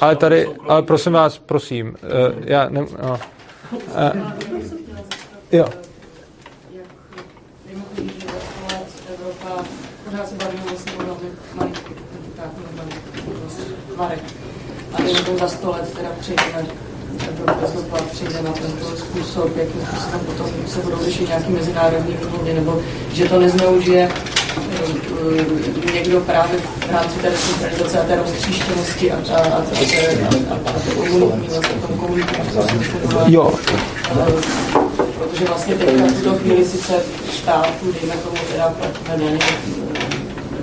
[0.00, 3.18] Ale tady, ale prosím vás, prosím, uh, já ne, no.
[3.72, 3.78] Uh,
[5.52, 5.64] jo,
[10.04, 10.62] pořád se bavíme
[11.10, 11.16] o
[11.54, 11.78] malých
[12.36, 12.50] tak,
[13.94, 14.31] tvarech.
[15.02, 16.66] A dejme tomu za sto let teda přejdeme
[17.92, 22.82] Evropa přijde na tento způsob, jakým způsobem potom se budou řešit nějaký mezinárodní úmluvy, nebo
[23.12, 24.08] že to nezneužije
[25.88, 29.58] eh, někdo právě v rámci té centralizace a té roztříštěnosti a, a, a,
[30.50, 30.58] a,
[32.54, 32.74] vlastně
[33.26, 33.52] jo,
[35.18, 36.92] Protože vlastně teďka v tuto chvíli sice
[37.42, 39.38] státu, dejme tomu teda platíme daně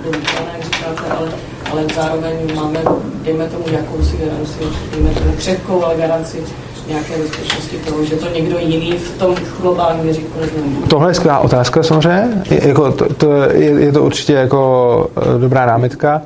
[0.04, 1.32] do výkona, jak říkáte, ale,
[1.72, 2.80] ale zároveň máme,
[3.24, 4.60] dejme tomu jakousi garanci,
[4.92, 6.44] dejme tomu křehkou, ale garanci
[6.90, 10.88] nějaké bezpečnosti toho, že to někdo jiný v tom globálním měřítku nezneužije.
[10.88, 15.40] tohle je skvělá otázka samozřejmě, je, jako to, to je, je to určitě jako eh,
[15.40, 16.22] dobrá námitka.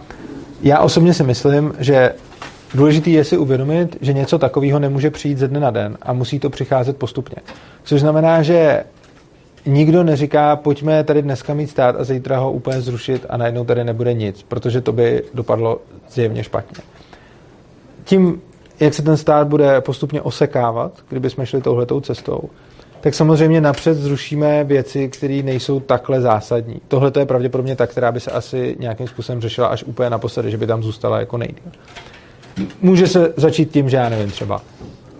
[0.62, 2.14] Já osobně si myslím, že
[2.74, 6.40] důležité je si uvědomit, že něco takového nemůže přijít ze dne na den a musí
[6.40, 7.36] to přicházet postupně.
[7.84, 8.84] Což znamená, že
[9.65, 13.84] nikdo neříká, pojďme tady dneska mít stát a zítra ho úplně zrušit a najednou tady
[13.84, 16.84] nebude nic, protože to by dopadlo zjevně špatně.
[18.03, 18.41] Tím,
[18.80, 22.41] jak se ten stát bude postupně osekávat, kdyby jsme šli touhletou cestou,
[23.02, 26.81] tak samozřejmě napřed zrušíme věci, které nejsou takhle zásadní.
[26.88, 30.52] Tohle to je pravděpodobně ta, která by se asi nějakým způsobem řešila až úplně naposledy,
[30.52, 31.72] že by tam zůstala jako nejdýl.
[32.81, 34.61] Může se začít tím, že já nevím, třeba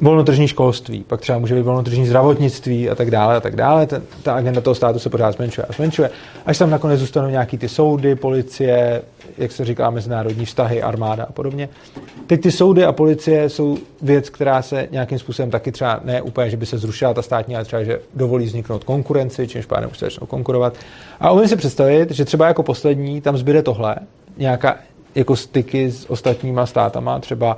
[0.04, 3.88] volnotržní školství, pak třeba může být volnotržní zdravotnictví a tak dále a tak dále.
[3.88, 6.10] Ta, ta agenda toho státu se pořád zmenšuje a zmenšuje.
[6.46, 9.02] Až tam nakonec zůstanou nějaký ty soudy, policie,
[9.38, 11.70] jak se říká, mezinárodní vztahy, armáda a podobně.
[12.28, 16.50] Teď ty soudy a policie jsou věc, která se nějakým způsobem taky třeba ne úplně,
[16.50, 19.98] že by se zrušila ta státní, ale třeba, že dovolí vzniknout konkurenci, čímž pádem už
[19.98, 20.74] se začnou konkurovat.
[21.20, 23.96] A umím si představit, že třeba jako poslední tam zbyde tohle,
[24.38, 24.78] nějaká
[25.16, 27.58] jako styky s ostatníma státama, třeba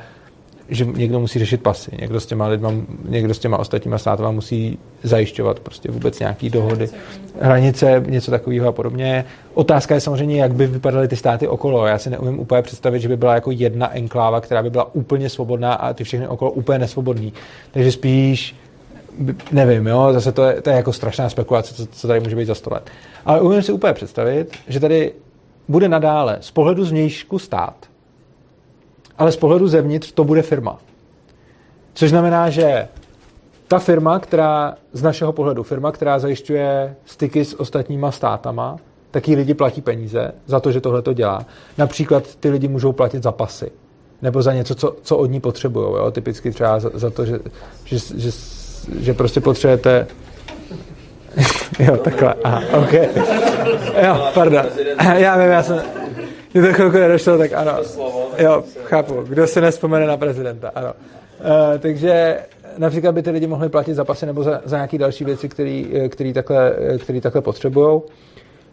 [0.69, 2.73] že někdo musí řešit pasy, někdo s těma lidma,
[3.05, 6.89] někdo s těma ostatníma státama musí zajišťovat prostě vůbec nějaký dohody,
[7.41, 9.25] hranice, něco takového a podobně.
[9.53, 11.85] Otázka je samozřejmě, jak by vypadaly ty státy okolo.
[11.85, 15.29] Já si neumím úplně představit, že by byla jako jedna enkláva, která by byla úplně
[15.29, 17.33] svobodná a ty všechny okolo úplně nesvobodný.
[17.71, 18.55] Takže spíš
[19.51, 22.45] nevím, jo, zase to je, to je jako strašná spekulace, co, co tady může být
[22.45, 22.89] za sto let.
[23.25, 25.13] Ale umím si úplně představit, že tady
[25.67, 27.75] bude nadále z pohledu zvnějšku stát,
[29.17, 30.79] ale z pohledu zevnitř to bude firma.
[31.93, 32.87] Což znamená, že
[33.67, 38.77] ta firma, která z našeho pohledu, firma, která zajišťuje styky s ostatníma státama,
[39.11, 41.45] taky lidi platí peníze za to, že tohle to dělá.
[41.77, 43.71] Například ty lidi můžou platit za pasy.
[44.21, 45.85] Nebo za něco, co, co od ní potřebují.
[45.85, 46.11] Jo?
[46.11, 47.39] Typicky třeba za, za to, že,
[47.85, 48.31] že, že,
[48.99, 50.07] že prostě potřebujete
[51.79, 52.33] jo, takhle.
[52.43, 52.93] Aha, OK.
[54.05, 54.65] Jo, pardon.
[55.15, 56.04] Já vím, já jsem...
[56.55, 57.73] Mě to chvilku nedošlo, tak ano.
[58.37, 59.13] Jo, chápu.
[59.27, 60.93] Kdo se nespomene na prezidenta, ano.
[61.39, 62.37] Uh, takže
[62.77, 65.49] například by ty lidi mohli platit za pasy nebo za, za nějaké další věci,
[66.09, 68.01] které takhle, který takhle potřebují.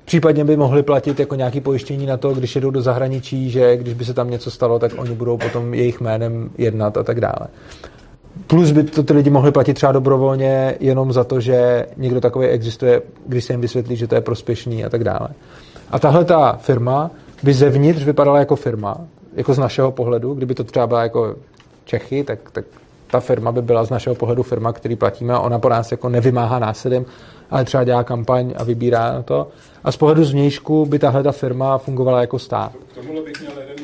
[0.04, 3.94] Případně by mohli platit jako nějaké pojištění na to, když jedou do zahraničí, že když
[3.94, 7.48] by se tam něco stalo, tak oni budou potom jejich jménem jednat a tak dále.
[8.46, 12.46] Plus by to ty lidi mohli platit třeba dobrovolně jenom za to, že někdo takový
[12.46, 15.28] existuje, když se jim vysvětlí, že to je prospěšný a tak dále.
[15.90, 17.10] A tahle ta firma
[17.42, 18.96] by zevnitř vypadala jako firma,
[19.34, 21.36] jako z našeho pohledu, kdyby to třeba byla jako
[21.84, 22.64] Čechy, tak, tak
[23.10, 26.08] ta firma by byla z našeho pohledu firma, který platíme a ona po nás jako
[26.08, 27.06] nevymáhá násilím,
[27.50, 29.48] ale třeba dělá kampaň a vybírá to.
[29.84, 32.72] A z pohledu zvnějšku by tahle ta firma fungovala jako stát.
[32.92, 33.81] K tomuhle bych měl jeden.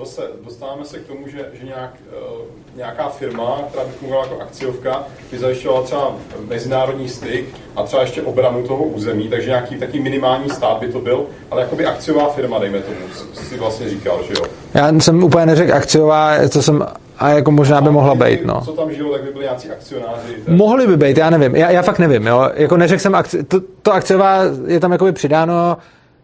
[0.00, 1.90] Zase dostáváme se k tomu, že, že nějak,
[2.32, 6.12] uh, nějaká firma, která by fungovala jako akciovka, by zajišťovala třeba
[6.48, 7.46] mezinárodní styk
[7.76, 11.62] a třeba ještě obranu toho území, takže nějaký taký minimální stát by to byl, ale
[11.62, 12.98] jako by akciová firma, dejme tomu,
[13.32, 14.46] si vlastně říkal, že jo?
[14.74, 16.86] Já jsem úplně neřekl akciová, to jsem
[17.18, 18.60] a jako možná by mohla být, no.
[18.64, 20.34] Co tam žilo, tak by byli nějací akcionáři.
[20.44, 20.54] Tak...
[20.54, 22.50] Mohli by být, já nevím, já, já fakt nevím, jo.
[22.54, 23.42] Jako neřekl jsem, akci...
[23.44, 25.76] to, to akciová je tam jakoby přidáno,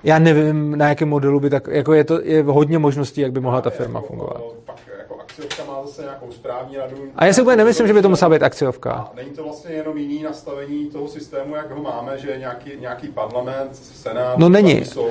[0.07, 3.41] já nevím, na jakém modelu by tak, jako je to je hodně možností, jak by
[3.41, 4.43] mohla ta firma jako, fungovat.
[4.65, 6.97] Pak jako akciovka má zase nějakou správní radu.
[7.17, 8.93] A já si úplně nemyslím, že by to musela být akciovka.
[8.93, 13.09] A není to vlastně jenom jiný nastavení toho systému, jak ho máme, že nějaký, nějaký
[13.09, 14.85] parlament, senát, no není.
[14.85, 15.09] Jsou.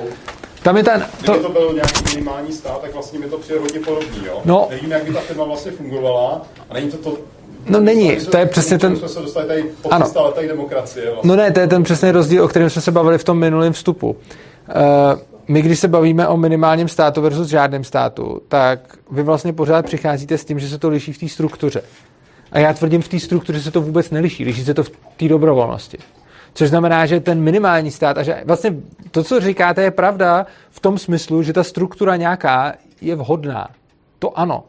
[0.62, 1.32] Tam je ten, to...
[1.32, 4.40] Kdyby to byl nějaký minimální stát, tak vlastně mi to přijde hodně podobný, jo?
[4.44, 4.66] No.
[4.70, 7.18] Nevím, jak by ta firma vlastně fungovala a není to to
[7.68, 8.96] No není, to je přesně ten...
[8.96, 10.06] Jsme se dostali tady po ano.
[10.46, 11.10] demokracie.
[11.10, 11.28] Vlastně.
[11.28, 13.72] No ne, to je ten přesný rozdíl, o kterém jsme se bavili v tom minulém
[13.72, 14.16] vstupu.
[14.68, 19.86] Uh, my, když se bavíme o minimálním státu versus žádném státu, tak vy vlastně pořád
[19.86, 21.82] přicházíte s tím, že se to liší v té struktuře.
[22.52, 25.28] A já tvrdím, v té struktuře se to vůbec neliší, liší se to v té
[25.28, 25.98] dobrovolnosti.
[26.54, 28.74] Což znamená, že ten minimální stát, a že vlastně
[29.10, 33.68] to, co říkáte, je pravda v tom smyslu, že ta struktura nějaká je vhodná.
[34.18, 34.64] To ano.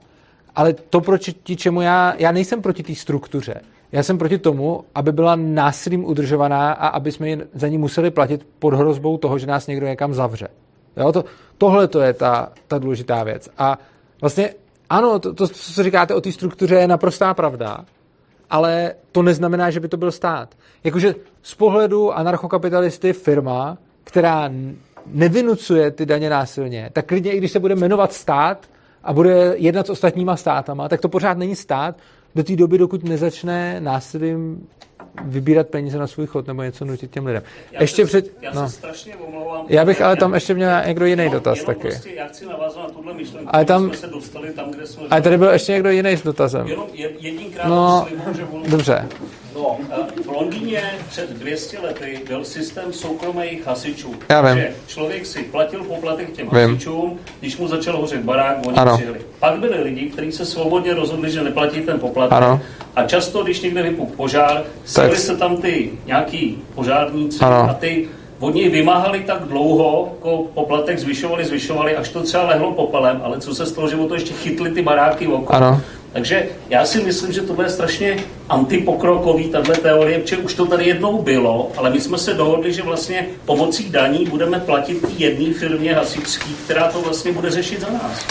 [0.56, 3.62] Ale to, proti čemu já, já nejsem proti té struktuře.
[3.92, 8.48] Já jsem proti tomu, aby byla násilím udržovaná a aby jsme za ní museli platit
[8.60, 10.48] pod hrozbou toho, že nás někdo někam zavře.
[10.98, 11.26] Jo, to,
[11.58, 13.50] tohle to je ta, ta důležitá věc.
[13.58, 13.80] A
[14.22, 14.50] vlastně
[14.90, 17.86] ano, to, to, co říkáte o té struktuře, je naprostá pravda,
[18.50, 20.56] ale to neznamená, že by to byl stát.
[20.84, 24.50] Jakože z pohledu anarchokapitalisty firma, která
[25.06, 28.70] nevynucuje ty daně násilně, tak klidně i když se bude jmenovat stát
[29.04, 31.96] a bude jednat s ostatníma státama, tak to pořád není stát
[32.38, 34.68] do té doby, dokud nezačne násilím
[35.24, 37.44] vybírat peníze na svůj chod nebo něco nutit těm lidem.
[37.72, 38.70] Já ještě se, před, já no.
[38.70, 39.66] se strašně omlouvám.
[39.70, 41.88] Já bych ale tam ještě měl někdo jiný no, dotaz jenom taky.
[41.88, 45.04] Prostě já chci navázat na tuhle myšlenku, ale tam, jsme se dostali tam, kde jsme...
[45.10, 46.68] Ale tady byl ještě někdo jiný s dotazem.
[46.68, 48.70] Jenom jedinkrát no, slibu, že budu...
[48.70, 49.08] Dobře.
[49.56, 49.78] No,
[50.24, 54.16] v Londýně před 200 lety byl systém soukromých hasičů.
[54.30, 54.58] Já vím.
[54.58, 56.70] Že člověk si platil poplatek těm vím.
[56.70, 58.98] hasičům, když mu začal hořet barák, oni ano.
[58.98, 59.20] přijeli.
[59.40, 62.38] Pak byli lidi, kteří se svobodně rozhodli, že neplatí ten poplatek.
[62.38, 62.62] Ano.
[62.96, 64.64] A často, když někde vypuk požár,
[64.96, 65.16] tak...
[65.16, 67.70] se tam ty nějaký požárníci ano.
[67.70, 68.08] a ty
[68.40, 73.40] od něj vymáhali tak dlouho, jako poplatek zvyšovali, zvyšovali, až to třeba lehlo popelem, ale
[73.40, 75.56] co se stalo, že o to ještě chytli ty baráky okolo.
[75.56, 75.82] Ano.
[76.14, 78.18] Takže já si myslím, že to bude strašně
[78.50, 82.84] antipokrokový, tahle teorie, protože už to tady jednou bylo, ale my jsme se dohodli, že
[82.84, 88.28] vlastně pomocí daní budeme platit jedné firmě hasičský, která to vlastně bude řešit za nás.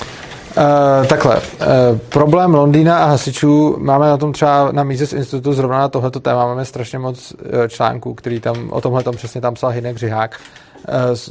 [0.57, 5.79] Uh, takhle, uh, problém Londýna a hasičů, máme na tom třeba na Mises institutu zrovna
[5.79, 9.55] na tohleto téma, máme strašně moc uh, článků, který tam, o tomhle tom přesně tam
[9.55, 10.41] psal Hinek Řihák.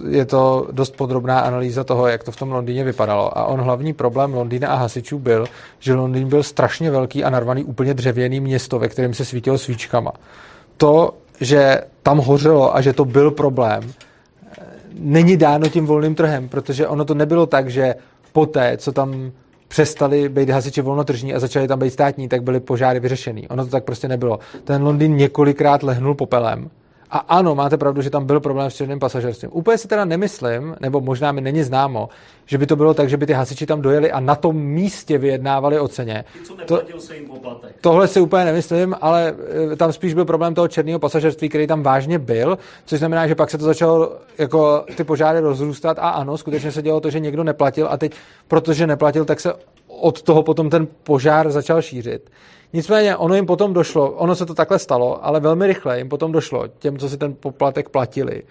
[0.06, 3.38] Uh, je to dost podrobná analýza toho, jak to v tom Londýně vypadalo.
[3.38, 5.46] A on hlavní problém Londýna a hasičů byl,
[5.80, 10.12] že Londýn byl strašně velký a narvaný úplně dřevěný město, ve kterém se svítilo svíčkama.
[10.78, 13.82] To, že tam hořelo a že to byl problém,
[15.00, 17.96] není dáno tím volným trhem, protože ono to nebylo tak, že
[18.36, 19.32] poté, co tam
[19.68, 23.48] přestali být hasiči volnotržní a začali tam být státní, tak byly požáry vyřešený.
[23.48, 24.40] Ono to tak prostě nebylo.
[24.64, 26.70] Ten Londýn několikrát lehnul popelem
[27.12, 29.52] a ano, máte pravdu, že tam byl problém s černým pasažerstvím.
[29.54, 32.10] Úplně si teda nemyslím, nebo možná mi není známo,
[32.46, 35.18] že by to bylo tak, že by ty hasiči tam dojeli a na tom místě
[35.18, 36.26] vyjednávali o ceně.
[36.66, 37.76] To, se jim poplatek.
[37.82, 39.36] Tohle si úplně nemyslím, ale
[39.74, 43.36] e, tam spíš byl problém toho černého pasažerství, který tam vážně byl, což znamená, že
[43.36, 47.20] pak se to začalo jako ty požáry rozrůstat a ano, skutečně se dělo to, že
[47.20, 48.16] někdo neplatil a teď,
[48.48, 49.54] protože neplatil, tak se
[49.88, 52.30] od toho potom ten požár začal šířit.
[52.76, 56.32] Nicméně ono jim potom došlo, ono se to takhle stalo, ale velmi rychle jim potom
[56.32, 58.44] došlo, těm, co si ten poplatek platili,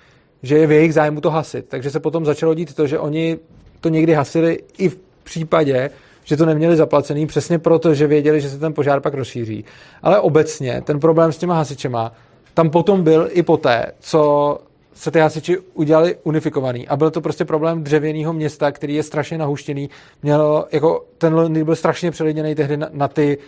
[0.42, 1.68] že je v jejich zájmu to hasit.
[1.68, 3.38] Takže se potom začalo dít to, že oni
[3.80, 5.90] to někdy hasili i v případě,
[6.24, 9.64] že to neměli zaplacený, přesně proto, že věděli, že se ten požár pak rozšíří.
[10.02, 12.12] Ale obecně ten problém s těma hasičema
[12.54, 14.58] tam potom byl i poté, co
[14.94, 16.88] se ty hasiči udělali unifikovaný.
[16.88, 19.90] A byl to prostě problém dřevěného města, který je strašně nahuštěný.
[20.22, 23.38] Mělo, jako ten byl strašně přelidněný tehdy na, na ty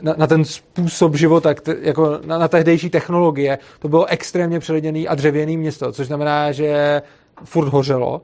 [0.00, 5.14] na, na ten způsob života, jako na, na tehdejší technologie, to bylo extrémně přelidněný a
[5.14, 7.02] dřevěný město, což znamená, že
[7.44, 8.22] furt hořelo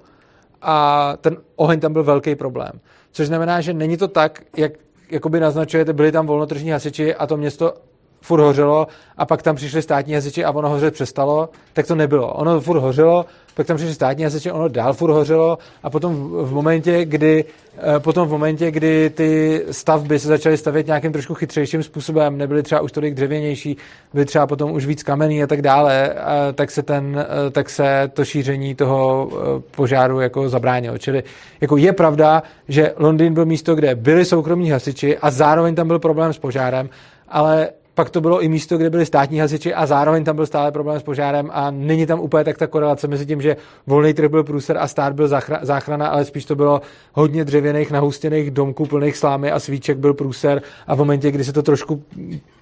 [0.62, 2.72] a ten oheň tam byl velký problém.
[3.12, 4.72] Což znamená, že není to tak, jak
[5.10, 7.74] jakoby naznačujete, byli tam volnotržní hasiči a to město
[8.20, 8.86] furt hořelo
[9.16, 12.32] a pak tam přišli státní hasiči a ono hořet přestalo, tak to nebylo.
[12.32, 16.52] Ono furt hořelo, pak tam přišli státní hasiči, ono dál furt hořelo a potom v
[16.52, 17.44] momentě, kdy,
[17.78, 22.62] eh, potom v momentě, kdy ty stavby se začaly stavět nějakým trošku chytřejším způsobem, nebyly
[22.62, 23.76] třeba už tolik dřevěnější,
[24.12, 26.14] byly třeba potom už víc kamenný a tak dále,
[26.54, 30.98] tak se, ten, eh, tak se to šíření toho eh, požáru jako zabránilo.
[30.98, 31.22] Čili
[31.60, 35.98] jako je pravda, že Londýn byl místo, kde byli soukromí hasiči a zároveň tam byl
[35.98, 36.88] problém s požárem,
[37.28, 40.72] ale pak to bylo i místo, kde byli státní hasiči a zároveň tam byl stále
[40.72, 43.56] problém s požárem a není tam úplně tak ta korelace mezi tím, že
[43.86, 45.28] volný trh byl průser a stát byl
[45.62, 46.80] záchrana, ale spíš to bylo
[47.12, 51.52] hodně dřevěných, nahustěných domků plných slámy a svíček byl průser a v momentě, kdy se
[51.52, 52.02] to trošku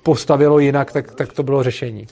[0.02, 2.07] postavilo jinak, tak, tak to bylo řešení.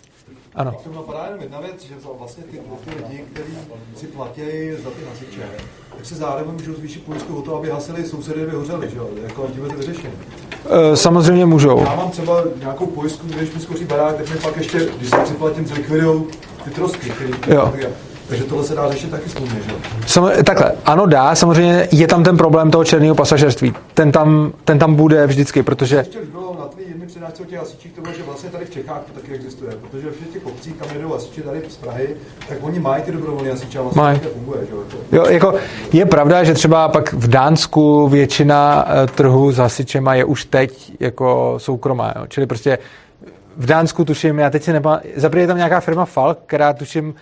[0.58, 0.72] Ano.
[0.72, 3.58] K tomu napadá jenom jedna věc, že vlastně ty, ty lidi, kteří
[3.96, 4.40] si platí
[4.84, 5.42] za ty hasiče,
[5.96, 9.08] tak se zároveň můžou zvýšit pojistku o to, aby hasili sousedy vyhořeli, že jo?
[9.22, 10.14] Jako tím je to vyřešení.
[10.14, 11.80] Uh, samozřejmě můžou.
[11.80, 15.16] Já mám třeba nějakou pojistku, když mi skoří barák, tak mi pak ještě, když se
[15.16, 16.24] připlatím, zlikvidují
[16.64, 17.72] ty trosky, které jo.
[18.28, 19.72] Takže tohle se dá řešit taky smluvně, že
[20.06, 23.74] Sam, takhle, ano dá, samozřejmě je tam ten problém toho černého pasažerství.
[23.94, 25.96] Ten tam, ten tam bude vždycky, protože...
[25.96, 28.70] Ještě bylo na tvý jedný přednášce o těch hasičích, to bylo, že vlastně tady v
[28.70, 32.16] Čechách to taky existuje, protože v těch obcích, kam jedou hasiči tady z Prahy,
[32.48, 34.18] tak oni mají ty dobrovolné hasiče a vlastně Maj.
[34.18, 35.26] to funguje, že jo?
[35.26, 35.54] Jako
[35.92, 40.92] je pravda, že třeba pak v Dánsku většina eh, trhu s hasičema je už teď
[41.00, 42.26] jako soukromá, jo?
[42.28, 42.78] čili prostě
[43.56, 47.14] v Dánsku tuším, já teď si nepamatuji, zaprvé je tam nějaká firma Falk, která tuším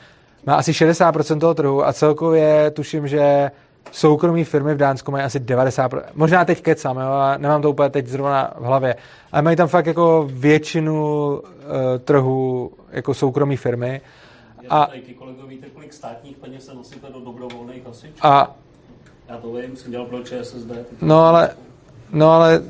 [0.47, 3.51] má asi 60% toho trhu a celkově tuším, že
[3.93, 6.03] soukromí firmy v Dánsku mají asi 90%.
[6.15, 7.05] Možná teď kecám, jo,
[7.39, 8.97] nemám to úplně teď zrovna v hlavě,
[9.33, 11.43] ale mají tam fakt jako většinu uh,
[12.05, 14.01] trhu jako soukromí firmy.
[14.71, 18.27] A, tady kolego, víte, kolik státních peněz se nosíte do dobrovolných hasičů?
[18.27, 18.57] A,
[19.29, 20.71] Já to vím, jsem dělal pro ČSSD.
[21.03, 21.51] No ale,
[22.13, 22.63] no ale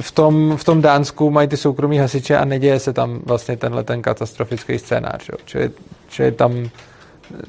[0.00, 3.84] v tom, v tom Dánsku mají ty soukromí hasiče a neděje se tam vlastně tenhle
[3.84, 5.28] ten katastrofický scénář.
[5.28, 5.38] Jo.
[5.44, 5.70] Čili,
[6.08, 6.70] čili tam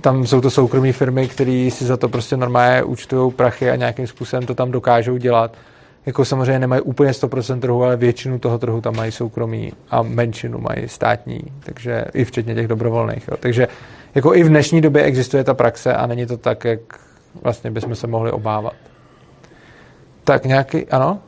[0.02, 4.08] tam jsou to soukromé firmy, které si za to prostě normálně účtují prachy a nějakým
[4.08, 5.58] způsobem to tam dokážou dělat.
[6.06, 10.60] Jako samozřejmě nemají úplně 100% trhu, ale většinu toho trhu tam mají soukromí a menšinu
[10.60, 13.28] mají státní, takže i včetně těch dobrovolných.
[13.28, 13.38] Jo.
[13.40, 13.68] Takže
[14.16, 16.80] jako i v dnešní době existuje ta praxe a není to tak, jak
[17.42, 18.74] vlastně bychom se mohli obávat.
[20.24, 21.20] Tak nějaký, ano?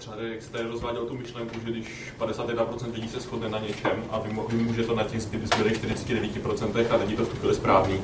[0.00, 1.86] Třeba jak jste rozváděl tu myšlenku, že když
[2.20, 7.16] 51% lidí se shodne na něčem a vymůže to na těch zbylých 49% a není
[7.16, 7.94] to v tu chvíli správný,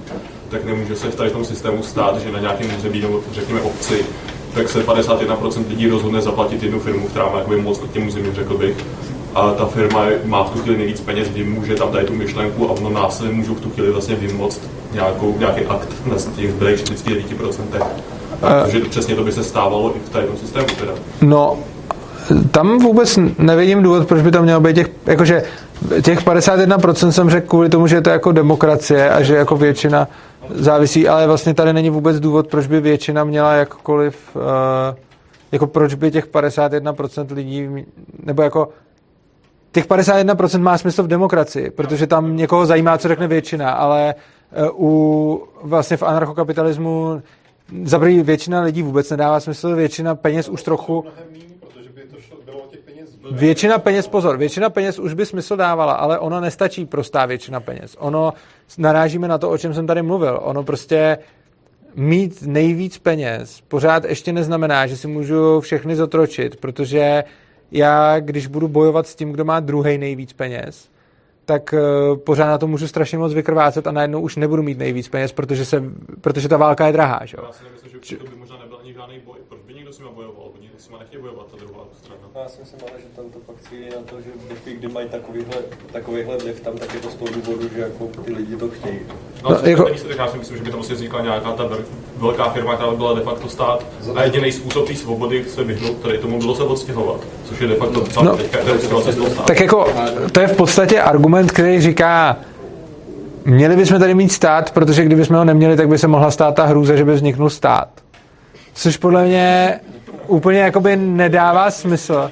[0.49, 4.07] tak nemůže se v tady tom systému stát, že na nějakém území nebo řekněme obci,
[4.55, 8.35] tak se 51% lidí rozhodne zaplatit jednu firmu, která má jakoby moc nad tím územím,
[8.35, 8.77] řekl bych.
[9.35, 12.73] A ta firma má v tu chvíli nejvíc peněz, vymůže tam tady tu myšlenku a
[12.73, 17.63] ono následně můžou v tu chvíli vlastně vymoct nějakou, nějaký akt na těch zbylých 49%.
[18.41, 20.93] Takže přesně to by se stávalo i v tady tom systému teda.
[21.21, 21.59] No,
[22.51, 25.43] tam vůbec nevidím důvod, proč by tam mělo být těch, jakože
[26.03, 30.09] těch 51% jsem řekl kvůli tomu, že je to jako demokracie a že jako většina
[30.55, 34.43] závisí, ale vlastně tady není vůbec důvod, proč by většina měla jakkoliv uh,
[35.53, 37.69] jako proč by těch 51% lidí,
[38.25, 38.69] nebo jako
[39.73, 44.71] těch 51% má smysl v demokracii, protože tam někoho zajímá, co řekne většina, ale eh,
[44.73, 47.23] u vlastně v anarchokapitalismu
[47.85, 51.05] za první většina lidí vůbec nedává smysl, většina peněz už trochu...
[53.31, 57.97] Většina peněz, pozor, většina peněz už by smysl dávala, ale ono nestačí prostá většina peněz.
[57.99, 58.33] Ono,
[58.79, 60.41] narážíme na to, o čem jsem tady mluvil.
[60.43, 61.19] Ono prostě
[61.97, 67.25] mít nejvíc peněz pořád ještě neznamená, že si můžu všechny zotročit, protože
[67.73, 70.89] já, když budu bojovat s tím, kdo má druhý nejvíc peněz,
[71.47, 75.09] tak uh, pořád na to můžu strašně moc vykrvácet a najednou už nebudu mít nejvíc
[75.09, 75.83] peněz, protože, se,
[76.21, 77.21] protože ta válka je drahá.
[77.25, 77.37] Že?
[77.43, 79.37] Já si nemyslím, že to by možná nebyl ani žádný boj.
[79.49, 80.51] Proč by někdo s nimi bojoval?
[80.59, 82.21] Oni s nimi nechtějí bojovat, ta druhá strana.
[82.35, 84.31] No, já si myslím, ale že tam to pak cílí na to, že
[84.63, 85.57] chvíli, kdy mají takovýhle,
[85.93, 88.99] takovýhle vliv tam, tak je to z toho důvodu, že jako ty lidi to chtějí.
[89.45, 89.85] No, no jako...
[90.09, 91.69] tak já si myslím, že by tam asi vznikla nějaká ta
[92.17, 95.97] velká firma, která by byla de facto stát a jediný způsob té svobody se vyhnout,
[95.97, 98.59] tady tomu bylo se odstěhovat, což je de facto docela no, teďka,
[99.47, 99.87] Tak jako,
[100.33, 102.37] to je v podstatě argument, který říká,
[103.47, 106.65] Měli bychom tady mít stát, protože kdybychom ho neměli, tak by se mohla stát ta
[106.65, 107.89] hrůza, že by vzniknul stát.
[108.75, 109.81] Což podle mě
[110.27, 112.31] úplně jakoby nedává smysl.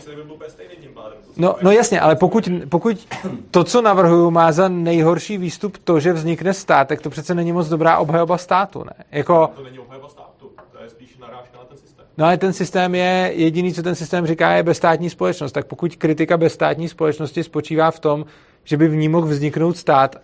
[1.36, 3.08] No, no jasně, ale pokud, pokud
[3.50, 7.52] to, co navrhuju, má za nejhorší výstup to, že vznikne stát, tak to přece není
[7.52, 9.04] moc dobrá obhajoba státu, ne?
[9.12, 9.50] Jako...
[9.56, 12.06] To není obhajoba státu, to je spíš narážka na ten systém.
[12.18, 15.52] No ale ten systém je, jediný, co ten systém říká, je bezstátní společnost.
[15.52, 18.24] Tak pokud kritika bezstátní společnosti spočívá v tom,
[18.64, 20.16] že by v ní mohl vzniknout stát,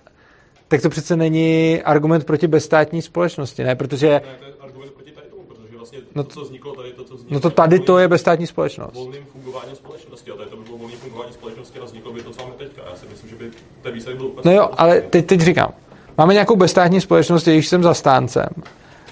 [0.69, 3.77] tak to přece není argument proti bezstátní společnosti, ne?
[3.77, 4.09] Protože...
[4.09, 7.05] Ne, to je argument proti tady tomu, protože vlastně no, to, co vzniklo tady, to,
[7.05, 7.35] co vzniklo...
[7.35, 8.95] No to tady to je bezstátní společnost.
[8.95, 12.31] Volným fungováním společnosti, a tady to by bylo volným fungování společnosti a vzniklo by to,
[12.31, 12.83] co máme teďka.
[12.91, 13.51] Já si myslím, že by
[13.83, 14.43] ten výsledek byl úplně...
[14.45, 15.73] No jo, ale teď, teď říkám,
[16.19, 18.49] máme nějakou bezstátní společnost, jejíž jsem zastáncem.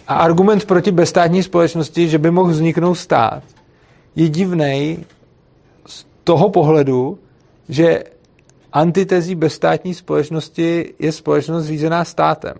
[0.09, 3.43] A argument proti bezstátní společnosti, že by mohl vzniknout stát,
[4.17, 5.05] je divný
[5.87, 7.19] z toho pohledu,
[7.69, 8.05] že
[8.79, 12.55] antitezí bezstátní společnosti je společnost řízená státem.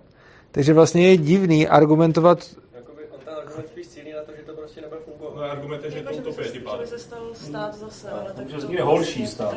[0.51, 2.39] Takže vlastně je divný argumentovat...
[2.75, 5.35] Jakoby on ten argument spíš cílí na to, že to prostě nebude fungovat.
[5.35, 6.87] No, argument je, že to utopuje tím pádem.
[6.87, 8.71] se stal stát zase, ale tak to...
[8.73, 9.55] je horší stát.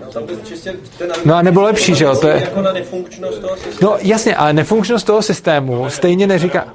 [1.24, 2.16] No a nebo lepší, že jo?
[2.16, 2.40] To je...
[2.40, 3.90] Jako na nefunkčnost toho systému.
[3.90, 6.74] No jasně, ale nefunkčnost toho systému stejně neříká...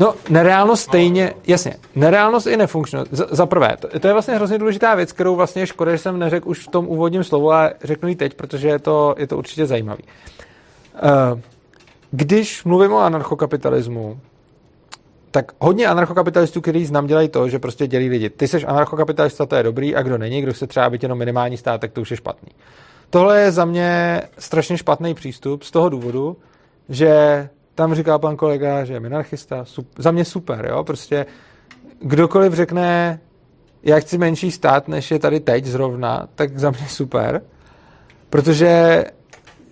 [0.00, 3.12] No, nereálnost stejně, jasně, nereálnost i nefunkčnost.
[3.12, 6.18] Za, za prvé, to, to je vlastně hrozně důležitá věc, kterou vlastně škoda, že jsem
[6.18, 9.38] neřekl už v tom úvodním slovu, ale řeknu ji teď, protože je to, je to
[9.38, 10.02] určitě zajímavý.
[10.02, 11.40] Uh,
[12.10, 14.20] když mluvím o anarchokapitalismu,
[15.30, 18.30] tak hodně anarchokapitalistů, kteří znám, dělají to, že prostě dělí lidi.
[18.30, 21.56] Ty jsi anarchokapitalista, to je dobrý, a kdo není, kdo se třeba být jenom minimální
[21.56, 22.48] stát, tak to už je špatný.
[23.10, 26.36] Tohle je za mě strašně špatný přístup z toho důvodu,
[26.88, 27.48] že
[27.78, 31.26] tam říká pan kolega, že je minarchista, super, za mě super, jo, prostě
[32.00, 33.20] kdokoliv řekne,
[33.82, 37.42] já chci menší stát, než je tady teď zrovna, tak za mě super,
[38.30, 39.04] protože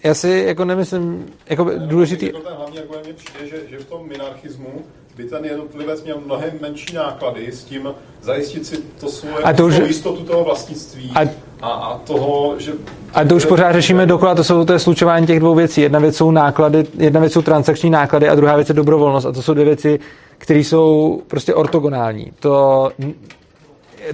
[0.03, 2.27] já si jako nemyslím, jako důležitý...
[2.27, 4.85] Jako ten hlavní argument mě přijde, že, že v tom minarchismu
[5.17, 7.89] by ten jednotlivec měl mnohem menší náklady s tím
[8.23, 11.21] zajistit si to svoje a to už, jistotu toho vlastnictví a,
[11.63, 12.73] a, a toho, že...
[13.15, 15.81] A to už pořád řešíme dokola, to jsou to je slučování těch dvou věcí.
[15.81, 19.27] Jedna věc jsou náklady, jedna věc jsou transakční náklady a druhá věc je dobrovolnost.
[19.27, 20.01] A to jsou dvě věci,
[20.39, 22.33] které jsou prostě ortogonální.
[22.41, 22.91] To,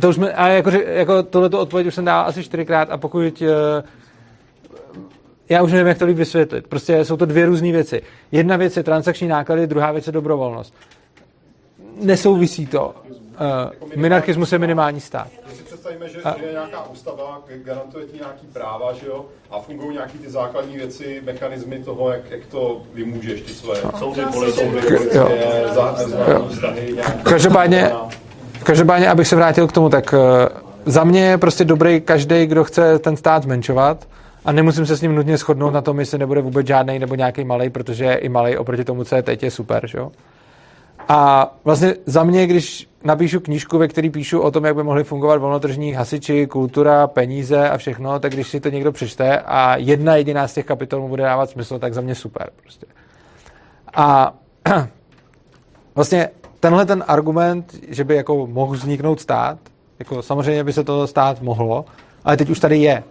[0.00, 3.42] to už jsme, a jako, jako tohleto odpověď už jsem dal asi čtyřikrát a pokud
[3.42, 3.82] eh,
[5.52, 6.66] já už nevím, jak to líp vysvětlit.
[6.66, 8.02] Prostě jsou to dvě různé věci.
[8.32, 10.74] Jedna věc je transakční náklady, druhá věc je dobrovolnost.
[12.00, 12.94] Nesouvisí to.
[13.06, 15.28] Uh, minarchismus je minimální stát.
[15.46, 16.36] Když si představíme, že, a...
[16.38, 20.76] že je nějaká ústava, garantuje ti nějaký práva, že jo, a fungují nějaký ty základní
[20.76, 24.80] věci, mechanismy toho, jak, jak to vymůžeš, ty své soudy, soudy,
[27.22, 27.92] Každopádně,
[28.62, 30.18] každopádně, abych se vrátil k tomu, tak uh,
[30.86, 34.06] za mě je prostě dobrý každý, kdo chce ten stát zmenšovat,
[34.44, 37.44] a nemusím se s ním nutně shodnout na tom, jestli nebude vůbec žádný nebo nějaký
[37.44, 39.86] malý, protože i malý oproti tomu, co je teď, je super.
[39.86, 39.98] Že?
[41.08, 45.04] A vlastně za mě, když napíšu knížku, ve které píšu o tom, jak by mohly
[45.04, 50.16] fungovat volnotržní hasiči, kultura, peníze a všechno, tak když si to někdo přečte a jedna
[50.16, 52.50] jediná z těch kapitol mu bude dávat smysl, tak za mě super.
[52.62, 52.86] Prostě.
[53.94, 54.34] A
[55.94, 56.28] vlastně
[56.60, 59.58] tenhle ten argument, že by jako mohl vzniknout stát,
[59.98, 61.84] jako samozřejmě by se to stát mohlo,
[62.24, 63.02] ale teď už tady je.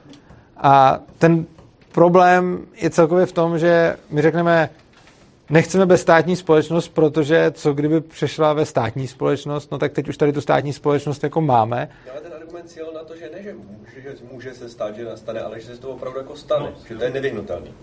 [0.62, 1.46] A ten
[1.92, 4.70] problém je celkově v tom, že my řekneme,
[5.50, 10.18] nechceme bez státní společnost, protože co kdyby přešla ve státní společnost, no tak teď už
[10.18, 11.90] tady tu státní společnost jako máme.
[12.24, 15.41] Ten argument cíl na to, že ne, že může, že může se stát, že nastane,
[15.41, 17.73] ale že se to opravdu jako stane, no, že to je nevyhnutelný.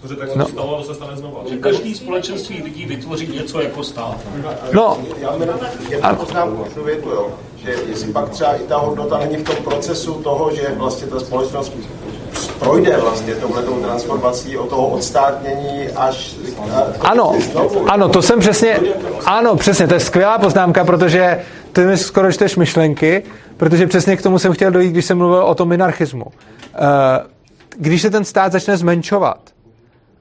[0.00, 0.48] Protože tak no.
[0.48, 1.48] stalo, to se stane znovu.
[1.48, 4.20] Že každý společenství lidí vytvoří něco jako stát.
[4.72, 9.18] No, já mám jenom jednu poznámku, větu, jo že jestli pak třeba i ta hodnota
[9.18, 11.72] není v tom procesu toho, že vlastně ta společnost
[12.58, 16.36] projde vlastně touhletou transformací od toho odstátnění až...
[17.00, 17.32] Ano,
[17.86, 18.80] ano, to jsem přesně,
[19.26, 21.40] ano, přesně, to je skvělá poznámka, protože
[21.72, 23.22] ty mi skoro čteš myšlenky,
[23.56, 26.24] protože přesně k tomu jsem chtěl dojít, když jsem mluvil o tom minarchismu.
[26.74, 27.34] Eh,
[27.78, 29.50] Když se ten stát začne zmenšovat,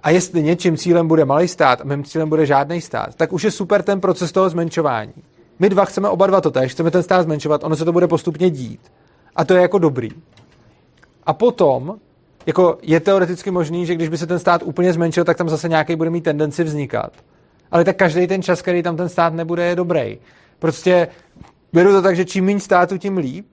[0.03, 3.43] a jestli něčím cílem bude malý stát a mým cílem bude žádný stát, tak už
[3.43, 5.14] je super ten proces toho zmenšování.
[5.60, 8.07] My dva chceme oba dva to tež, chceme ten stát zmenšovat, ono se to bude
[8.07, 8.80] postupně dít.
[9.35, 10.10] A to je jako dobrý.
[11.26, 11.95] A potom,
[12.45, 15.69] jako je teoreticky možný, že když by se ten stát úplně zmenšil, tak tam zase
[15.69, 17.11] nějaký bude mít tendenci vznikat.
[17.72, 20.18] Ale tak každý ten čas, který tam ten stát nebude, je dobrý.
[20.60, 21.07] Prostě
[21.74, 23.45] beru to tak, že čím méně státu, tím líp.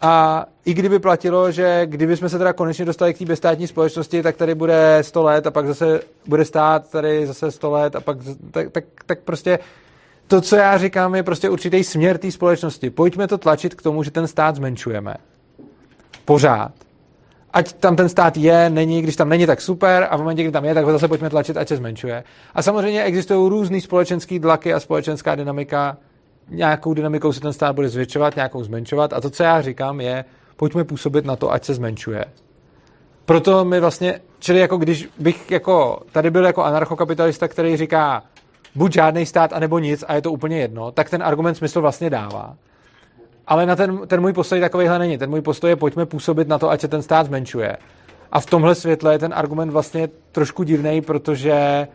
[0.00, 4.22] A i kdyby platilo, že kdyby jsme se teda konečně dostali k té bezstátní společnosti,
[4.22, 8.00] tak tady bude 100 let a pak zase bude stát tady zase 100 let a
[8.00, 8.18] pak
[8.50, 9.58] tak, tak, tak prostě
[10.26, 12.90] to, co já říkám, je prostě určitý směr té společnosti.
[12.90, 15.14] Pojďme to tlačit k tomu, že ten stát zmenšujeme.
[16.24, 16.72] Pořád.
[17.52, 20.52] Ať tam ten stát je, není, když tam není, tak super, a v momentě, kdy
[20.52, 22.24] tam je, tak ho zase pojďme tlačit, ať se zmenšuje.
[22.54, 25.96] A samozřejmě existují různý společenský tlaky a společenská dynamika.
[26.50, 29.12] Nějakou dynamikou se ten stát bude zvětšovat, nějakou zmenšovat.
[29.12, 30.24] A to, co já říkám, je,
[30.56, 32.24] pojďme působit na to, ať se zmenšuje.
[33.24, 38.22] Proto mi vlastně, čili jako když bych jako, tady byl jako anarchokapitalista, který říká,
[38.74, 42.10] buď žádný stát, anebo nic a je to úplně jedno, tak ten argument smysl vlastně
[42.10, 42.56] dává.
[43.46, 45.18] Ale na ten, ten můj postoj takovýhle není.
[45.18, 47.76] Ten můj postoj je, pojďme působit na to, ať se ten stát zmenšuje.
[48.32, 51.88] A v tomhle světle je ten argument vlastně trošku divný, protože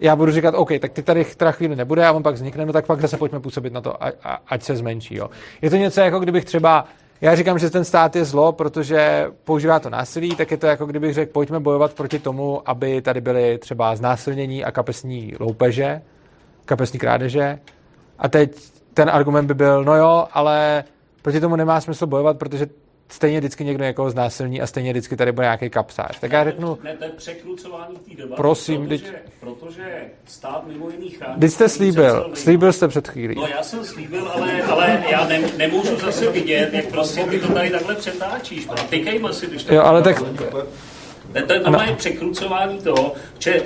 [0.00, 2.72] já budu říkat, OK, tak ty tady teda chvíli nebude a on pak vznikne, no
[2.72, 5.14] tak pak zase pojďme působit na to, a, a, ať se zmenší.
[5.16, 5.30] Jo.
[5.62, 6.84] Je to něco jako kdybych třeba,
[7.20, 10.86] já říkám, že ten stát je zlo, protože používá to násilí, tak je to jako
[10.86, 16.02] kdybych řekl, pojďme bojovat proti tomu, aby tady byly třeba znásilnění a kapesní loupeže,
[16.64, 17.58] kapesní krádeže.
[18.18, 18.56] A teď
[18.94, 20.84] ten argument by byl, no jo, ale
[21.22, 22.66] proti tomu nemá smysl bojovat, protože
[23.14, 26.18] stejně vždycky někdo někoho znásilní a stejně vždycky tady bude nějaký kapsář.
[26.20, 28.36] Tak já řeknu, Ne, to je překrucování té debaty.
[28.36, 29.84] Prosím, protože, teď- protože
[30.26, 31.40] stát mimo jiný chrání.
[31.40, 33.34] teď jste slíbil, slíbil jste před chvílí.
[33.36, 37.52] No já jsem slíbil, ale, ale já ne, nemůžu zase vidět, jak prostě ty to
[37.52, 38.68] tady takhle přetáčíš.
[38.90, 40.16] Tykejme si, když Jo, ale tak,
[41.34, 43.62] Ne, to je normálně překrucování toho, že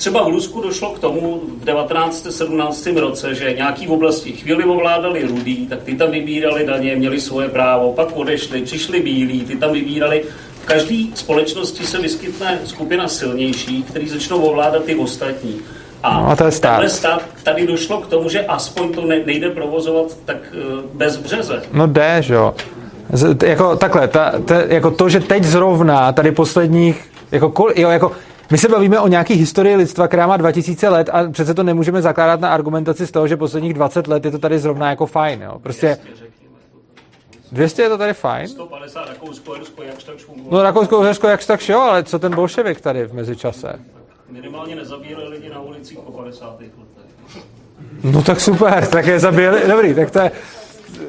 [0.00, 2.26] třeba v Rusku došlo k tomu v 19.
[2.30, 2.86] 17.
[2.86, 7.48] roce, že nějaký v oblasti chvíli ovládali rudý, tak ty tam vybírali daně, měli svoje
[7.48, 10.22] právo, pak odešli, přišli bílí, ty tam vybírali.
[10.62, 15.60] V každé společnosti se vyskytne skupina silnější, který začnou ovládat ty ostatní.
[16.02, 16.90] A, No, to je stát.
[16.90, 20.58] stát tady došlo k tomu, že aspoň to ne, nejde provozovat tak eh,
[20.94, 21.62] bez březe.
[21.72, 22.54] no jde, že jo.
[23.12, 27.90] Z, jako takhle, ta, ta, jako to, že teď zrovna tady posledních, jako, kol, jo,
[27.90, 28.12] jako
[28.50, 32.02] my se bavíme o nějaký historii lidstva, která má 2000 let a přece to nemůžeme
[32.02, 35.42] zakládat na argumentaci z toho, že posledních 20 let je to tady zrovna jako fajn,
[35.42, 35.58] jo.
[35.62, 35.98] Prostě
[37.52, 38.48] 200 je to tady fajn.
[38.48, 40.56] 150 Rakousko, Irsko, jak tak fungovalo.
[40.56, 43.80] No Rakousko, Uhersko, jak tak jo, ale co ten bolševik tady v mezičase?
[44.30, 46.60] Minimálně nezabírali lidi na ulicích po 50.
[46.60, 46.70] letech.
[48.04, 50.30] No tak super, tak je zabili, dobrý, tak to je,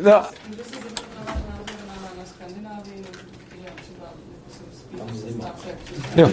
[0.02, 4.64] no, Můžu se zeptat na váš názor na, na Skandinávii, nebo nějak třeba jako se
[4.80, 5.80] spíš seznáte, jak
[6.16, 6.30] Jo.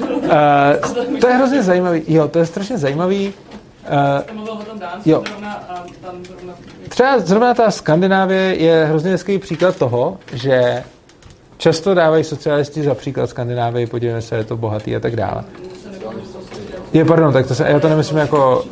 [0.00, 2.02] Uh, to je hrozně zajímavý.
[2.08, 3.34] Jo, to je strašně zajímavý.
[3.92, 4.42] Uh,
[5.04, 5.22] Jo.
[6.88, 10.82] třeba zrovna ta Skandinávie je hrozně hezký příklad toho, že
[11.56, 15.44] často dávají socialisti za příklad Skandinávii, podívejme se, je to bohatý a tak dále.
[16.92, 18.64] Je, pardon, tak to se, já to nemyslím jako...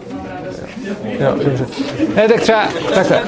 [1.05, 1.67] Jo, dobře.
[2.15, 3.23] Ne, tak třeba, takhle.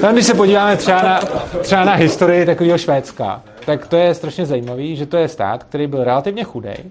[0.00, 1.20] Tam, když se podíváme třeba na,
[1.62, 5.86] třeba na historii takového Švédska, tak to je strašně zajímavý, že to je stát, který
[5.86, 6.84] byl relativně chudej,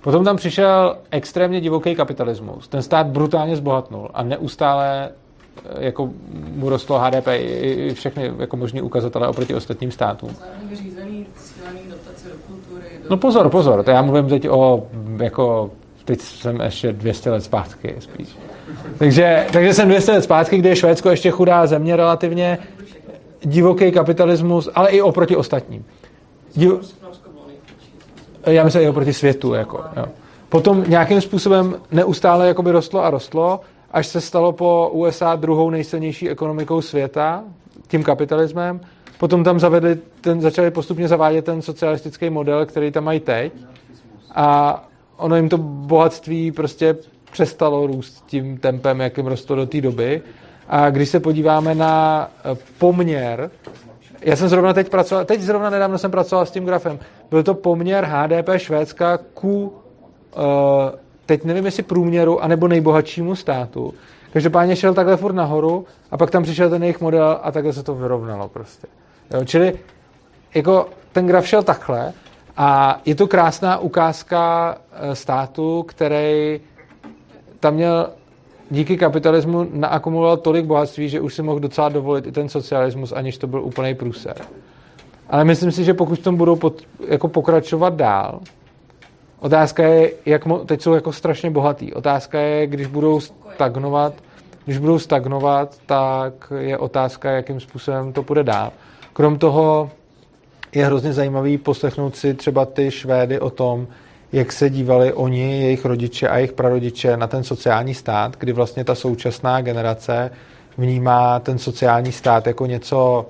[0.00, 2.68] Potom tam přišel extrémně divoký kapitalismus.
[2.68, 6.10] Ten stát brutálně zbohatnul a neustále eh, jako
[6.54, 10.30] mu rostlo HDP i všechny jako možný ukazatele oproti ostatním státům.
[10.30, 12.84] zároveň vyřízený cílený dotace do kultury.
[13.02, 13.10] Do...
[13.10, 14.86] No pozor, pozor, to já mluvím teď o
[15.22, 15.70] jako
[16.04, 18.28] teď jsem ještě 200 let zpátky spíš.
[18.98, 22.58] Takže, takže jsem 200 let zpátky, kdy je Švédsko ještě chudá země relativně,
[23.44, 25.84] divoký kapitalismus, ale i oproti ostatním.
[26.54, 26.72] Div,
[28.46, 29.54] já myslím i oproti světu.
[29.54, 30.06] Jako, jo.
[30.48, 33.60] Potom nějakým způsobem neustále jakoby rostlo a rostlo,
[33.90, 37.44] až se stalo po USA druhou nejsilnější ekonomikou světa,
[37.88, 38.80] tím kapitalismem.
[39.18, 43.52] Potom tam zavedli ten, začali postupně zavádět ten socialistický model, který tam mají teď.
[44.34, 44.84] A
[45.16, 46.96] ono jim to bohatství prostě
[47.32, 50.22] přestalo růst tím tempem, jakým rostlo do té doby.
[50.70, 53.50] A když se podíváme na eh, poměr,
[54.20, 56.98] já jsem zrovna teď pracoval, teď zrovna nedávno jsem pracoval s tím grafem,
[57.30, 59.72] byl to poměr HDP Švédska ku,
[60.36, 60.42] uh,
[61.26, 63.94] teď nevím jestli průměru, anebo nejbohatšímu státu,
[64.32, 67.82] Každopádně šel takhle furt nahoru a pak tam přišel ten jejich model a takhle se
[67.82, 68.86] to vyrovnalo prostě.
[69.34, 69.78] Jo, čili
[70.54, 72.12] jako ten graf šel takhle
[72.56, 76.60] a je to krásná ukázka eh, státu, který
[77.60, 78.10] tam měl
[78.70, 83.38] díky kapitalismu naakumuloval tolik bohatství, že už si mohl docela dovolit i ten socialismus, aniž
[83.38, 84.34] to byl úplný průser.
[85.30, 88.40] Ale myslím si, že pokud v tom budou pod, jako pokračovat dál,
[89.40, 91.94] otázka je, jak mo, teď jsou jako strašně bohatý.
[91.94, 94.14] Otázka je, když budou stagnovat,
[94.64, 98.72] když budou stagnovat, tak je otázka, jakým způsobem to půjde dál.
[99.12, 99.90] Krom toho
[100.72, 103.86] je hrozně zajímavý poslechnout si třeba ty Švédy o tom,
[104.32, 108.84] jak se dívali oni, jejich rodiče a jejich prarodiče na ten sociální stát, kdy vlastně
[108.84, 110.30] ta současná generace
[110.78, 113.26] vnímá ten sociální stát jako něco,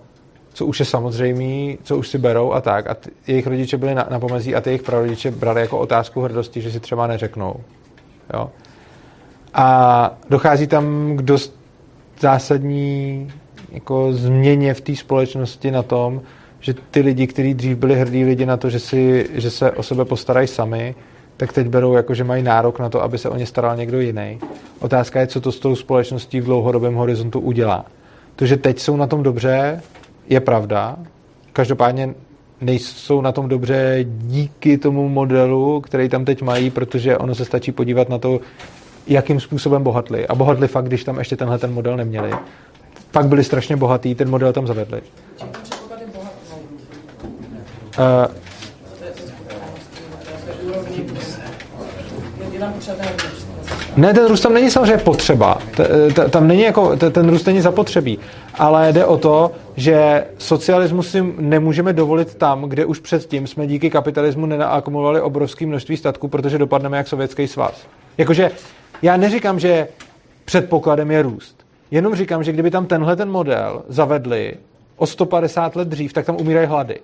[0.52, 2.90] co už je samozřejmý, co už si berou a tak.
[2.90, 6.20] A t- jejich rodiče byli na, na pomezí a ty jejich prarodiče brali jako otázku
[6.20, 7.56] hrdosti, že si třeba neřeknou.
[8.34, 8.50] Jo?
[9.54, 11.60] A dochází tam k dost
[12.20, 13.28] zásadní
[13.72, 16.22] jako změně v té společnosti na tom,
[16.60, 19.82] že ty lidi, kteří dřív byli hrdí lidi na to, že, si, že se o
[19.82, 20.94] sebe postarají sami,
[21.36, 24.00] tak teď berou jako, že mají nárok na to, aby se o ně staral někdo
[24.00, 24.38] jiný.
[24.80, 27.84] Otázka je, co to s tou společností v dlouhodobém horizontu udělá.
[28.36, 29.82] To, že teď jsou na tom dobře,
[30.28, 30.96] je pravda.
[31.52, 32.14] Každopádně
[32.60, 37.72] nejsou na tom dobře díky tomu modelu, který tam teď mají, protože ono se stačí
[37.72, 38.40] podívat na to,
[39.06, 40.26] jakým způsobem bohatli.
[40.26, 42.30] A bohatli fakt, když tam ještě tenhle ten model neměli.
[43.10, 45.00] Pak byli strašně bohatý, ten model tam zavedli.
[53.96, 55.58] Ne, ten růst tam není samozřejmě potřeba.
[56.30, 58.18] Tam není jako, ten růst není zapotřebí.
[58.54, 63.90] Ale jde o to, že socialismus si nemůžeme dovolit tam, kde už předtím jsme díky
[63.90, 67.86] kapitalismu nenaakumulovali obrovské množství statků, protože dopadneme jak sovětský svaz.
[68.18, 68.50] Jakože
[69.02, 69.88] já neříkám, že
[70.44, 71.56] předpokladem je růst.
[71.90, 74.54] Jenom říkám, že kdyby tam tenhle ten model zavedli
[74.96, 77.00] o 150 let dřív, tak tam umírají hlady.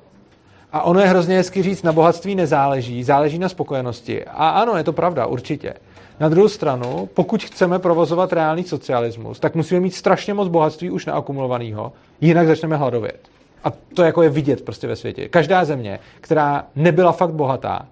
[0.77, 4.24] A ono je hrozně hezky říct, na bohatství nezáleží, záleží na spokojenosti.
[4.24, 5.74] A ano, je to pravda, určitě.
[6.20, 11.07] Na druhou stranu, pokud chceme provozovat reálný socialismus, tak musíme mít strašně moc bohatství už
[11.07, 13.28] naakumulovaného, jinak začneme hladovět.
[13.65, 15.28] A to jako je vidět prostě ve světě.
[15.28, 17.86] Každá země, která nebyla fakt bohatá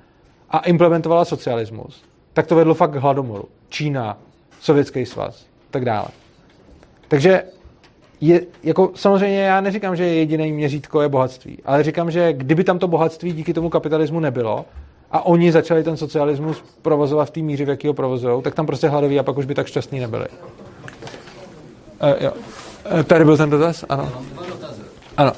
[0.51, 2.03] a implementovala socialismus,
[2.33, 3.45] tak to vedlo fakt k hladomoru.
[3.69, 4.19] Čína,
[4.61, 6.09] Sovětský svaz, tak dále.
[7.09, 7.43] Takže
[8.27, 12.79] je, jako samozřejmě já neříkám, že jediný měřítko je bohatství, ale říkám, že kdyby tam
[12.79, 14.65] to bohatství díky tomu kapitalismu nebylo
[15.11, 18.67] a oni začali ten socialismus provozovat v té míře, v jaký ho provozují, tak tam
[18.67, 20.27] prostě hladoví a pak už by tak šťastní nebyli.
[22.03, 22.33] Uh, jo.
[22.95, 23.85] Uh, tady byl ten dotaz?
[23.89, 24.13] Ano.
[25.17, 25.33] Ano.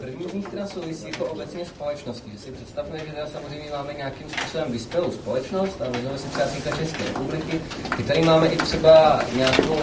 [0.00, 2.30] První z nich teda souvisí jako obecně společností.
[2.32, 2.38] Že
[2.70, 7.04] představme, že teda samozřejmě máme nějakým způsobem vyspělou společnost a vezmeme si třeba týka České
[7.04, 7.60] republiky.
[7.98, 9.76] My tady máme i třeba nějakou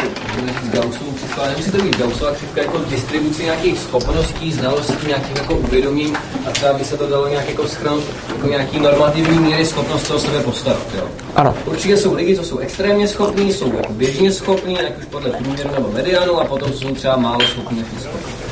[0.74, 5.56] Gaussovou křivku, ale nemusí to být Gaussová křivka jako distribuci nějakých schopností, znalostí, nějakých jako
[5.56, 10.12] uvědomím a třeba by se to dalo nějak jako schrnout jako nějaký normativní míry schopnost
[10.12, 10.88] o sebe postarat.
[10.96, 11.10] Jo?
[11.36, 11.56] Ano.
[11.66, 15.72] Určitě jsou lidi, co jsou extrémně schopní, jsou jako běžně schopní, ať už podle průměru
[15.72, 18.47] nebo medianu, a potom jsou třeba málo schopní, schopní.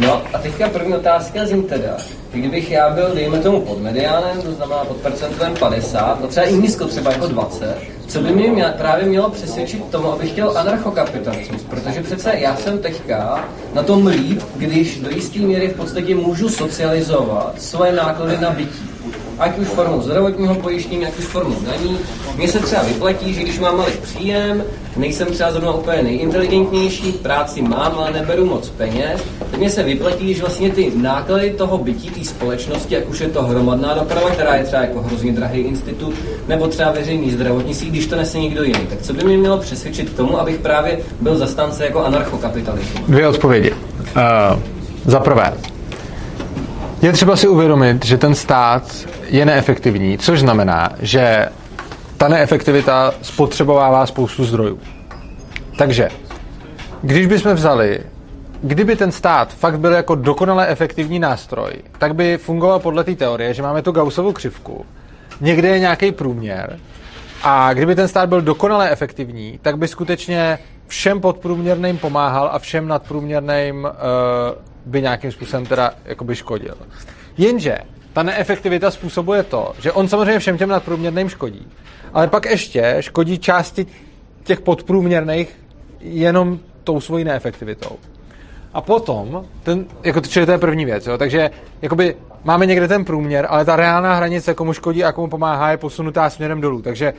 [0.00, 1.96] No a teďka první otázka zní teda,
[2.32, 6.54] kdybych já byl, dejme tomu, pod mediánem, to znamená pod percentuem 50, no třeba i
[6.54, 11.62] nízko, třeba jako 20, co by mě měl, právě mělo přesvědčit tomu, abych chtěl anarchokapitalismus,
[11.62, 16.48] protože přece já jsem teďka na tom líp, když do jisté míry v podstatě můžu
[16.48, 18.89] socializovat svoje náklady na bytí
[19.40, 21.98] ať už formou zdravotního pojištění, ať už formou daní.
[22.36, 24.64] Mně se třeba vyplatí, že když mám malý příjem,
[24.96, 30.34] nejsem třeba zrovna úplně nejinteligentnější, práci mám, ale neberu moc peněz, tak mně se vyplatí,
[30.34, 34.54] že vlastně ty náklady toho bytí, té společnosti, jak už je to hromadná doprava, která
[34.54, 36.14] je třeba jako hrozně drahý institut,
[36.48, 38.86] nebo třeba veřejný zdravotnictví, když to nese někdo jiný.
[38.90, 43.00] Tak co by mě mělo přesvědčit k tomu, abych právě byl zastánce jako anarchokapitalismu?
[43.08, 43.72] Dvě odpovědi.
[43.72, 44.60] Uh,
[45.04, 45.52] za prvé,
[47.02, 48.82] je třeba si uvědomit, že ten stát
[49.28, 51.48] je neefektivní, což znamená, že
[52.16, 54.78] ta neefektivita spotřebovává spoustu zdrojů.
[55.78, 56.08] Takže,
[57.02, 58.00] když bychom vzali,
[58.62, 63.54] kdyby ten stát fakt byl jako dokonale efektivní nástroj, tak by fungoval podle té teorie,
[63.54, 64.86] že máme tu Gaussovou křivku,
[65.40, 66.78] někde je nějaký průměr
[67.42, 70.58] a kdyby ten stát byl dokonale efektivní, tak by skutečně
[70.90, 73.90] všem podprůměrným pomáhal a všem nadprůměrným uh,
[74.86, 76.74] by nějakým způsobem teda jakoby škodil.
[77.38, 77.78] Jenže
[78.12, 81.66] ta neefektivita způsobuje to, že on samozřejmě všem těm nadprůměrným škodí,
[82.12, 83.86] ale pak ještě škodí části
[84.42, 85.56] těch podprůměrných
[86.00, 87.96] jenom tou svojí neefektivitou.
[88.74, 91.50] A potom, ten, jako, čili to je první věc, jo, takže
[91.82, 95.76] jakoby máme někde ten průměr, ale ta reálná hranice, komu škodí a komu pomáhá, je
[95.76, 96.82] posunutá směrem dolů.
[96.82, 97.12] Takže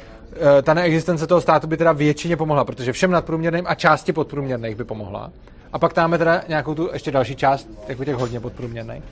[0.63, 4.83] ta neexistence toho státu by teda většině pomohla, protože všem nadprůměrným a části podprůměrných by
[4.83, 5.31] pomohla.
[5.73, 9.03] A pak tam máme teda nějakou tu ještě další část, jako těch hodně podprůměrných.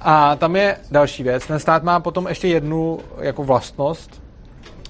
[0.00, 1.46] A tam je další věc.
[1.46, 4.22] Ten stát má potom ještě jednu jako vlastnost,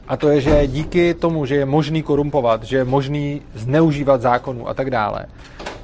[0.09, 4.69] a to je, že díky tomu, že je možný korumpovat, že je možný zneužívat zákonů
[4.69, 5.27] a tak dále,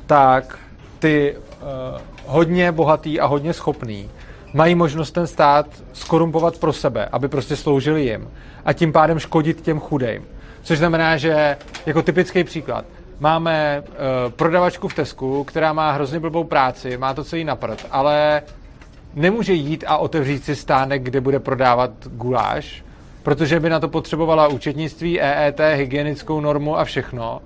[0.07, 0.59] tak
[0.99, 4.11] ty uh, hodně bohatý a hodně schopný
[4.55, 8.29] mají možnost ten stát skorumpovat pro sebe, aby prostě sloužili jim
[8.65, 10.23] a tím pádem škodit těm chudým.
[10.63, 11.57] Což znamená, že
[11.87, 12.85] jako typický příklad,
[13.21, 18.43] máme uh, prodavačku v Tesku, která má hrozně blbou práci, má to celý naprt, ale
[19.15, 22.85] nemůže jít a otevřít si stánek, kde bude prodávat guláš,
[23.23, 27.41] protože by na to potřebovala účetnictví, EET, hygienickou normu a všechno.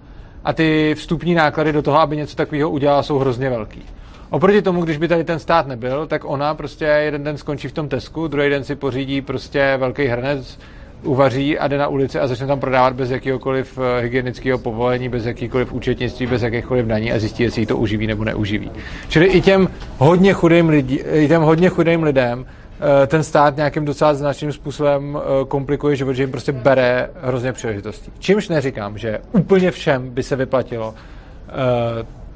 [0.44, 3.82] A ty vstupní náklady do toho, aby něco takového udělala, jsou hrozně velký.
[4.30, 7.72] Oproti tomu, když by tady ten stát nebyl, tak ona prostě jeden den skončí v
[7.72, 10.58] tom Tesku, druhý den si pořídí prostě velký hrnec,
[11.02, 15.26] uvaří a jde na ulici a začne tam prodávat bez jakéhokoliv eh, hygienického povolení, bez
[15.26, 18.70] jakýkoliv účetnictví, bez jakýchkoliv daní a zjistí, jestli to uživí nebo neuživí.
[19.08, 19.68] Čili i těm
[19.98, 25.18] hodně chudým, lidi, i těm hodně chudým lidem eh, ten stát nějakým docela značným způsobem
[25.18, 28.12] eh, komplikuje život, že jim prostě bere hrozně příležitostí.
[28.18, 30.94] Čímž neříkám, že úplně všem by se vyplatilo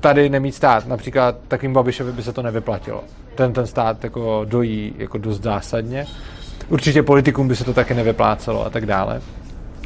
[0.03, 0.87] tady nemít stát.
[0.87, 3.05] Například takým Babišovi by se to nevyplatilo.
[3.35, 6.07] Ten ten stát jako dojí jako dost zásadně.
[6.69, 9.21] Určitě politikům by se to taky nevyplácelo a tak dále.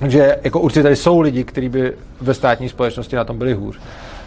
[0.00, 3.80] Takže jako určitě tady jsou lidi, kteří by ve státní společnosti na tom byli hůř.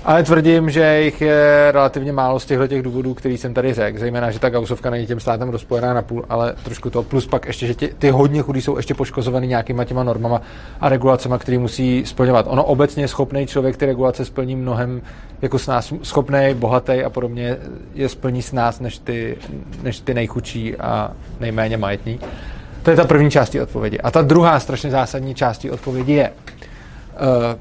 [0.05, 3.99] Ale tvrdím, že jich je relativně málo z těchto těch důvodů, který jsem tady řekl.
[3.99, 7.03] Zejména, že ta gausovka není tím státem rozpojená na půl, ale trošku to.
[7.03, 10.41] Plus pak ještě, že ty, ty hodně chudí jsou ještě poškozovaný nějakýma těma normama
[10.81, 12.45] a regulacemi, které musí splňovat.
[12.49, 15.01] Ono obecně schopný člověk ty regulace splní mnohem
[15.41, 17.57] jako s nás schopný, bohatý a podobně
[17.93, 19.37] je splní s nás než ty,
[19.83, 22.19] než ty nejchudší a nejméně majetní.
[22.83, 23.97] To je ta první část odpovědi.
[23.97, 27.59] A ta druhá strašně zásadní část odpovědi je, uh,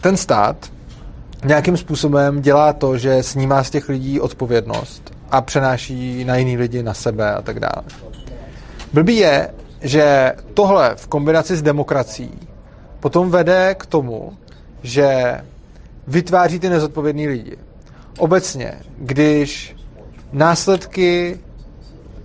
[0.00, 0.56] ten stát
[1.46, 6.82] nějakým způsobem dělá to, že snímá z těch lidí odpovědnost a přenáší na jiný lidi,
[6.82, 7.82] na sebe a tak dále.
[8.92, 9.48] Blbý je,
[9.80, 12.38] že tohle v kombinaci s demokracií
[13.00, 14.32] potom vede k tomu,
[14.82, 15.38] že
[16.06, 17.56] vytváří ty nezodpovědný lidi.
[18.18, 19.76] Obecně, když
[20.32, 21.38] následky,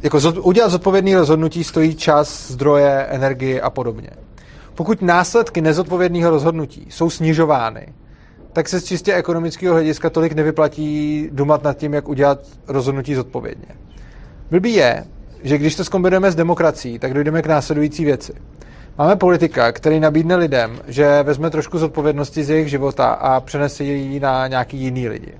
[0.04, 4.10] jako udělat zodpovědný rozhodnutí stojí čas, zdroje, energie a podobně.
[4.76, 7.94] Pokud následky nezodpovědného rozhodnutí jsou snižovány,
[8.54, 13.68] tak se z čistě ekonomického hlediska tolik nevyplatí dumat nad tím, jak udělat rozhodnutí zodpovědně.
[14.52, 15.04] Blbý je,
[15.44, 18.34] že když to zkombinujeme s demokracií, tak dojdeme k následující věci.
[18.98, 24.20] Máme politika, který nabídne lidem, že vezme trošku zodpovědnosti z jejich života a přenese ji
[24.20, 25.34] na nějaký jiný lidi.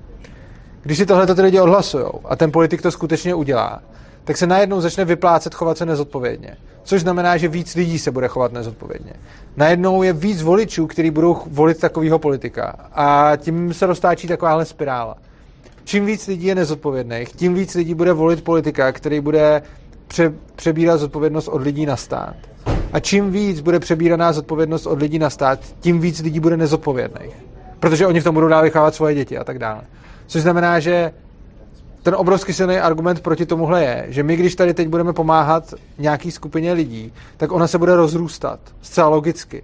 [0.82, 3.82] Když si tohle ty lidi odhlasují a ten politik to skutečně udělá,
[4.24, 6.56] tak se najednou začne vyplácet chovat se nezodpovědně.
[6.84, 9.12] Což znamená, že víc lidí se bude chovat nezodpovědně.
[9.56, 12.76] Najednou je víc voličů, kteří budou volit takového politika.
[12.92, 15.16] A tím se roztáčí takováhle spirála.
[15.84, 19.62] Čím víc lidí je nezodpovědných, tím víc lidí bude volit politika, který bude
[20.08, 22.36] pře- přebírat zodpovědnost od lidí na stát.
[22.92, 27.36] A čím víc bude přebíraná zodpovědnost od lidí na stát, tím víc lidí bude nezodpovědných.
[27.80, 29.82] Protože oni v tom budou dál vychávat svoje děti a tak dále.
[30.26, 31.12] Což znamená, že
[32.02, 36.30] ten obrovský silný argument proti tomuhle je, že my, když tady teď budeme pomáhat nějaký
[36.30, 38.60] skupině lidí, tak ona se bude rozrůstat.
[38.82, 39.62] Zcela logicky.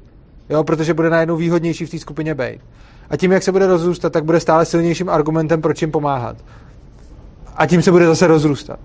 [0.51, 2.61] Jo, protože bude najednou výhodnější v té skupině být.
[3.11, 6.37] A tím, jak se bude rozrůstat, tak bude stále silnějším argumentem, proč jim pomáhat.
[7.57, 8.79] A tím se bude zase rozrůstat.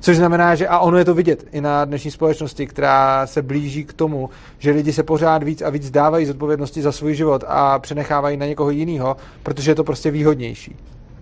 [0.00, 3.84] Což znamená, že a ono je to vidět i na dnešní společnosti, která se blíží
[3.84, 7.78] k tomu, že lidi se pořád víc a víc dávají zodpovědnosti za svůj život a
[7.78, 10.76] přenechávají na někoho jiného, protože je to prostě výhodnější.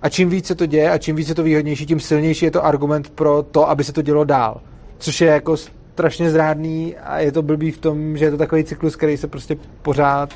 [0.06, 3.10] A čím více to děje a čím více to výhodnější, tím silnější je to argument
[3.10, 4.60] pro to, aby se to dělo dál.
[4.98, 8.64] Což je jako strašně zrádný a je to blbý v tom, že je to takový
[8.64, 10.34] cyklus, který se prostě pořád,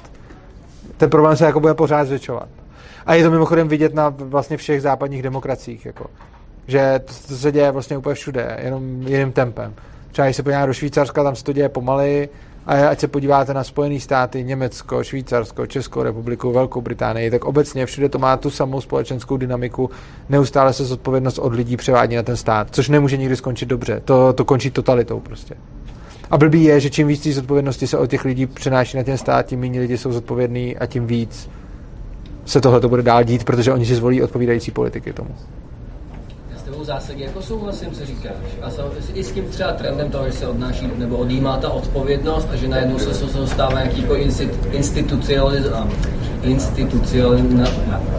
[0.97, 2.49] ten problém se jako bude pořád zvětšovat.
[3.07, 6.07] A je to mimochodem vidět na vlastně všech západních demokraciích, jako,
[6.67, 9.75] že to, to se děje vlastně úplně všude, jenom jiným tempem.
[10.13, 12.29] Třeba když se podíváme do Švýcarska, tam se to děje pomaly,
[12.67, 17.87] a ať se podíváte na Spojené státy, Německo, Švýcarsko, Českou republiku, Velkou Británii, tak obecně
[17.87, 19.91] všude to má tu samou společenskou dynamiku.
[20.29, 24.01] Neustále se zodpovědnost od lidí převádí na ten stát, což nemůže nikdy skončit dobře.
[24.05, 25.55] To, to končí totalitou prostě.
[26.31, 29.19] A blbý je, že čím víc té zodpovědnosti se od těch lidí přenáší na ten
[29.19, 31.51] stát, tím méně lidi jsou zodpovědní a tím víc
[32.45, 35.35] se tohle to bude dál dít, protože oni si zvolí odpovídající politiky tomu
[36.91, 38.33] tebou zásadně jako souhlasím, co říkáš.
[38.63, 42.49] A souhlasím i s tím třeba trendem toho, že se odnáší nebo odjímá ta odpovědnost
[42.53, 44.15] a že najednou se, se dostává nějaký jako
[44.73, 45.91] institucionalizovaný,
[46.43, 47.65] institucionální,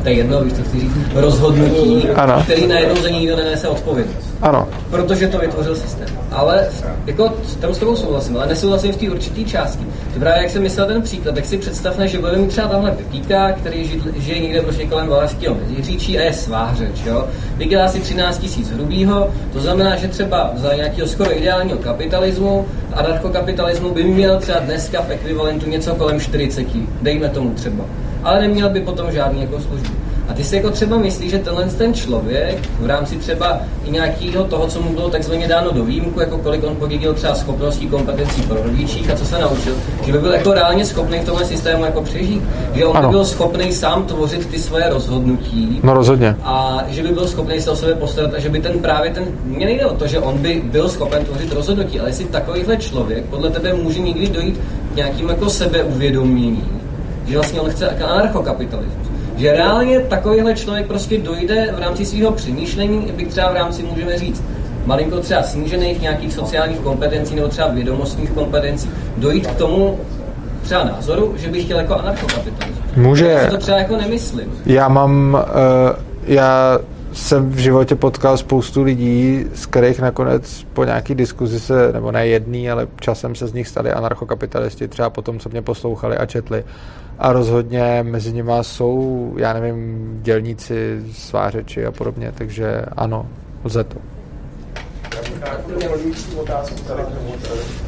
[0.03, 2.41] to je jedno, víš, co chci říct, rozhodnutí, Ano.
[2.43, 4.31] který najednou za nikdo nenese odpovědnost.
[4.41, 4.68] Ano.
[4.89, 6.07] Protože to vytvořil systém.
[6.31, 6.68] Ale
[7.06, 7.30] jako
[7.60, 9.85] tam s tebou souhlasím, ale nesouhlasím v té určité části.
[10.14, 12.91] Že právě jak jsem myslel ten příklad, tak si představme, že budeme mít třeba tamhle
[12.91, 17.27] Pepíka, který žije, žije někde prostě kolem Valašského Meziříčí a je svářeč, jo.
[17.57, 23.89] Vydělá si 13 tisíc hrubýho, to znamená, že třeba za nějakého skoro ideálního kapitalismu, anarchokapitalismu
[23.89, 26.67] by měl třeba dneska v ekvivalentu něco kolem 40,
[27.01, 27.85] dejme tomu třeba.
[28.23, 29.93] Ale neměl by potom žádný jako službu.
[30.31, 34.43] A ty si jako třeba myslíš, že tenhle ten člověk v rámci třeba i nějakého
[34.43, 38.41] toho, co mu bylo takzvaně dáno do výjimku, jako kolik on podědil třeba schopností, kompetencí
[38.41, 39.75] pro rodičích a co se naučil,
[40.05, 42.43] že by byl jako reálně schopný v tomhle systému jako přežít.
[42.73, 43.07] Že on Ano.
[43.07, 46.35] by byl schopný sám tvořit ty svoje rozhodnutí No rozhodně.
[46.43, 49.23] a že by byl schopný se o sebe postarat a že by ten právě ten,
[49.45, 53.25] mně nejde o to, že on by byl schopen tvořit rozhodnutí, ale jestli takovýhle člověk
[53.25, 54.59] podle tebe může někdy dojít
[54.93, 56.63] k nějakým jako sebeuvědomění,
[57.27, 59.10] že vlastně on chce anarchokapitalismus.
[59.35, 64.17] Že reálně takovýhle člověk prostě dojde v rámci svého přemýšlení, bych třeba v rámci, můžeme
[64.17, 64.43] říct,
[64.85, 69.99] malinko třeba snížených nějakých sociálních kompetencí nebo třeba vědomostních kompetencí, dojít k tomu
[70.61, 72.95] třeba názoru, že bych chtěl jako anarchokapitalismus.
[72.95, 73.27] Může.
[73.27, 74.53] Já si to třeba jako nemyslím.
[74.65, 75.95] Já mám, uh,
[76.27, 76.79] já
[77.13, 82.27] jsem v životě potkal spoustu lidí, z kterých nakonec po nějaký diskuzi se, nebo ne
[82.27, 86.25] jedný, ale časem se z nich stali anarchokapitalisti, třeba po tom, co mě poslouchali a
[86.25, 86.63] četli.
[87.19, 93.27] A rozhodně mezi nimi jsou, já nevím, dělníci, svářeči a podobně, takže ano,
[93.63, 94.10] lze to.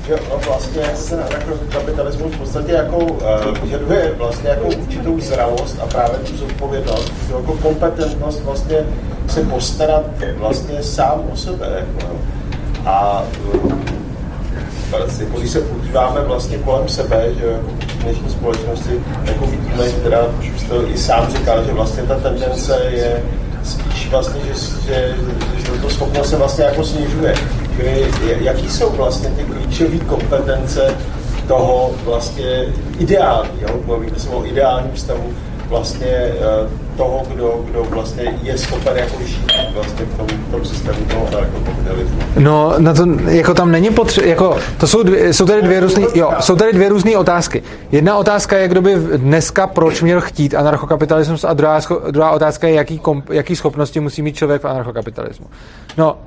[0.07, 5.86] Že no vlastně ten anarchokapitalismus v podstatě jako uh, vyžaduje vlastně jako určitou zralost a
[5.86, 8.78] právě tu zodpovědnost, jako kompetentnost vlastně
[9.28, 10.06] se postarat
[10.38, 11.68] vlastně sám o sebe.
[11.80, 12.14] Jako,
[12.86, 13.74] a uh,
[14.99, 20.26] vlastně, když se podíváme vlastně kolem sebe, že jako v dnešní společnosti, jako vidíme, teda,
[20.40, 23.24] už jste i sám říkal, že vlastně ta tendence je
[23.64, 24.53] spíš vlastně, že,
[24.88, 25.15] že,
[25.57, 27.35] že to schopnost se vlastně jako snižuje.
[28.41, 30.95] Jaký jsou vlastně ty klíčové kompetence
[31.48, 32.65] toho vlastně
[32.99, 35.34] ideálního, mluvíme se o ideálním stavu
[35.68, 36.34] vlastně eh,
[36.98, 41.28] toho, kdo, kdo vlastně je schopen jako žít vlastně v tom, v tom systému toho
[41.28, 42.20] anarchokapitalismu.
[42.40, 46.06] No, na to, jako tam není potřeba, jako, to jsou, dvě, jsou tady dvě různé,
[46.15, 47.64] jo, jsou tady dvě různé otázky.
[47.91, 51.80] Jedna otázka je, kdo by dneska proč měl chtít anarchokapitalismus a druhá,
[52.11, 55.45] druhá otázka je, jaký, kom, jaký schopnosti musí mít člověk v anarchokapitalismu.
[55.98, 56.18] No,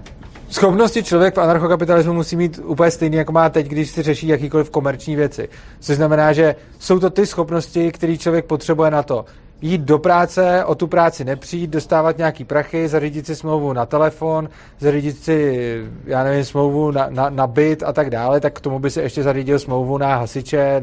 [0.50, 4.70] schopnosti člověk v anarchokapitalismu musí mít úplně stejný, jako má teď, když si řeší jakýkoliv
[4.70, 5.48] komerční věci.
[5.80, 9.24] Což znamená, že jsou to ty schopnosti, které člověk potřebuje na to,
[9.62, 14.48] jít do práce, o tu práci nepřijít, dostávat nějaký prachy, zařídit si smlouvu na telefon,
[14.78, 18.78] zařídit si, já nevím, smlouvu na, na, na byt a tak dále, tak k tomu
[18.78, 20.82] by si ještě zařídil smlouvu na hasiče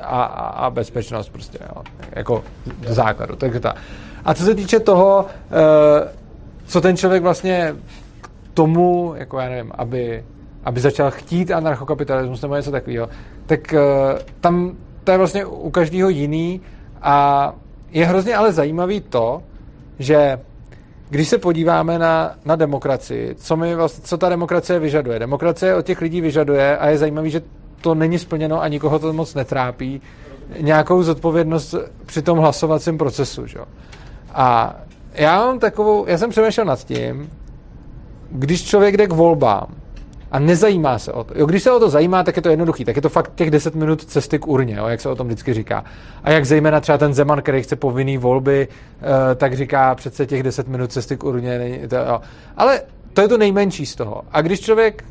[0.00, 1.82] a, a, a bezpečnost prostě, jo.
[2.12, 2.44] jako
[2.88, 3.36] do základu.
[3.36, 3.74] Takže ta.
[4.24, 6.08] A co se týče toho, eh,
[6.66, 7.74] co ten člověk vlastně
[8.20, 10.24] k tomu, jako já nevím, aby,
[10.64, 13.08] aby začal chtít anarchokapitalismus nebo něco takového,
[13.46, 13.80] tak eh,
[14.40, 16.60] tam to je vlastně u každého jiný
[17.02, 17.52] a
[17.90, 19.42] je hrozně ale zajímavý to,
[19.98, 20.38] že
[21.10, 25.18] když se podíváme na, na demokracii, co, my vlastně, co ta demokracie vyžaduje?
[25.18, 27.42] Demokracie od těch lidí vyžaduje a je zajímavý, že
[27.80, 30.02] to není splněno a nikoho to moc netrápí,
[30.60, 31.74] nějakou zodpovědnost
[32.06, 33.46] při tom hlasovacím procesu.
[33.46, 33.58] Že?
[34.32, 34.76] A
[35.14, 37.30] já mám takovou, já jsem přemýšlel nad tím,
[38.30, 39.66] když člověk jde k volbám
[40.30, 41.34] a nezajímá se o to.
[41.36, 42.84] Jo, když se o to zajímá, tak je to jednoduchý.
[42.84, 45.26] Tak je to fakt těch 10 minut cesty k urně, jo, jak se o tom
[45.26, 45.84] vždycky říká.
[46.24, 50.42] A jak zejména třeba ten Zeman, který chce povinný volby, eh, tak říká přece těch
[50.42, 51.58] 10 minut cesty k urně.
[51.58, 52.20] Není, to, jo.
[52.56, 52.80] Ale
[53.12, 54.22] to je to nejmenší z toho.
[54.32, 55.04] A když člověk,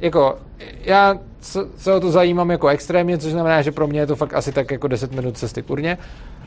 [0.00, 0.38] jako,
[0.84, 4.34] já se- o to zajímám jako extrémně, což znamená, že pro mě je to fakt
[4.34, 5.98] asi tak jako 10 minut cesty k urně.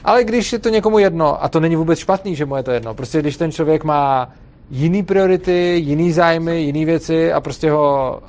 [0.04, 2.72] Ale když je to někomu jedno, a to není vůbec špatný, že mu je to
[2.72, 4.30] jedno, prostě když ten člověk má
[4.70, 8.20] jiný priority, jiný zájmy, jiný věci a prostě ho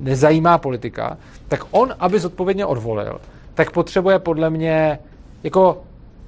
[0.00, 1.18] nezajímá politika,
[1.48, 3.20] tak on, aby zodpovědně odvolil,
[3.54, 4.98] tak potřebuje podle mě,
[5.42, 5.82] jako,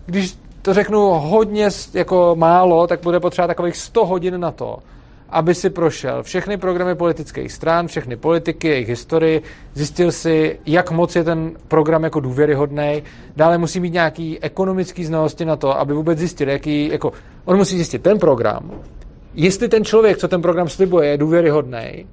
[0.06, 4.78] když to řeknu hodně jako málo, tak bude potřeba takových 100 hodin na to,
[5.28, 9.42] aby si prošel všechny programy politických stran, všechny politiky, jejich historii,
[9.74, 13.02] zjistil si, jak moc je ten program jako důvěryhodný.
[13.36, 17.12] Dále musí mít nějaký ekonomický znalosti na to, aby vůbec zjistil, jaký, jako,
[17.44, 18.70] on musí zjistit ten program,
[19.34, 22.06] jestli ten člověk, co ten program slibuje, je důvěryhodný,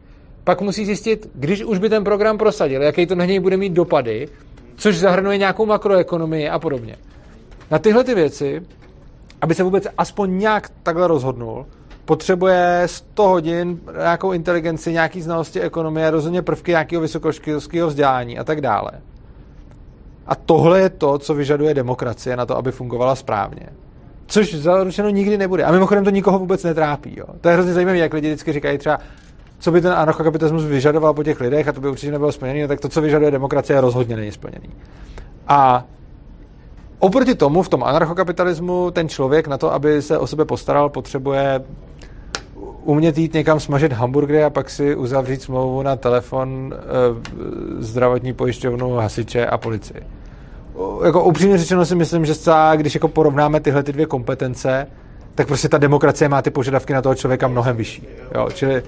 [0.44, 3.74] pak musí zjistit, když už by ten program prosadil, jaký to na něj bude mít
[3.74, 4.28] dopady,
[4.76, 6.96] což zahrnuje nějakou makroekonomii a podobně.
[7.72, 8.62] Na tyhle ty věci,
[9.42, 11.66] aby se vůbec aspoň nějak takhle rozhodnul,
[12.06, 18.62] potřebuje 100 hodin nějakou inteligenci, nějaký znalosti ekonomie, rozhodně prvky nějakého vysokoškolského vzdělání a tak
[18.62, 18.92] dále.
[20.28, 23.70] A tohle je to, co vyžaduje demokracie na to, aby fungovala správně.
[24.30, 25.64] Což zaručeno nikdy nebude.
[25.64, 27.14] A mimochodem to nikoho vůbec netrápí.
[27.18, 27.26] Jo.
[27.42, 29.00] To je hrozně zajímavé, jak lidi vždycky říkají třeba,
[29.60, 32.68] co by ten anarchokapitalismus vyžadoval po těch lidech, a to by určitě nebylo splněné, no
[32.68, 34.70] tak to, co vyžaduje demokracie, rozhodně není splněný.
[35.48, 35.86] A
[37.00, 41.62] oproti tomu v tom anarchokapitalismu ten člověk na to, aby se o sebe postaral, potřebuje
[42.84, 46.80] umět jít někam smažit hamburgery a pak si uzavřít smlouvu na telefon, e,
[47.84, 50.19] zdravotní pojišťovnu, hasiče a policii.
[51.06, 54.88] Jako upřímně řečeno si myslím, že třeba, když jako porovnáme tyhle ty dvě kompetence,
[55.36, 58.08] tak prostě ta demokracie má ty požadavky na toho člověka mnohem vyšší.
[58.36, 58.50] Jo?
[58.54, 58.84] Čili,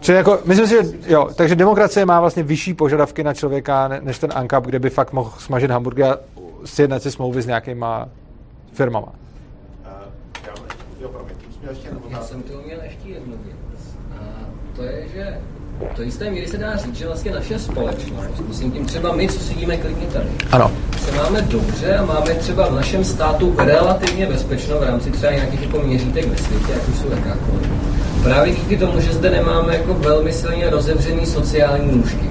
[0.00, 4.18] čili jako, myslím si, že jo, takže demokracie má vlastně vyšší požadavky na člověka než
[4.18, 6.18] ten ANCAP, kde by fakt mohl smažit hamburger a
[6.64, 8.08] sjednat si smlouvy s nějakýma
[8.72, 9.12] firmama.
[12.08, 13.96] Já jsem to měl ještě jednu věc.
[14.12, 14.24] A
[14.76, 15.40] to je, že
[15.96, 19.40] to jisté míry se dá říct, že vlastně naše společnost, myslím tím třeba my, co
[19.40, 20.72] sedíme klidně tady, ano.
[21.04, 25.62] se máme dobře a máme třeba v našem státu relativně bezpečno v rámci třeba nějakých
[25.62, 27.68] jako měřítek ve světě, ať už jsou jakákoliv.
[28.22, 32.30] Právě díky tomu, že zde nemáme jako velmi silně rozevřený sociální nůžky.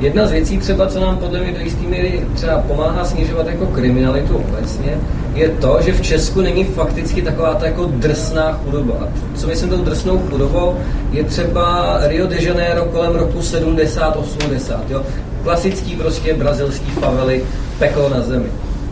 [0.00, 3.66] Jedna z věcí třeba, co nám podle mě do jistý míry třeba pomáhá snižovat jako
[3.66, 4.98] kriminalitu obecně,
[5.34, 9.08] je to, že v Česku není fakticky taková ta jako drsná chudoba.
[9.34, 10.76] Co myslím tou drsnou chudobou,
[11.12, 14.78] je třeba Rio de Janeiro kolem roku 70-80.
[14.88, 15.02] Jo?
[15.42, 17.44] Klasický prostě brazilský favely,
[17.78, 18.46] peklo na zemi.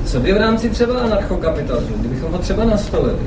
[0.05, 3.19] Co by v rámci třeba anarchokapitalismu, kdybychom ho třeba nastolili,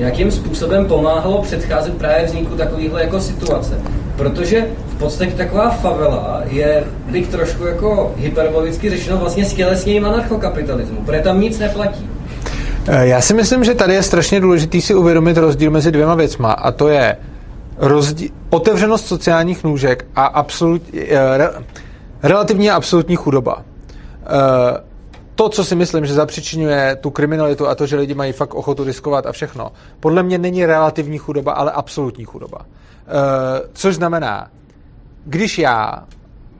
[0.00, 3.80] jakým způsobem pomáhalo předcházet právě vzniku takovýchhle jako situace.
[4.16, 11.20] Protože v podstatě taková favela je, bych trošku jako hyperbolicky řečeno, vlastně stělesněním anarchokapitalismu, protože
[11.20, 12.10] tam nic neplatí.
[12.88, 16.52] Eh, já si myslím, že tady je strašně důležitý si uvědomit rozdíl mezi dvěma věcma
[16.52, 17.16] a to je
[17.78, 21.50] rozdíl, otevřenost sociálních nůžek a absolut, eh, re,
[22.22, 23.62] relativní a absolutní chudoba.
[25.40, 28.54] Eh, to, co si myslím, že zapřičinuje tu kriminalitu a to, že lidi mají fakt
[28.54, 32.58] ochotu riskovat a všechno, podle mě není relativní chudoba, ale absolutní chudoba.
[33.72, 34.50] Což znamená,
[35.24, 36.06] když já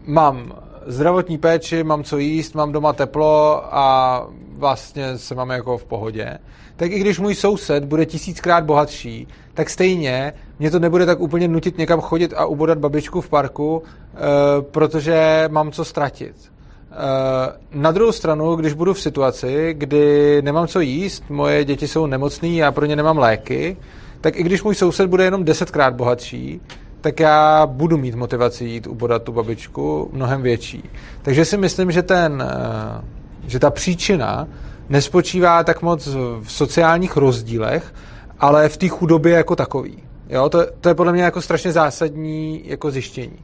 [0.06, 0.52] mám
[0.86, 4.26] zdravotní péči, mám co jíst, mám doma teplo a
[4.56, 6.38] vlastně se máme jako v pohodě,
[6.76, 11.48] tak i když můj soused bude tisíckrát bohatší, tak stejně mě to nebude tak úplně
[11.48, 16.50] nutit někam chodit a ubodat babičku v parku, e, protože mám co ztratit.
[16.92, 22.06] E, na druhou stranu, když budu v situaci, kdy nemám co jíst, moje děti jsou
[22.06, 23.76] nemocný, já pro ně nemám léky,
[24.20, 26.60] tak i když můj soused bude jenom desetkrát bohatší,
[27.00, 30.90] tak já budu mít motivaci jít ubodat tu babičku mnohem větší.
[31.22, 33.04] Takže si myslím, že, ten, eh,
[33.46, 34.48] že ta příčina
[34.88, 36.06] nespočívá tak moc
[36.42, 37.94] v sociálních rozdílech,
[38.40, 40.02] ale v té chudobě jako takový.
[40.28, 43.38] Jo, to, to je podle mě jako strašně zásadní jako zjištění.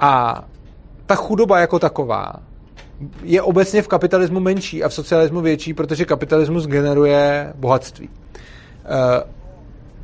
[0.00, 0.42] A
[1.06, 2.32] ta chudoba jako taková
[3.22, 8.08] je obecně v kapitalismu menší a v socialismu větší, protože kapitalismus generuje bohatství.
[8.84, 9.22] Eh,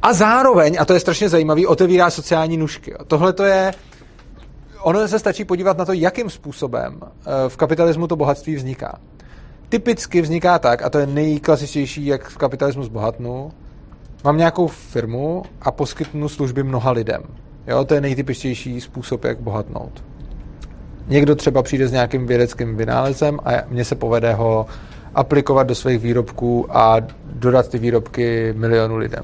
[0.02, 2.94] a zároveň, a to je strašně zajímavý, otevírá sociální nůžky.
[3.06, 3.74] Tohle to je,
[4.80, 8.98] ono se stačí podívat na to, jakým způsobem eh, v kapitalismu to bohatství vzniká.
[9.68, 13.52] Typicky vzniká tak, a to je nejklasičtější, jak v kapitalismu zbohatnu,
[14.24, 17.22] mám nějakou firmu a poskytnu služby mnoha lidem.
[17.66, 20.11] Jo, to je nejtypičtější způsob, jak bohatnout.
[21.12, 24.66] Někdo třeba přijde s nějakým vědeckým vynálezem a mně se povede ho
[25.14, 26.96] aplikovat do svých výrobků a
[27.34, 29.22] dodat ty výrobky milionu lidem.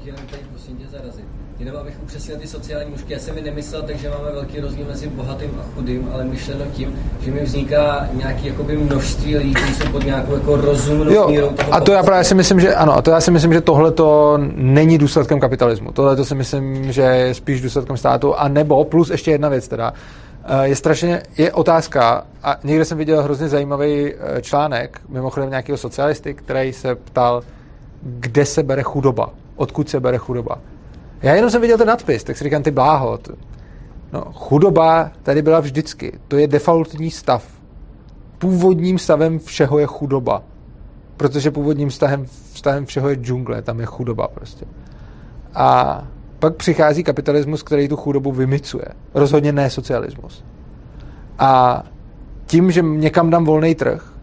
[1.59, 5.07] Jenom abych upřesnil ty sociální nůžky, já jsem mi nemyslel, takže máme velký rozdíl mezi
[5.07, 6.95] bohatým a chudým, ale myšleno tím,
[7.25, 11.49] že mi vzniká nějaký jakoby množství lidí, kteří jsou pod nějakou jako rozumnou jo, mírou
[11.49, 13.61] toho A to já právě si myslím, že ano, a to já si myslím, že
[13.61, 15.91] tohle to není důsledkem kapitalismu.
[15.91, 19.67] Tohle to si myslím, že je spíš důsledkem státu, a nebo plus ještě jedna věc
[19.67, 19.93] teda,
[20.61, 26.33] je strašně, je otázka, a někde jsem viděl hrozně zajímavý eh, článek, mimochodem nějakého socialisty,
[26.33, 27.43] který se ptal,
[28.01, 30.59] kde se bere chudoba, odkud se bere chudoba.
[31.21, 33.19] Já jenom jsem viděl ten nadpis, tak si říkám, ty bláho.
[34.13, 36.19] No, chudoba tady byla vždycky.
[36.27, 37.47] To je defaultní stav.
[38.37, 40.43] Původním stavem všeho je chudoba.
[41.17, 44.65] Protože původním stavem, stavem všeho je džungle, tam je chudoba prostě.
[45.55, 46.03] A
[46.39, 48.85] pak přichází kapitalismus, který tu chudobu vymicuje.
[49.13, 50.43] Rozhodně ne socialismus.
[51.39, 51.83] A
[52.45, 54.13] tím, že někam dám volný trh,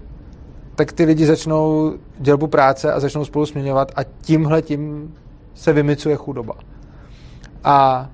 [0.74, 5.14] tak ty lidi začnou dělbu práce a začnou spolu směňovat a tímhle tím
[5.54, 6.54] se vymicuje chudoba.
[7.64, 8.08] A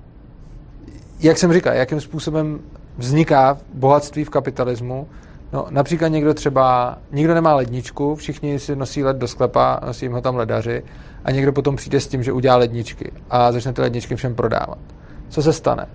[1.19, 2.59] jak jsem říkal, jakým způsobem
[2.97, 5.07] vzniká bohatství v kapitalismu,
[5.53, 10.13] No, například někdo třeba, nikdo nemá ledničku, všichni si nosí led do sklepa, nosí jim
[10.13, 10.83] ho tam ledaři
[11.25, 14.77] a někdo potom přijde s tím, že udělá ledničky a začne ty ledničky všem prodávat.
[15.29, 15.87] Co se stane?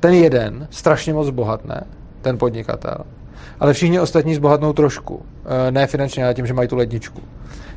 [0.00, 1.84] Ten jeden strašně moc bohatne,
[2.20, 2.98] ten podnikatel,
[3.60, 5.22] ale všichni ostatní zbohatnou trošku.
[5.44, 7.20] Eh, ne finančně, ale tím, že mají tu ledničku.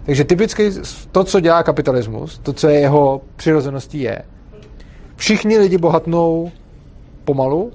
[0.05, 0.71] Takže typicky
[1.11, 4.21] to, co dělá kapitalismus, to, co je jeho přirozeností, je,
[5.15, 6.51] všichni lidi bohatnou
[7.23, 7.71] pomalu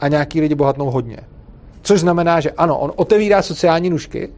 [0.00, 1.18] a nějaký lidi bohatnou hodně.
[1.82, 4.28] Což znamená, že ano, on otevírá sociální nůžky,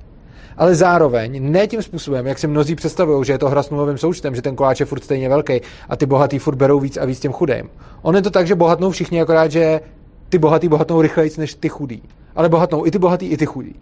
[0.56, 3.98] ale zároveň ne tím způsobem, jak si mnozí představují, že je to hra s nulovým
[3.98, 7.04] součtem, že ten koláč je furt stejně velký a ty bohatý furt berou víc a
[7.04, 7.70] víc těm chudým.
[8.02, 9.80] On je to tak, že bohatnou všichni, akorát, že
[10.28, 12.02] ty bohatý bohatnou rychleji než ty chudí.
[12.34, 13.74] Ale bohatnou i ty bohatý, i ty chudí.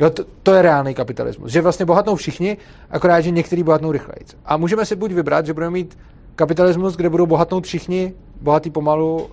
[0.00, 1.52] Jo, to, to je reálný kapitalismus.
[1.52, 2.56] Že vlastně bohatnou všichni,
[2.90, 4.24] akorát, že některý bohatnou rychleji.
[4.44, 5.98] A můžeme si buď vybrat, že budeme mít
[6.36, 9.28] kapitalismus, kde budou bohatnout všichni, bohatý pomalu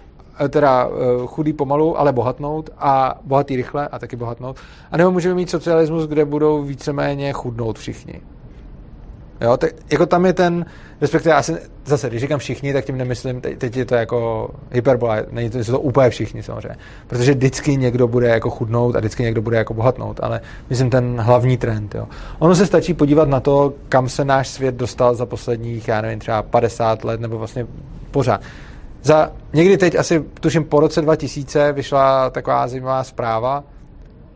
[0.50, 0.94] teda uh,
[1.28, 4.58] chudý pomalu, ale bohatnout a bohatý rychle a taky bohatnout.
[4.92, 8.22] A nebo můžeme mít socialismus, kde budou víceméně chudnout všichni.
[9.42, 10.66] Jo, tak jako tam je ten,
[11.02, 15.16] respektive asi zase, když říkám všichni, tak tím nemyslím, teď, teď je to jako hyperbola,
[15.32, 16.76] není to, jsou to úplně všichni samozřejmě,
[17.08, 21.22] protože vždycky někdo bude jako chudnout a vždycky někdo bude jako bohatnout, ale myslím ten
[21.22, 22.08] hlavní trend, jo.
[22.40, 26.20] Ono se stačí podívat na to, kam se náš svět dostal za posledních, já nevím,
[26.20, 27.68] třeba 50 let, nebo vlastně
[28.12, 28.42] pořád.
[29.02, 33.64] Za někdy teď, asi tuším po roce 2000, vyšla taková zajímavá zpráva,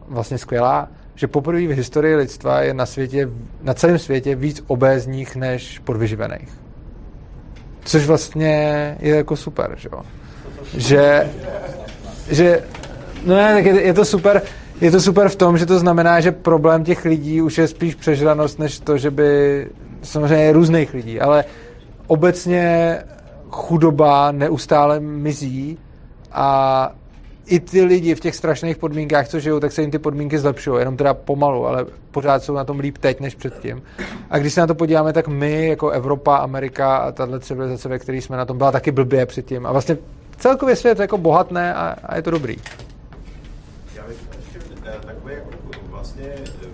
[0.08, 3.30] vlastně skvělá, že poprvé v historii lidstva je na, světě,
[3.62, 6.50] na celém světě víc obézních než podvyživených.
[7.86, 10.02] Což vlastně je jako super, že jo?
[10.78, 11.30] Že,
[12.30, 12.64] že
[13.26, 14.42] no ne, tak je, je to super,
[14.82, 17.96] je to super v tom, že to znamená, že problém těch lidí už je spíš
[17.96, 19.68] přežranost, než to, že by
[20.02, 21.46] samozřejmě různých lidí, ale
[22.08, 22.98] obecně
[23.54, 25.78] chudoba neustále mizí
[26.32, 26.92] a
[27.46, 30.80] i ty lidi v těch strašných podmínkách, co žijou, tak se jim ty podmínky zlepšují,
[30.80, 33.84] jenom teda pomalu, ale pořád jsou na tom líp teď než předtím.
[34.30, 38.00] A když se na to podíváme, tak my, jako Evropa, Amerika a tahle civilizace, ve
[38.00, 39.66] které jsme na tom, byla taky blbě předtím.
[39.66, 39.98] A vlastně
[40.38, 42.58] celkově svět jako bohatné a, a je to dobrý.
[43.96, 45.50] Já bych ještě eh, takové jako
[45.90, 46.68] vlastně eh,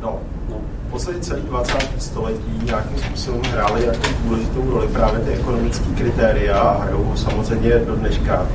[0.00, 0.20] no,
[0.92, 1.88] podstatě celý 20.
[1.98, 7.96] století nějakým způsobem hrály jako důležitou roli právě ty ekonomické kritéria a hrajou samozřejmě do
[7.96, 8.46] dneška.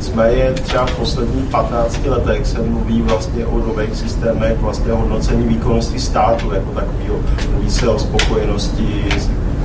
[0.00, 5.48] Jsme je třeba v posledních 15 letech se mluví vlastně o nových systémech vlastně hodnocení
[5.48, 7.16] výkonnosti státu jako takového.
[7.50, 9.04] Mluví se o spokojenosti,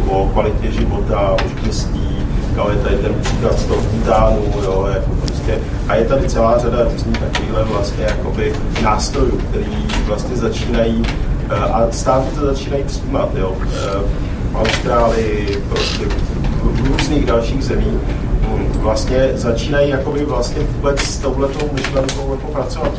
[0.10, 2.18] o kvalitě života, o štěstí,
[2.56, 6.58] jo, je tady ten příklad z toho Titánu, jo, jako prostě, a je tady celá
[6.58, 11.06] řada různých takovýchhle vlastně jakoby nástrojů, který vlastně začínají
[11.56, 13.56] a státy to začínají přijímat, jo.
[13.64, 16.06] Eh, v Austrálii, prostě
[16.62, 18.00] v různých dalších zemích
[18.42, 22.92] hm, vlastně začínají jakoby vlastně vůbec s touhletou myšlenkou jako pracovat.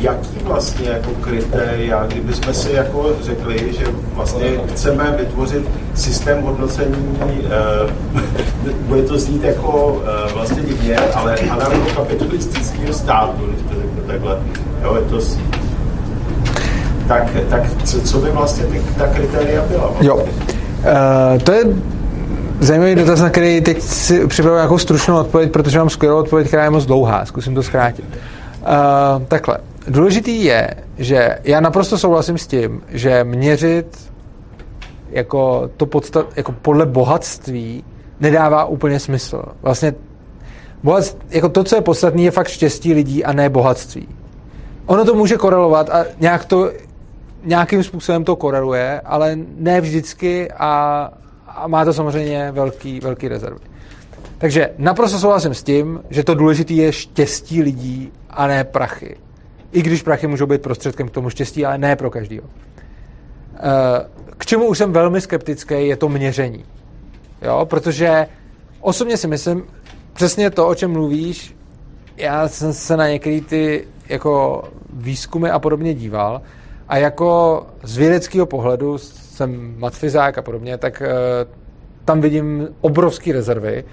[0.00, 3.84] Jaký vlastně jako kritéria, kdybychom si jako řekli, že
[4.14, 12.92] vlastně chceme vytvořit systém hodnocení, eh, bude to znít jako eh, vlastně divně, ale anarchokapitalistického
[12.92, 14.38] státu, když to řeknu takhle.
[14.82, 15.20] Jo, je to
[17.08, 19.86] tak, tak co, co by vlastně ty, ta kritéria byla?
[19.86, 20.08] Vlastně?
[20.08, 20.16] Jo.
[20.16, 21.64] Uh, to je
[22.60, 26.64] zajímavý dotaz, na který teď si připravuji nějakou stručnou odpověď, protože mám skvělou odpověď, která
[26.64, 27.24] je moc dlouhá.
[27.24, 28.04] Zkusím to zkrátit.
[28.04, 29.58] Uh, takhle.
[29.88, 33.98] Důležitý je, že já naprosto souhlasím s tím, že měřit
[35.10, 37.84] jako, to podstat, jako podle bohatství
[38.20, 39.42] nedává úplně smysl.
[39.62, 39.94] Vlastně
[40.82, 44.08] bohatství, jako to, co je podstatné, je fakt štěstí lidí a ne bohatství.
[44.86, 46.70] Ono to může korelovat a nějak to
[47.44, 51.10] nějakým způsobem to koreluje, ale ne vždycky a,
[51.48, 53.58] a má to samozřejmě velký, velký rezervy.
[54.38, 59.16] Takže naprosto souhlasím s tím, že to důležité je štěstí lidí a ne prachy.
[59.72, 62.48] I když prachy můžou být prostředkem k tomu štěstí, ale ne pro každého.
[63.56, 63.60] Eh,
[64.38, 66.64] k čemu už jsem velmi skeptický, je to měření.
[67.42, 67.66] Jo?
[67.70, 68.26] Protože
[68.80, 69.64] osobně si myslím,
[70.12, 71.56] přesně to, o čem mluvíš,
[72.16, 76.42] já jsem se na některé ty jako výzkumy a podobně díval
[76.88, 81.52] a jako z vědeckého pohledu, jsem matfizák a podobně, tak uh,
[82.04, 83.84] tam vidím obrovské rezervy.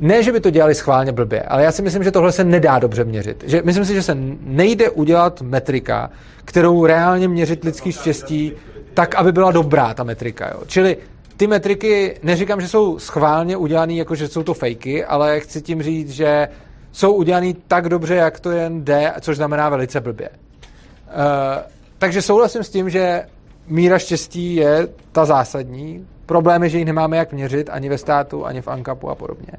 [0.00, 2.78] Ne, že by to dělali schválně blbě, ale já si myslím, že tohle se nedá
[2.78, 3.44] dobře měřit.
[3.46, 6.10] Že, myslím si, že se nejde udělat metrika,
[6.44, 8.52] kterou reálně měřit lidský štěstí
[8.94, 10.48] tak, aby byla dobrá ta metrika.
[10.48, 10.62] Jo.
[10.66, 10.96] Čili
[11.36, 15.82] ty metriky, neříkám, že jsou schválně udělané, jako že jsou to fejky, ale chci tím
[15.82, 16.48] říct, že
[16.92, 20.28] jsou udělané tak dobře, jak to jen jde, což znamená velice blbě.
[20.28, 23.26] Uh, takže souhlasím s tím, že
[23.66, 26.06] míra štěstí je ta zásadní.
[26.26, 29.52] Problém je, že ji nemáme jak měřit ani ve státu, ani v ANKAPu a podobně.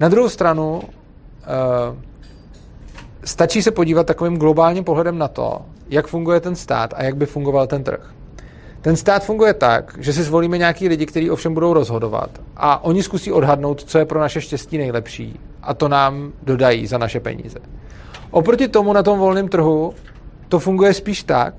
[0.00, 0.82] Na druhou stranu uh,
[3.24, 7.26] stačí se podívat takovým globálním pohledem na to, jak funguje ten stát a jak by
[7.26, 8.14] fungoval ten trh.
[8.80, 13.02] Ten stát funguje tak, že si zvolíme nějaký lidi, kteří ovšem budou rozhodovat a oni
[13.02, 17.58] zkusí odhadnout, co je pro naše štěstí nejlepší a to nám dodají za naše peníze.
[18.30, 19.94] Oproti tomu na tom volném trhu
[20.50, 21.54] to funguje spíš tak,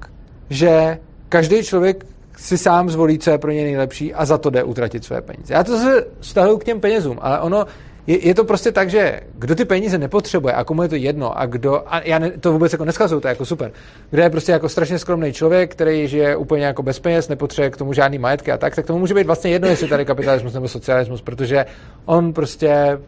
[0.49, 0.97] že
[1.29, 2.05] každý člověk
[2.37, 5.53] si sám zvolí, co je pro ně nejlepší a za to jde utratit své peníze.
[5.53, 7.65] Já to se vztahuji k těm penězům, ale ono
[8.07, 11.39] je, je to prostě tak, že kdo ty peníze nepotřebuje a komu je to jedno
[11.39, 13.71] a kdo, a já ne, to vůbec jako neskazuju, to je jako super,
[14.09, 17.77] kdo je prostě jako strašně skromný člověk, který žije úplně jako bez peněz, nepotřebuje k
[17.77, 20.67] tomu žádný majetky a tak, tak tomu může být vlastně jedno, jestli tady kapitalismus nebo
[20.67, 21.65] socialismus, protože
[22.05, 22.99] on prostě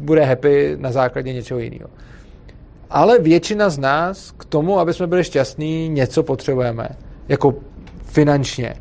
[0.00, 1.88] bude happy na základě něčeho jiného.
[2.90, 6.88] Ale většina z nás k tomu, aby jsme byli šťastní, něco potřebujeme.
[7.28, 7.54] Jako
[8.04, 8.74] finančně.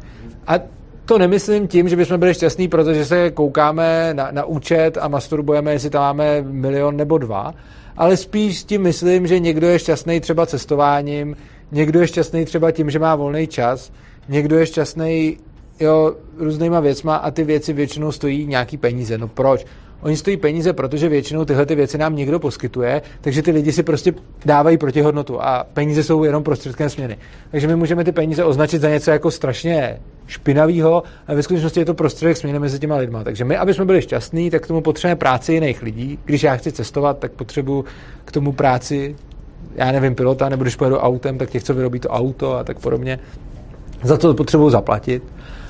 [0.48, 0.60] A
[1.06, 5.72] to nemyslím tím, že bychom byli šťastní, protože se koukáme na, na účet a masturbujeme,
[5.72, 7.54] jestli tam máme milion nebo dva,
[7.98, 11.36] ale spíš tím myslím, že někdo je šťastný třeba cestováním,
[11.72, 13.92] někdo je šťastný třeba tím, že má volný čas,
[14.30, 15.38] někdo je šťastný
[15.80, 19.18] jo, různýma věcma a ty věci většinou stojí nějaký peníze.
[19.18, 19.66] No proč?
[20.02, 23.84] Oni stojí peníze, protože většinou tyhle ty věci nám někdo poskytuje, takže ty lidi si
[23.84, 24.14] prostě
[24.46, 27.18] dávají protihodnotu a peníze jsou jenom prostředkem směny.
[27.52, 31.86] Takže my můžeme ty peníze označit za něco jako strašně špinavého, a ve skutečnosti je
[31.86, 33.24] to prostředek směny mezi těma lidma.
[33.24, 36.20] Takže my, aby jsme byli šťastní, tak k tomu potřebujeme práci jiných lidí.
[36.26, 37.86] Když já chci cestovat, tak potřebuji
[38.26, 39.16] k tomu práci,
[39.76, 42.80] já nevím, pilota, nebo když pojedu autem, tak těch, co vyrobí to auto a tak
[42.80, 43.20] podobně.
[44.04, 45.24] Za to potřebuji zaplatit.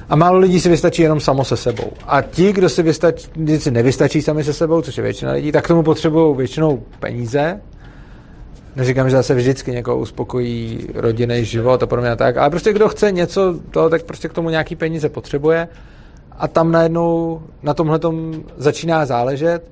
[0.09, 1.91] A málo lidí si vystačí jenom samo se sebou.
[2.07, 3.27] A ti, kdo si, vystačí,
[3.57, 7.61] si nevystačí sami se sebou, což je většina lidí, tak tomu potřebují většinou peníze.
[8.75, 12.89] Neříkám, že zase vždycky někoho uspokojí rodinný život a podobně a tak, ale prostě kdo
[12.89, 15.67] chce něco, to, tak prostě k tomu nějaký peníze potřebuje
[16.31, 17.99] a tam najednou na tomhle
[18.57, 19.71] začíná záležet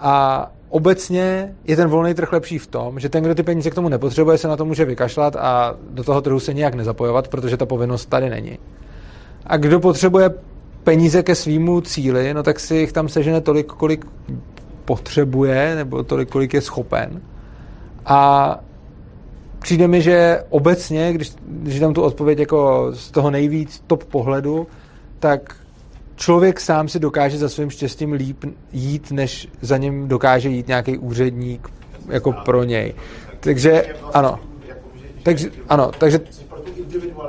[0.00, 3.74] a obecně je ten volný trh lepší v tom, že ten, kdo ty peníze k
[3.74, 7.56] tomu nepotřebuje, se na to může vykašlat a do toho trhu se nějak nezapojovat, protože
[7.56, 8.58] ta povinnost tady není.
[9.46, 10.30] A kdo potřebuje
[10.84, 14.06] peníze ke svýmu cíli, no tak si jich tam sežene tolik, kolik
[14.84, 17.20] potřebuje, nebo tolik, kolik je schopen.
[18.06, 18.60] A
[19.58, 24.66] přijde mi, že obecně, když, když dám tu odpověď jako z toho nejvíc top pohledu,
[25.18, 25.56] tak
[26.16, 30.98] člověk sám si dokáže za svým štěstím líp jít, než za ním dokáže jít nějaký
[30.98, 31.68] úředník
[32.08, 32.94] jako pro něj.
[33.40, 34.38] Takže ano.
[35.22, 36.20] Takže, ano, takže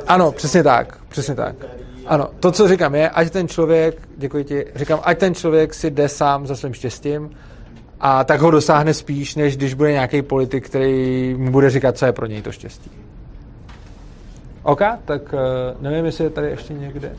[0.07, 1.55] ano, přesně tak, přesně tak.
[2.05, 5.89] Ano, to, co říkám, je, ať ten člověk, děkuji ti, říkám, ať ten člověk si
[5.89, 7.29] jde sám za svým štěstím
[7.99, 12.05] a tak ho dosáhne spíš, než když bude nějaký politik, který mu bude říkat, co
[12.05, 13.02] je pro něj to štěstí.
[14.63, 15.39] OK, tak uh,
[15.81, 17.11] nevím, jestli je tady ještě někde.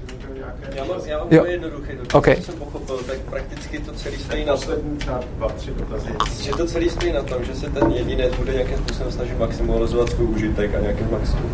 [0.74, 1.44] Já mám, já mám jo.
[1.44, 2.36] jednoduchý dotaz, okay.
[2.36, 4.74] jsem pochopil, tak prakticky to celé stojí na tom,
[6.42, 10.10] že to celé stojí na tom, že se ten jedinec bude nějakým způsobem snažit maximalizovat
[10.10, 11.08] svůj užitek a nějakým,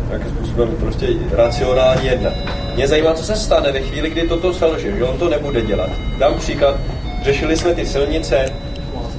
[0.07, 2.33] nějakým způsobem prostě racionálně jednat.
[2.75, 5.89] Mě zajímá, co se stane ve chvíli, kdy toto selže, že on to nebude dělat.
[6.17, 6.75] Dám příklad,
[7.23, 8.45] řešili jsme ty silnice,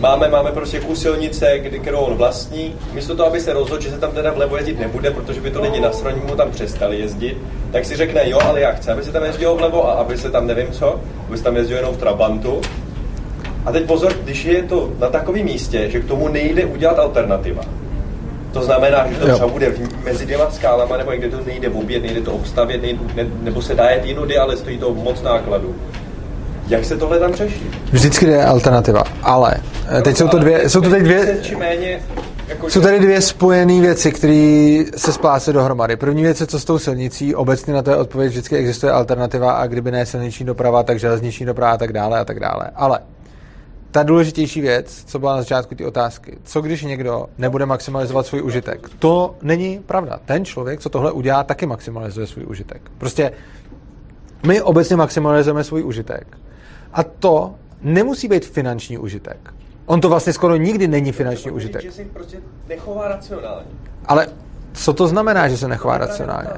[0.03, 2.75] Máme, máme prostě kus silnice, kdy, kterou on vlastní.
[2.93, 5.63] Místo toho, aby se rozhodl, že se tam teda vlevo jezdit nebude, protože by to
[5.63, 7.37] lidi na straně mu tam přestali jezdit,
[7.73, 10.31] tak si řekne, jo, ale já chci, aby se tam jezdilo vlevo a aby se
[10.31, 12.61] tam nevím co, aby se tam jezdilo jenom v Trabantu.
[13.65, 17.63] A teď pozor, když je to na takovém místě, že k tomu nejde udělat alternativa.
[18.53, 22.03] To znamená, že to třeba bude v, mezi dvěma skálama, nebo někde to nejde obět,
[22.03, 25.75] nejde to obstavět, nejde, ne, nebo se dá jet jinudy, ale stojí to moc nákladů.
[26.73, 27.71] Jak se tohle tam řeší?
[27.93, 29.55] Vždycky je alternativa, ale
[29.99, 32.03] eh, teď jsou to dvě, jsou to teď dvě, méně,
[32.49, 35.97] jako jsou tady dvě spojené věci, které se splácí dohromady.
[35.97, 39.53] První věc je, co s tou silnicí, obecně na to je odpověď, vždycky existuje alternativa
[39.53, 42.71] a kdyby ne silniční doprava, tak železniční doprava a tak dále a tak dále.
[42.75, 43.01] Ale
[43.91, 48.43] ta důležitější věc, co byla na začátku ty otázky, co když někdo nebude maximalizovat svůj
[48.43, 48.89] užitek?
[48.99, 50.19] To není pravda.
[50.25, 52.91] Ten člověk, co tohle udělá, taky maximalizuje svůj užitek.
[52.99, 53.33] Prostě
[54.47, 56.39] my obecně maximalizujeme svůj užitek.
[56.93, 59.55] A to nemusí být finanční užitek.
[59.87, 61.83] On to vlastně skoro nikdy není finanční to užitek.
[61.83, 63.67] Že si prostě nechová racionálně.
[64.07, 64.27] Ale
[64.73, 66.49] co to znamená, že se nechová racionálně?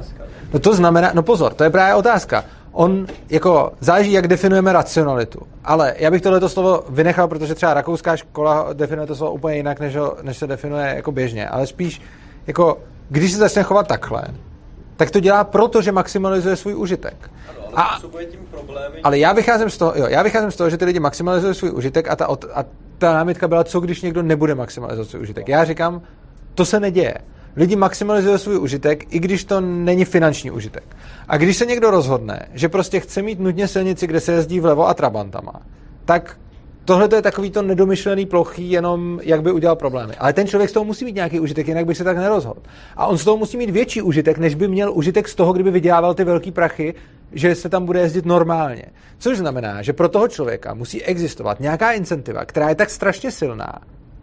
[0.52, 2.44] No to znamená, no pozor, to je právě otázka.
[2.73, 5.40] On, jako, záleží, jak definujeme racionalitu.
[5.65, 9.81] Ale já bych tohleto slovo vynechal, protože třeba rakouská škola definuje to slovo úplně jinak,
[9.81, 11.48] než, ho, než se definuje jako běžně.
[11.48, 12.02] Ale spíš,
[12.47, 12.78] jako,
[13.09, 14.23] když se začne chovat takhle,
[14.97, 17.31] tak to dělá proto, že maximalizuje svůj užitek.
[17.49, 18.01] Ano, ale a,
[18.31, 19.01] tím problémy.
[19.03, 21.71] Ale já vycházím z toho, jo, já vycházím z toho, že ty lidi maximalizují svůj
[21.71, 22.65] užitek a ta, a
[22.99, 25.49] ta námitka byla, co když někdo nebude maximalizovat svůj užitek.
[25.49, 26.03] Já říkám,
[26.55, 27.15] to se neděje.
[27.57, 30.97] Lidi maximalizují svůj užitek, i když to není finanční užitek.
[31.29, 34.89] A když se někdo rozhodne, že prostě chce mít nutně silnici, kde se jezdí vlevo
[34.89, 35.53] a trabantama,
[36.05, 36.37] tak
[36.85, 40.15] tohle je takový to nedomyšlený plochý, jenom jak by udělal problémy.
[40.19, 42.61] Ale ten člověk z toho musí mít nějaký užitek, jinak by se tak nerozhodl.
[42.97, 45.70] A on z toho musí mít větší užitek, než by měl užitek z toho, kdyby
[45.70, 46.94] vydělával ty velké prachy,
[47.32, 48.85] že se tam bude jezdit normálně.
[49.19, 53.73] Což znamená, že pro toho člověka musí existovat nějaká incentiva, která je tak strašně silná,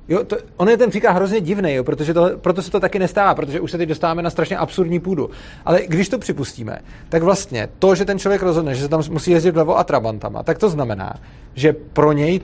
[0.10, 3.00] Jo, to, on je ten příklad hrozně divný, jo, protože to, proto se to taky
[3.00, 5.30] nestává, protože už se teď dostáváme na strašně absurdní půdu.
[5.66, 6.80] Ale když to připustíme,
[7.10, 10.44] tak vlastně to, že ten člověk rozhodne, že se tam musí jezdit vlevo a trabantama,
[10.44, 11.14] tak to znamená,
[11.54, 12.40] že pro něj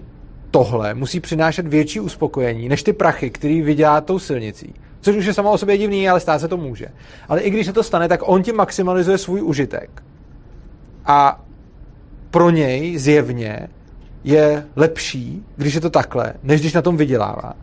[0.52, 4.74] tohle musí přinášet větší uspokojení než ty prachy, který vydělá tou silnicí.
[5.02, 6.88] Což už je samo o sobě divný, ale stát se to může.
[7.30, 10.04] Ale i když se to stane, tak on tím maximalizuje svůj užitek.
[11.06, 11.44] A
[12.32, 13.68] pro něj zjevně
[14.28, 17.54] je lepší, když je to takhle, než když na tom vydělává.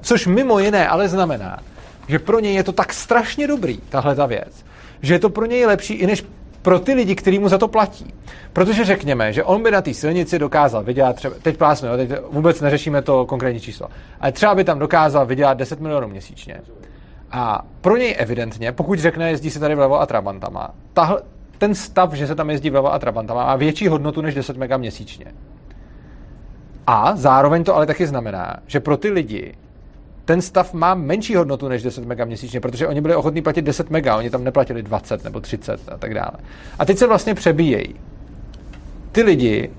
[0.00, 1.58] Což mimo jiné ale znamená,
[2.08, 4.64] že pro něj je to tak strašně dobrý, tahle ta věc,
[5.02, 6.24] že je to pro něj lepší i než
[6.62, 8.14] pro ty lidi, kteří mu za to platí.
[8.52, 12.60] Protože řekněme, že on by na té silnici dokázal vydělat třeba, teď plásme, teď vůbec
[12.60, 13.88] neřešíme to konkrétní číslo,
[14.20, 16.60] ale třeba by tam dokázal vydělat 10 milionů měsíčně.
[17.30, 21.22] A pro něj evidentně, pokud řekne, jezdí se tady vlevo a trabantama, tahle,
[21.58, 24.76] ten stav, že se tam jezdí vlevo a trabantama, má větší hodnotu než 10 mega
[24.76, 25.26] měsíčně.
[26.86, 29.54] A zároveň to ale taky znamená, že pro ty lidi
[30.24, 33.90] ten stav má menší hodnotu než 10 mega měsíčně, protože oni byli ochotní platit 10
[33.90, 36.32] mega, oni tam neplatili 20 nebo 30 a tak dále.
[36.78, 37.94] A teď se vlastně přebíjejí.
[39.12, 39.70] Ty lidi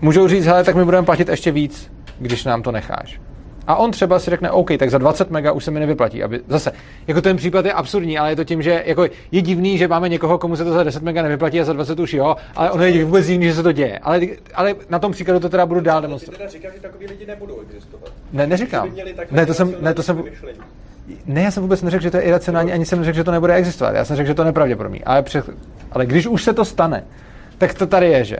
[0.00, 3.20] můžou říct, hele, tak my budeme platit ještě víc, když nám to necháš.
[3.66, 6.22] A on třeba si řekne, OK, tak za 20 mega už se mi nevyplatí.
[6.22, 6.72] Aby, zase,
[7.06, 10.08] jako ten případ je absurdní, ale je to tím, že jako je divný, že máme
[10.08, 12.84] někoho, komu se to za 10 mega nevyplatí a za 20 už jo, ale ono
[12.84, 13.98] je vůbec divný, že se to děje.
[13.98, 14.20] Ale,
[14.54, 16.36] ale na tom příkladu to teda budu dál demonstrovat.
[16.36, 18.12] Ty teda říkáš, že takový lidi nebudou existovat.
[18.32, 18.90] Ne, neříkám.
[19.30, 20.24] Ne, to jsem, ne, to jsem,
[21.26, 23.54] ne, já jsem vůbec neřekl, že to je iracionální, ani jsem neřekl, že to nebude
[23.54, 23.94] existovat.
[23.94, 25.04] Já jsem řekl, že to je nepravděpodobný.
[25.04, 25.44] Ale, před,
[25.92, 27.04] ale když už se to stane,
[27.58, 28.36] tak to tady je, že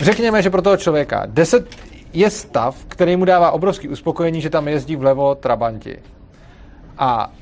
[0.00, 1.68] řekněme, že pro toho člověka 10,
[2.12, 5.98] je stav, který mu dává obrovský uspokojení, že tam jezdí vlevo trabanti.
[6.98, 7.32] A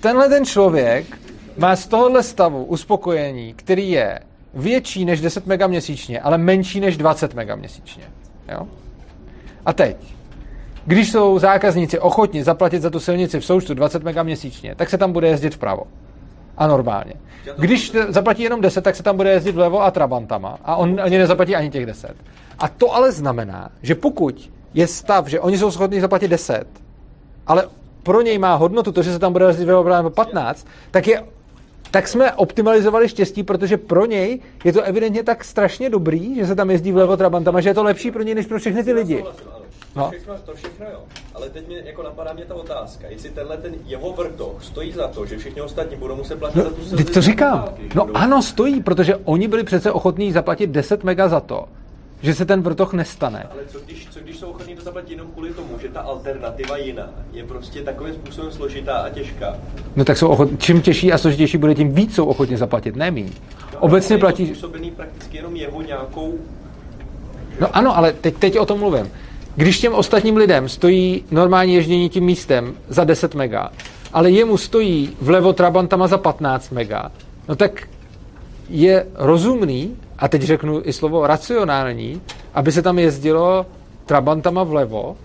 [0.00, 1.06] tenhle ten člověk
[1.56, 4.20] má z tohohle stavu uspokojení, který je
[4.54, 8.04] větší než 10 mega měsíčně, ale menší než 20 mega měsíčně.
[8.52, 8.66] Jo?
[9.66, 9.96] A teď,
[10.86, 14.98] když jsou zákazníci ochotni zaplatit za tu silnici v součtu 20 mega měsíčně, tak se
[14.98, 15.82] tam bude jezdit vpravo.
[16.56, 17.12] A normálně.
[17.58, 20.58] Když zaplatí jenom 10, tak se tam bude jezdit vlevo a trabantama.
[20.64, 22.14] A on ani nezaplatí ani těch 10.
[22.58, 26.64] A to ale znamená, že pokud je stav, že oni jsou schopni zaplatit 10,
[27.46, 27.68] ale
[28.02, 31.24] pro něj má hodnotu to, že se tam bude jezdit vlevo 15, tak je
[31.94, 36.54] tak jsme optimalizovali štěstí, protože pro něj je to evidentně tak strašně dobrý, že se
[36.54, 39.24] tam jezdí vlevo trabantama, že je to lepší pro něj než pro všechny ty lidi.
[39.96, 40.10] No.
[40.10, 41.00] Všechno, to všechno jo.
[41.34, 45.08] Ale teď mě, jako napadá mě ta otázka, jestli tenhle ten jeho vrtoch stojí za
[45.08, 47.68] to, že všichni ostatní budou muset platit no, za tu to říkám.
[47.94, 48.16] No budou...
[48.16, 51.64] ano, stojí, protože oni byli přece ochotní zaplatit 10 mega za to,
[52.24, 53.46] že se ten vrtoch nestane.
[53.52, 56.76] Ale co když, co když jsou ochotní to zaplatit jenom kvůli tomu, že ta alternativa
[56.76, 59.56] jiná je prostě takovým způsobem složitá a těžká?
[59.96, 63.10] No tak jsou ochotní, čím těžší a složitější bude, tím víc jsou ochotně zaplatit, ne
[63.10, 63.30] míň.
[63.72, 64.48] No, Obecně platí...
[64.82, 66.38] Je prakticky jenom jeho nějakou...
[67.60, 69.10] No ano, ale teď, teď o tom mluvím.
[69.56, 73.70] Když těm ostatním lidem stojí normální ježdění tím místem za 10 mega,
[74.12, 77.12] ale jemu stojí vlevo Trabantama za 15 mega,
[77.48, 77.88] no tak
[78.68, 82.20] je rozumný, a teď řeknu i slovo racionální,
[82.54, 83.66] aby se tam jezdilo
[84.06, 85.16] Trabantama vlevo,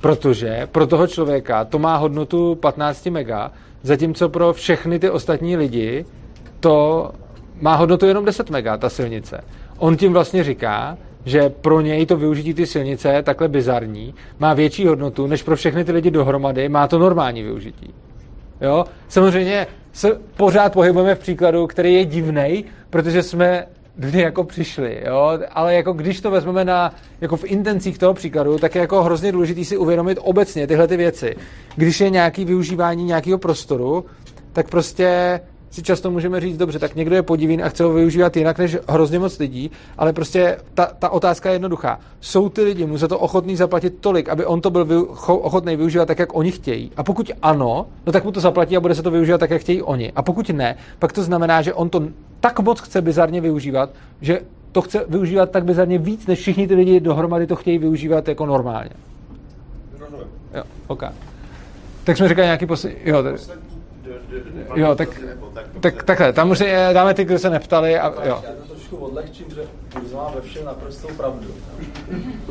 [0.00, 3.50] protože pro toho člověka to má hodnotu 15 mega,
[3.82, 6.04] zatímco pro všechny ty ostatní lidi
[6.60, 7.10] to
[7.60, 9.40] má hodnotu jenom 10 mega, ta silnice.
[9.78, 14.86] On tím vlastně říká, že pro něj to využití ty silnice, takhle bizarní, má větší
[14.86, 17.94] hodnotu, než pro všechny ty lidi dohromady má to normální využití.
[18.60, 18.84] Jo?
[19.08, 23.66] Samozřejmě se pořád pohybujeme v příkladu, který je divný, protože jsme
[23.98, 25.38] něj jako přišli, jo?
[25.50, 29.32] ale jako když to vezmeme na, jako v intencích toho příkladu, tak je jako hrozně
[29.32, 31.36] důležité si uvědomit obecně tyhle ty věci.
[31.76, 34.04] Když je nějaký využívání nějakého prostoru,
[34.52, 35.40] tak prostě
[35.76, 38.76] si často můžeme říct, dobře, tak někdo je podivín a chce ho využívat jinak než
[38.88, 42.00] hrozně moc lidí, ale prostě ta, ta otázka je jednoduchá.
[42.20, 44.96] Jsou ty lidi mu za to ochotný zaplatit tolik, aby on to byl vy,
[45.26, 46.92] ochotný využívat tak, jak oni chtějí?
[46.96, 49.60] A pokud ano, no tak mu to zaplatí a bude se to využívat tak, jak
[49.60, 50.12] chtějí oni.
[50.16, 52.02] A pokud ne, pak to znamená, že on to
[52.40, 53.90] tak moc chce bizarně využívat,
[54.20, 54.40] že
[54.72, 58.46] to chce využívat tak bizarně víc, než všichni ty lidi dohromady to chtějí využívat jako
[58.46, 58.90] normálně.
[59.98, 60.26] Rozumím.
[60.54, 61.02] Jo, OK.
[62.04, 62.98] Tak jsme říkali nějaký poslední...
[63.04, 63.36] Jo, tady.
[64.74, 65.08] Jo, tak,
[65.80, 68.42] tak takhle, tam už je, dáme ty, kdo se neptali a jo.
[68.46, 69.62] Já to trošku odlehčím, že
[69.94, 71.48] Burza má ve všem naprostou pravdu.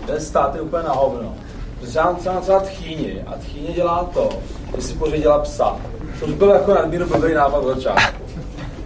[0.08, 1.36] Ten stát je úplně na hovno.
[1.80, 4.30] Protože já mám třeba tchýni a tchýně dělá to,
[4.76, 5.78] že si pořídila psa.
[6.20, 8.24] Což byl jako nadmíru blbý nápad od začátku.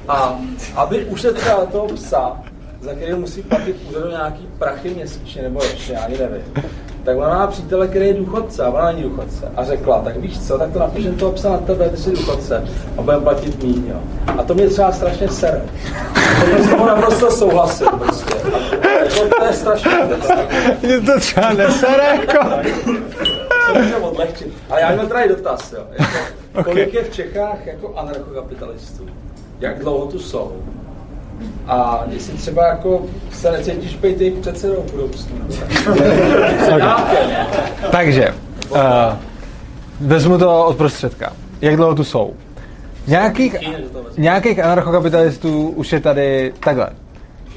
[0.08, 0.40] A
[0.76, 2.44] aby ušetřila toho psa,
[2.82, 6.54] za který musí platit úřadu nějaký prachy měsíčně nebo ročně, ani nevím,
[7.10, 9.52] tak ona má přítele, který je důchodce a ona není důchodce.
[9.56, 12.64] A řekla, tak víš co, tak to napíšem toho psa na tebe, ty jsi důchodce
[12.98, 14.00] a budeme platit míň, jo.
[14.38, 15.62] A to mě třeba strašně sere.
[16.58, 18.34] To s toho naprosto souhlasím prostě.
[18.84, 19.92] A jako, to je strašně
[20.82, 22.50] Mě to třeba nesere, jako.
[23.68, 24.54] To můžeme odlehčit.
[24.70, 25.84] Ale já měl tady dotaz, jo.
[25.92, 29.06] Jako, kolik je v Čechách jako anarchokapitalistů?
[29.60, 30.52] Jak dlouho tu jsou?
[31.68, 35.36] A jestli třeba jako se necítíš být jejich předsedou v budoucnu.
[37.92, 38.34] Takže,
[38.70, 38.78] uh,
[40.02, 41.34] vezmu to od prostředka.
[41.62, 42.34] Jak dlouho tu jsou?
[43.08, 43.56] Nějakých,
[44.18, 46.90] nějakých anarchokapitalistů už je tady takhle.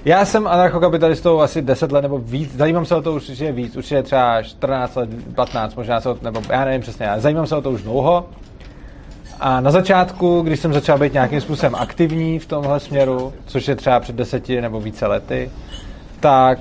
[0.05, 4.03] Já jsem anarchokapitalistou asi 10 let nebo víc, zajímám se o to určitě víc, určitě
[4.03, 7.63] třeba 14 let, 15, možná se o, nebo já nevím přesně, ale zajímám se o
[7.63, 8.27] to už dlouho.
[9.44, 13.77] A na začátku, když jsem začal být nějakým způsobem aktivní v tomhle směru, což je
[13.77, 15.51] třeba před deseti nebo více lety,
[16.20, 16.59] tak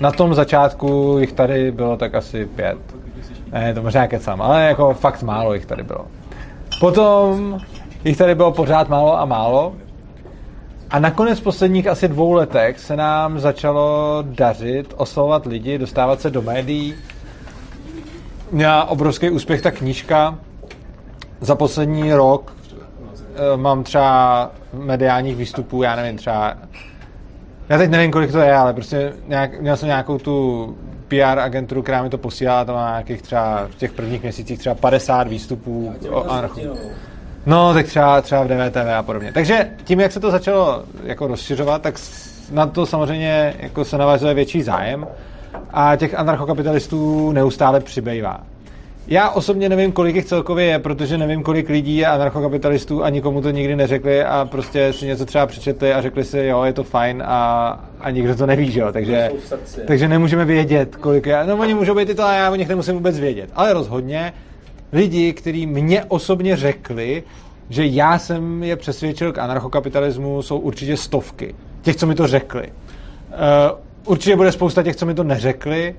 [0.00, 2.78] na tom začátku jich tady bylo tak asi pět.
[3.52, 6.06] Ne, to možná kecám, ale jako fakt málo jich tady bylo.
[6.80, 7.58] Potom
[8.04, 9.74] jich tady bylo pořád málo a málo.
[10.90, 16.30] A nakonec v posledních asi dvou letech se nám začalo dařit oslovovat lidi, dostávat se
[16.30, 16.94] do médií.
[18.52, 20.38] Měla obrovský úspěch ta knížka.
[21.42, 22.52] Za poslední rok
[23.34, 26.54] eh, mám třeba mediálních výstupů, já nevím, třeba
[27.68, 30.76] já teď nevím, kolik to je, ale prostě nějak, měl jsem nějakou tu
[31.08, 34.74] PR agenturu, která mi to posílala, to má nějakých třeba v těch prvních měsících třeba
[34.74, 36.60] 50 výstupů o anarchu.
[37.46, 39.32] No, tak třeba, třeba v DVTV a podobně.
[39.32, 41.94] Takže tím, jak se to začalo jako rozšiřovat, tak
[42.50, 45.06] na to samozřejmě jako se navazuje větší zájem
[45.72, 48.40] a těch anarchokapitalistů neustále přibývá.
[49.06, 53.42] Já osobně nevím, kolik jich celkově je, protože nevím, kolik lidí je anarchokapitalistů a nikomu
[53.42, 56.84] to nikdy neřekli a prostě si něco třeba přečetli a řekli si, jo, je to
[56.84, 59.30] fajn a, a nikdo to neví, že jo, takže,
[59.86, 61.44] takže nemůžeme vědět, kolik je.
[61.46, 63.50] No oni můžou být i to, ale já o nich nemusím vůbec vědět.
[63.54, 64.32] Ale rozhodně
[64.92, 67.22] lidi, kteří mě osobně řekli,
[67.68, 71.54] že já jsem je přesvědčil k anarchokapitalismu, jsou určitě stovky.
[71.82, 72.62] Těch, co mi to řekli.
[72.62, 75.94] Uh, určitě bude spousta těch, co mi to neřekli,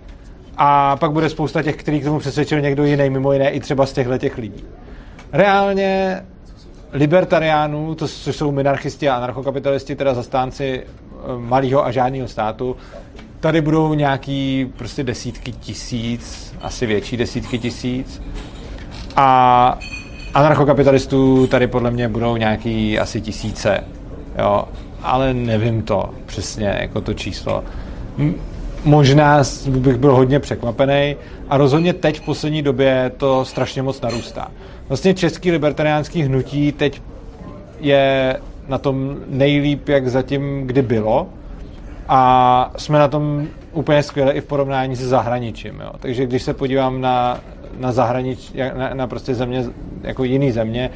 [0.58, 3.86] a pak bude spousta těch, který k tomu přesvědčil někdo jiný, mimo jiné i třeba
[3.86, 4.64] z těchto těch lidí.
[5.32, 6.22] Reálně
[6.92, 10.84] libertariánů, to, což jsou minarchisti a anarchokapitalisti, teda zastánci
[11.38, 12.76] malého a žádného státu,
[13.40, 18.22] tady budou nějaký prostě desítky tisíc, asi větší desítky tisíc.
[19.16, 19.80] A
[20.34, 23.84] anarchokapitalistů tady podle mě budou nějaký asi tisíce.
[24.40, 24.68] Jo,
[25.02, 27.64] ale nevím to přesně, jako to číslo.
[28.86, 31.16] Možná bych byl hodně překvapený
[31.50, 34.52] a rozhodně teď v poslední době to strašně moc narůstá.
[34.88, 37.02] Vlastně český libertariánský hnutí teď
[37.80, 38.38] je
[38.68, 41.28] na tom nejlíp, jak zatím kdy bylo
[42.08, 45.80] a jsme na tom úplně skvěle i v porovnání se zahraničím.
[45.80, 45.92] Jo.
[46.00, 47.40] Takže když se podívám na,
[47.78, 49.66] na zahranič, na, na prostě země,
[50.04, 50.90] jako jiný země,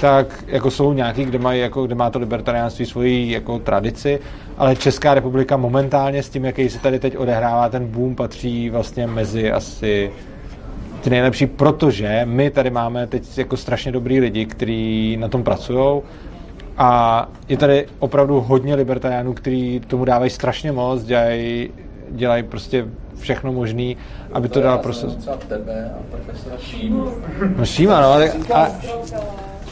[0.00, 4.20] tak jako jsou nějaký, kde, mají, jako, kde má to libertariánství svoji jako tradici,
[4.58, 9.06] ale Česká republika momentálně s tím, jaký se tady teď odehrává ten boom, patří vlastně
[9.06, 10.10] mezi asi
[11.00, 16.02] ty nejlepší, protože my tady máme teď jako strašně dobrý lidi, kteří na tom pracují
[16.78, 21.70] a je tady opravdu hodně libertariánů, kteří tomu dávají strašně moc, dělají,
[22.14, 22.86] dělají prostě
[23.18, 23.96] všechno možný,
[24.32, 25.06] aby to dal prostě...
[25.06, 27.10] Třeba tebe a profesora Šímu.
[27.56, 28.66] No Šíma, no, ale, a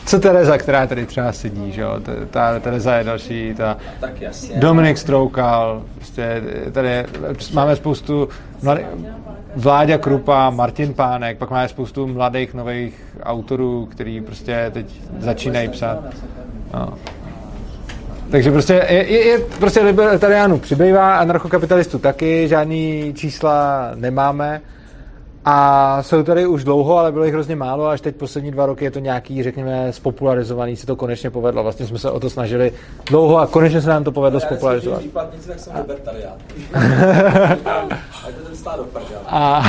[0.06, 2.00] co Tereza, která tady třeba sedí, že jo?
[2.30, 4.56] Ta Tereza je další, ta Tak jasně.
[4.56, 6.42] Dominik Stroukal, prostě
[6.72, 7.04] tady
[7.52, 8.28] máme spoustu
[8.62, 8.86] mladých,
[9.56, 14.86] Vláďa Krupa, Martin Pánek, pak máme spoustu mladých nových autorů, který prostě teď
[15.18, 15.98] začínají psát.
[16.74, 16.94] No.
[18.32, 24.60] Takže prostě je, je, je prostě libertariánů přibývá, anarchokapitalistů taky, žádný čísla nemáme.
[25.44, 28.84] A jsou tady už dlouho, ale bylo jich hrozně málo, až teď poslední dva roky
[28.84, 31.62] je to nějaký, řekněme, spopularizovaný, se to konečně povedlo.
[31.62, 32.72] Vlastně jsme se o to snažili
[33.06, 35.02] dlouho a konečně se nám to povedlo spopularizovat.
[35.14, 36.34] Tak jsem libertarián.
[38.76, 39.20] Do prdele.
[39.26, 39.62] A,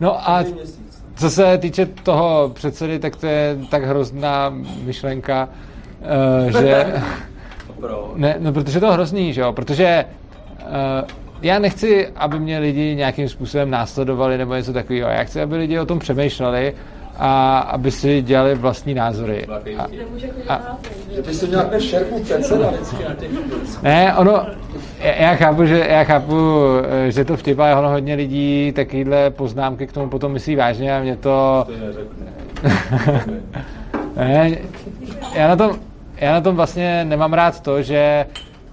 [0.00, 0.44] no a
[1.16, 4.54] co se týče toho předsedy, tak to je tak hrozná
[4.84, 5.48] myšlenka,
[6.48, 6.94] eh, že...
[7.82, 8.12] Pro.
[8.16, 10.04] Ne, no protože to je hrozný, že jo, protože
[10.60, 10.68] uh,
[11.42, 15.08] já nechci, aby mě lidi nějakým způsobem následovali nebo něco takového.
[15.08, 16.74] Já chci, aby lidi o tom přemýšleli
[17.16, 19.46] a aby si dělali vlastní názory.
[19.46, 19.86] A,
[20.48, 20.78] a,
[21.14, 23.30] Že by si měl takový šerpu předseda vždycky na těch
[23.82, 24.46] ne, ono,
[24.98, 26.34] já já chápu, že, já chápu,
[27.06, 30.96] eh, že to vtip, ale ono hodně lidí takovýhle poznámky k tomu potom myslí vážně
[30.96, 31.66] a mě to...
[34.16, 34.50] Ne,
[35.34, 35.78] já na tom,
[36.16, 38.26] já na tom vlastně nemám rád to, že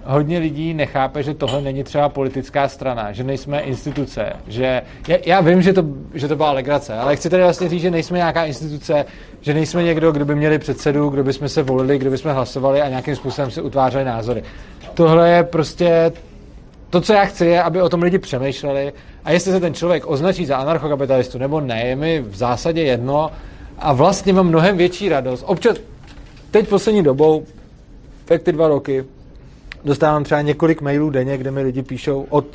[0.04, 5.40] hodně lidí nechápe, že tohle není třeba politická strana, že nejsme instituce, že já, já
[5.40, 5.84] vím, že to,
[6.14, 9.04] že to byla legrace, ale chci tady vlastně říct, že nejsme nějaká instituce,
[9.40, 12.32] že nejsme někdo, kdo by měli předsedu, kdo by jsme se volili, kdo by jsme
[12.32, 14.42] hlasovali a nějakým způsobem se utvářeli názory.
[14.94, 16.12] Tohle je prostě
[16.90, 18.92] to, co já chci, je, aby o tom lidi přemýšleli
[19.24, 23.30] a jestli se ten člověk označí za anarchokapitalistu nebo ne, je mi v zásadě jedno
[23.78, 25.44] a vlastně mám mnohem větší radost.
[25.46, 25.76] Občas,
[26.50, 27.44] teď poslední dobou,
[28.24, 29.04] tak ty dva roky,
[29.84, 32.46] dostávám třeba několik mailů denně, kde mi lidi píšou od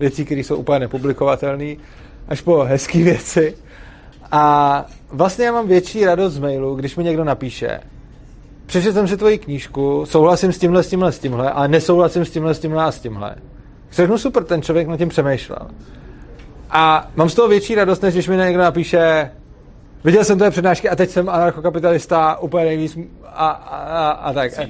[0.00, 1.76] věcí, které jsou úplně nepublikovatelné,
[2.28, 3.54] až po hezké věci.
[4.32, 7.80] A vlastně já mám větší radost z mailu, když mi někdo napíše,
[8.66, 12.30] přečetl jsem si tvoji knížku, souhlasím s tímhle, s tímhle, s tímhle, ale nesouhlasím s
[12.30, 13.36] tímhle, s tímhle a s tímhle.
[13.92, 15.68] Řeknu super, ten člověk nad tím přemýšlel.
[16.70, 19.30] A mám z toho větší radost, než když mi někdo napíše,
[20.04, 24.52] viděl jsem tvoje přednášky a teď jsem anarchokapitalista úplně nejvíc a, a, a, a tak.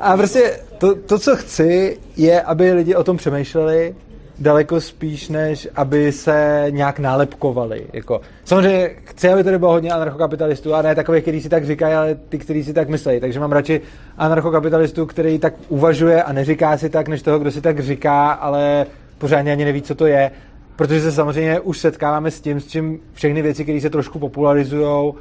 [0.00, 3.94] A prostě to, to, co chci, je, aby lidi o tom přemýšleli
[4.38, 7.86] daleko spíš, než aby se nějak nálepkovali.
[7.92, 11.94] Jako, samozřejmě chci, aby tady bylo hodně anarchokapitalistů a ne takových, kteří si tak říkají,
[11.94, 13.20] ale ty, kteří si tak myslí.
[13.20, 13.80] Takže mám radši
[14.18, 18.86] anarchokapitalistů, který tak uvažuje a neříká si tak, než toho, kdo si tak říká, ale
[19.18, 20.30] pořádně ani neví, co to je.
[20.78, 25.12] Protože se samozřejmě už setkáváme s tím, s čím všechny věci, které se trošku popularizují,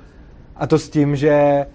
[0.55, 1.65] a to s tím, že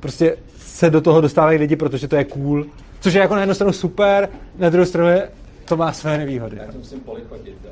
[0.00, 2.64] prostě se do toho dostávají lidi, protože to je cool.
[3.00, 4.28] Což je jako na jednu stranu super,
[4.58, 5.28] na druhou stranu je,
[5.64, 6.56] to má své nevýhody.
[6.56, 7.70] Já to musím polichodit, jo.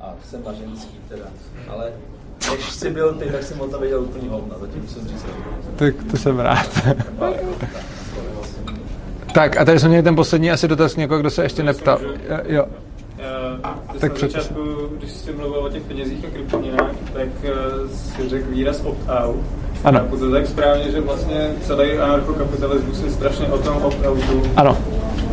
[0.00, 1.24] A jsem na ženský teda.
[1.68, 1.92] Ale
[2.54, 5.26] když jsi byl ty, tak jsem o to věděl úplný hovna, zatím se říct
[5.76, 6.80] Tak to jsem rád.
[9.34, 12.00] tak a tady jsme měli ten poslední asi dotaz někoho, kdo se ještě neptal.
[12.44, 12.66] Jo.
[13.52, 14.60] Uh, tak na začátku,
[14.98, 19.36] když jsi mluvil o těch penězích a kryptoměnách, tak uh, si řekl výraz opt-out.
[19.84, 20.00] Ano.
[20.12, 24.42] A to tak správně, že vlastně celý anarchokapitalismus je strašně o tom opt-outu.
[24.56, 24.78] Ano.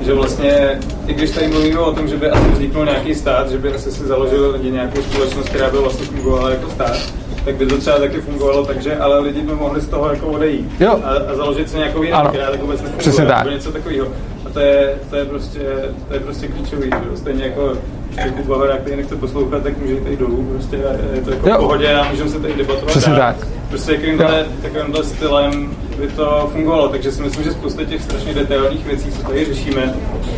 [0.02, 3.58] Že vlastně, i když tady mluvíme o tom, že by asi vzniknul nějaký stát, že
[3.58, 6.98] by asi si založil lidi nějakou společnost, která by vlastně fungovala jako stát,
[7.46, 10.82] tak by to třeba taky fungovalo, takže ale lidi by mohli z toho jako odejít
[10.82, 11.00] jo.
[11.04, 13.38] A, a, založit si nějakou jinou, která tak vůbec nefunguje, Přesně tak.
[13.38, 14.08] nebo něco takového.
[14.46, 15.60] A to je, to je prostě,
[16.08, 17.18] to je prostě klíčový, že?
[17.18, 17.78] stejně jako
[18.26, 20.76] Jakub Bavera, který nechce poslouchat, tak může jít tady dolů, prostě
[21.16, 22.86] je to jako v pohodě a můžeme se tady debatovat.
[22.86, 23.48] Přesně tak.
[23.70, 28.86] Prostě takovýmhle, takovýmhle stylem by to fungovalo, takže si myslím, že spousta těch strašně detailních
[28.86, 29.94] věcí, co tady řešíme,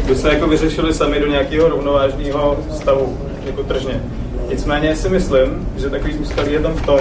[0.08, 4.02] by se jako vyřešily sami do nějakého rovnovážného stavu, jako tržně.
[4.50, 7.00] Nicméně si myslím, že takový úskalí je tam v tom,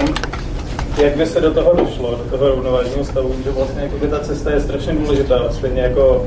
[1.03, 4.19] jak by se do toho došlo, do toho rovnovážného stavu, že vlastně jako by ta
[4.19, 6.25] cesta je strašně důležitá, stejně jako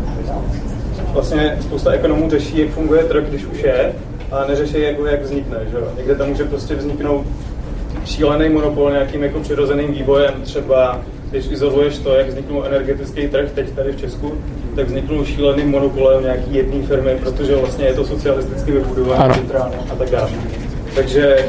[1.12, 3.93] vlastně spousta ekonomů řeší, jak funguje trh, když už je,
[4.35, 5.59] a neřeší, jako, jak vznikne.
[5.70, 5.77] Že?
[5.97, 7.27] Někde tam může prostě vzniknout
[8.05, 11.01] šílený monopol nějakým jako přirozeným vývojem, třeba
[11.31, 14.32] když izoluješ to, jak vzniknul energetický trh teď tady v Česku,
[14.77, 19.35] tak vzniknul šíleným monopolem nějaký jedné firmy, protože vlastně je to socialisticky vybudované
[19.93, 20.31] a tak dále.
[20.94, 21.47] Takže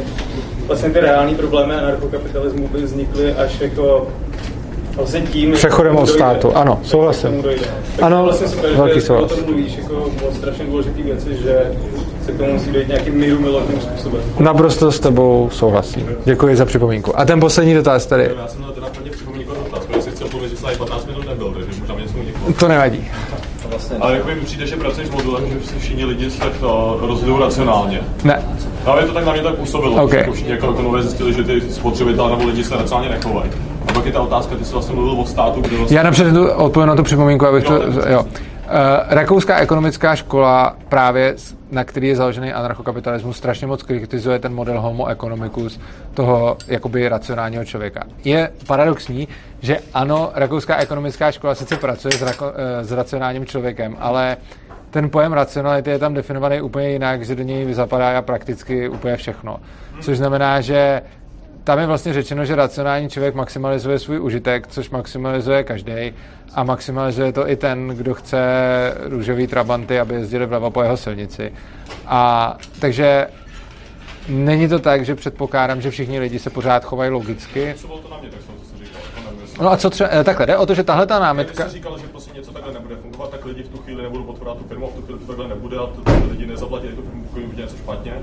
[0.68, 4.07] vlastně ty reální problémy anarchokapitalismu by vznikly až jako
[4.95, 7.30] vlastně tím, Přechodem od státu, ano, souhlasím.
[7.30, 7.52] Ano,
[8.02, 9.32] Ano, vlastně super, velký souhlas.
[9.32, 11.72] o tom mluvíš jako o strašně důležitý věci, že
[12.26, 14.22] se k tomu musí dojít nějakým míru milovným způsobem.
[14.39, 16.10] Naprosto s tebou souhlasím.
[16.26, 17.19] Děkuji za připomínku.
[17.19, 18.30] A ten poslední dotaz tady.
[18.38, 21.06] Já jsem měl teda plně připomínku dotaz, protože si chtěl povědět, že jsi tady 15
[21.06, 22.53] minut nebyl, takže možná mě něco uniklo.
[22.60, 23.07] To nevadí.
[23.99, 26.97] Ale jako mi přijde, že pracuješ s modulem, že si všichni lidi se tak to
[27.02, 28.02] rozhodují racionálně.
[28.23, 28.43] Ne.
[28.84, 30.11] Právě to tak na mě tak působilo, Ok.
[30.11, 33.52] že jako všichni jako ekonomové zjistili, že ty spotřebitelé nebo lidi se racionálně nechovají.
[33.88, 35.97] A pak je ta otázka, ty jsi vlastně mluvil o státu, kde vlastně...
[35.97, 37.73] Já napřed odpovím na tu připomínku, abych to...
[38.10, 38.26] Jo.
[38.66, 38.72] Uh,
[39.10, 41.36] Rakouská ekonomická škola právě,
[41.72, 45.80] na který je založený anarchokapitalismus, strašně moc kritizuje ten model homo economicus,
[46.14, 48.04] toho jakoby racionálního člověka.
[48.24, 49.28] Je paradoxní,
[49.62, 54.38] že ano, Rakouská ekonomická škola sice pracuje s, rako, eh, s racionálním člověkem, ale
[54.90, 59.60] ten pojem racionality je tam definovaný úplně jinak, že do něj zapadá prakticky úplně všechno.
[60.02, 61.02] Což znamená, že
[61.66, 66.14] tam je vlastně řečeno, že racionální člověk maximalizuje svůj užitek, což maximalizuje každý
[66.56, 68.38] a maximalizuje to i ten, kdo chce
[69.04, 71.54] růžový trabanty, aby jezdili vlevo po jeho silnici.
[72.06, 73.28] A takže
[74.28, 77.60] není to tak, že předpokládám, že všichni lidi se pořád chovají logicky.
[77.60, 78.00] Jako
[79.62, 82.00] No a co třeba, eh, takhle jde o to, že tahle ta námitka, jsi říkal,
[82.00, 84.86] že prostě něco takhle nebude fungovat, tak lidi v tu chvíli nebudou podporovat tu firmu,
[84.86, 87.78] a v tu chvíli to takhle nebude a to, to lidi nezaplatí tu firmu, něco
[87.78, 88.14] špatně.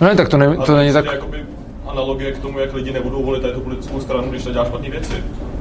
[0.00, 1.46] no ne, tak to, ne, to není tak, Jakoby
[1.86, 5.14] analogie k tomu, jak lidi nebudou volit tady tu politickou stranu, když nedělá špatné věci.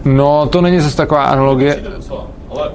[0.05, 2.71] no to není zase taková analogie, docela, ale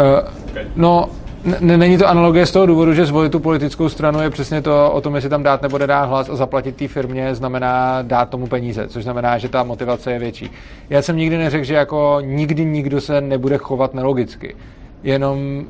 [0.00, 0.28] Uh,
[0.76, 1.08] no,
[1.44, 4.90] n- není to analogie z toho důvodu, že zvolit tu politickou stranu je přesně to
[4.92, 8.46] o tom, jestli tam dát nebo nedá hlas a zaplatit té firmě, znamená dát tomu
[8.46, 10.50] peníze, což znamená, že ta motivace je větší.
[10.90, 14.56] Já jsem nikdy neřekl, že jako nikdy nikdo se nebude chovat nelogicky.
[15.02, 15.64] jenom,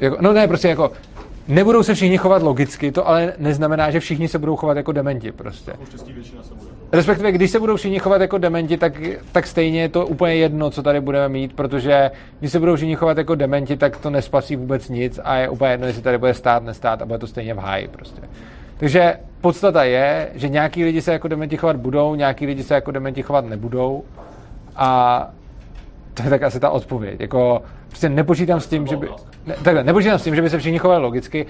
[0.00, 0.90] jako, no ne, prostě jako,
[1.48, 5.32] nebudou se všichni chovat logicky, to ale neznamená, že všichni se budou chovat jako dementi
[5.32, 5.72] prostě.
[6.92, 9.00] Respektive, když se budou všichni chovat jako dementi, tak,
[9.32, 12.10] tak stejně je to úplně jedno, co tady budeme mít, protože
[12.40, 15.70] když se budou všichni chovat jako dementi, tak to nespasí vůbec nic a je úplně
[15.70, 18.22] jedno, jestli tady bude stát, nestát a bude to stejně v háji prostě.
[18.76, 22.90] Takže podstata je, že nějaký lidi se jako dementi chovat budou, nějaký lidi se jako
[22.90, 24.04] dementi chovat nebudou
[24.76, 25.30] a
[26.14, 27.20] to je tak asi ta odpověď.
[27.20, 29.08] Jako, prostě nepočítám s tím, že by,
[29.46, 31.46] ne, takhle, nepočítám s tím, že by se všichni chovali logicky,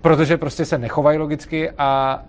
[0.00, 2.22] protože prostě se nechovají logicky a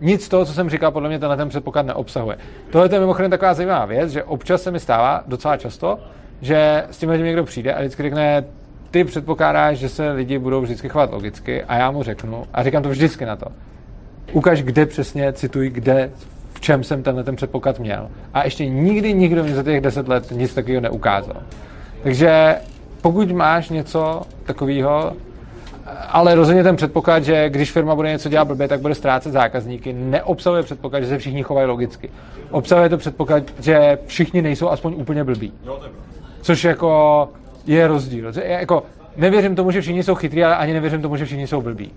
[0.00, 2.36] nic z toho, co jsem říkal, podle mě tenhle ten předpoklad neobsahuje.
[2.70, 5.98] Tohle je mimochodem taková zajímavá věc, že občas se mi stává docela často,
[6.40, 8.44] že s tím někdo přijde a vždycky řekne,
[8.90, 12.82] ty předpokládáš, že se lidi budou vždycky chovat logicky a já mu řeknu, a říkám
[12.82, 13.46] to vždycky na to,
[14.32, 16.10] ukaž, kde přesně, cituji, kde,
[16.60, 18.08] v čem jsem tenhle ten předpoklad měl.
[18.34, 21.36] A ještě nikdy nikdo mi za těch deset let nic takového neukázal.
[22.02, 22.56] Takže
[23.02, 25.12] pokud máš něco takového,
[26.08, 29.92] ale rozhodně ten předpoklad, že když firma bude něco dělat blbě, tak bude ztrácet zákazníky,
[29.92, 32.10] neobsahuje předpoklad, že se všichni chovají logicky.
[32.50, 35.52] Obsahuje to předpoklad, že všichni nejsou aspoň úplně blbí.
[36.42, 37.28] Což jako
[37.66, 38.32] je rozdíl.
[38.42, 38.82] Jako,
[39.16, 41.92] nevěřím tomu, že všichni jsou chytrý, ale ani nevěřím tomu, že všichni jsou blbí.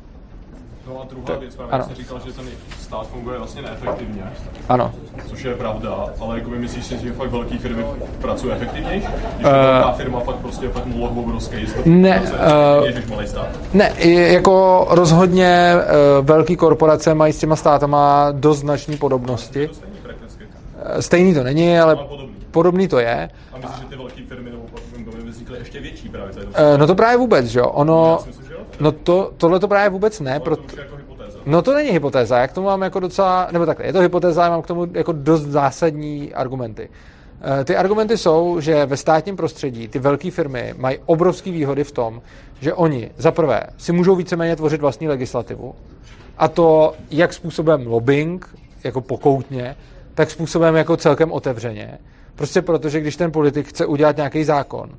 [1.03, 2.45] A druhá věc, právě jsi říkal, že ten
[2.80, 4.23] stát funguje vlastně neefektivně.
[4.69, 4.91] Ano.
[5.27, 7.85] Což je pravda, ale jako myslíš si, že fakt velké firmy
[8.21, 8.99] pracují efektivněji?
[8.99, 12.21] Když Uh, velká firma fakt prostě fakt moloch obrovský, Ne,
[12.80, 13.47] uh, ježiš malý stát.
[13.73, 19.69] Ne, i jako rozhodně uh, velké korporace mají s těma státama dost značné podobnosti.
[20.85, 21.97] Eh, Stejný to není, ale
[22.51, 23.30] podobný to je.
[23.53, 24.63] A myslíš, že ty velké firmy nebo
[25.23, 26.34] by vznikly ještě větší právě?
[26.34, 27.67] tady Eh, No to právě vůbec, že jo.
[27.67, 28.19] Ono,
[28.79, 30.39] no to, tohle to právě vůbec ne.
[30.39, 30.57] Pro...
[31.45, 34.49] No to není hypotéza, jak to mám jako docela, nebo takhle, je to hypotéza, já
[34.49, 36.89] mám k tomu jako dost zásadní argumenty.
[37.61, 41.91] Eh, Ty argumenty jsou, že ve státním prostředí ty velké firmy mají obrovské výhody v
[41.91, 42.21] tom,
[42.61, 45.75] že oni za prvé si můžou víceméně tvořit vlastní legislativu,
[46.37, 49.75] a to jak způsobem lobbying, jako pokoutně,
[50.13, 51.97] tak způsobem jako celkem otevřeně.
[52.35, 54.89] Prostě protože, když ten politik chce udělat nějaký zákon,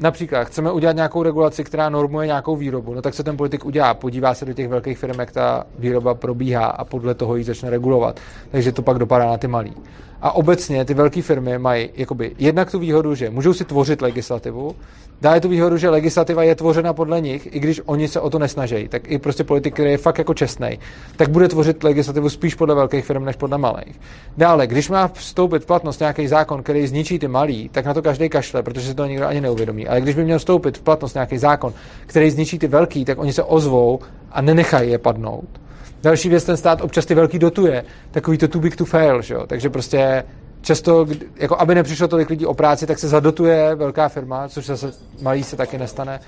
[0.00, 3.94] například chceme udělat nějakou regulaci, která normuje nějakou výrobu, no tak co ten politik udělá?
[3.94, 7.70] Podívá se do těch velkých firm, jak ta výroba probíhá a podle toho ji začne
[7.70, 8.20] regulovat.
[8.50, 9.72] Takže to pak dopadá na ty malý.
[10.22, 14.76] A obecně ty velké firmy mají jakoby jednak tu výhodu, že můžou si tvořit legislativu,
[15.20, 18.38] dále tu výhodu, že legislativa je tvořena podle nich, i když oni se o to
[18.38, 18.88] nesnaží.
[18.88, 20.78] Tak i prostě politik, který je fakt jako čestný,
[21.16, 24.00] tak bude tvořit legislativu spíš podle velkých firm než podle malých.
[24.36, 28.02] Dále, když má vstoupit v platnost nějaký zákon, který zničí ty malý, tak na to
[28.02, 29.88] každý kašle, protože se to nikdo ani neuvědomí.
[29.88, 31.72] Ale když by měl vstoupit v platnost nějaký zákon,
[32.06, 33.98] který zničí ty velký, tak oni se ozvou
[34.32, 35.65] a nenechají je padnout.
[36.02, 37.84] Další věc, ten stát občas ty velký dotuje.
[38.10, 39.46] Takový to too big to fail, že jo?
[39.46, 40.24] Takže prostě
[40.60, 41.06] často,
[41.36, 44.92] jako aby nepřišlo tolik lidí o práci, tak se zadotuje velká firma, což zase
[45.22, 46.20] malý se taky nestane.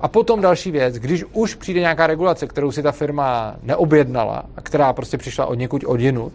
[0.00, 4.60] A potom další věc, když už přijde nějaká regulace, kterou si ta firma neobjednala a
[4.60, 6.32] která prostě přišla od někud odjinut,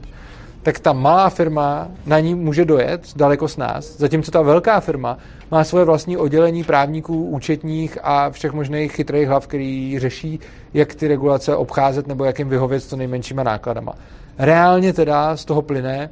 [0.66, 5.18] tak ta malá firma na ní může dojet daleko s nás, zatímco ta velká firma
[5.52, 10.40] má svoje vlastní oddělení právníků, účetních a všech možných chytrých hlav, který řeší,
[10.74, 13.94] jak ty regulace obcházet nebo jak jim vyhovět s to nejmenšíma nákladama.
[14.38, 16.10] Reálně teda z toho plyne,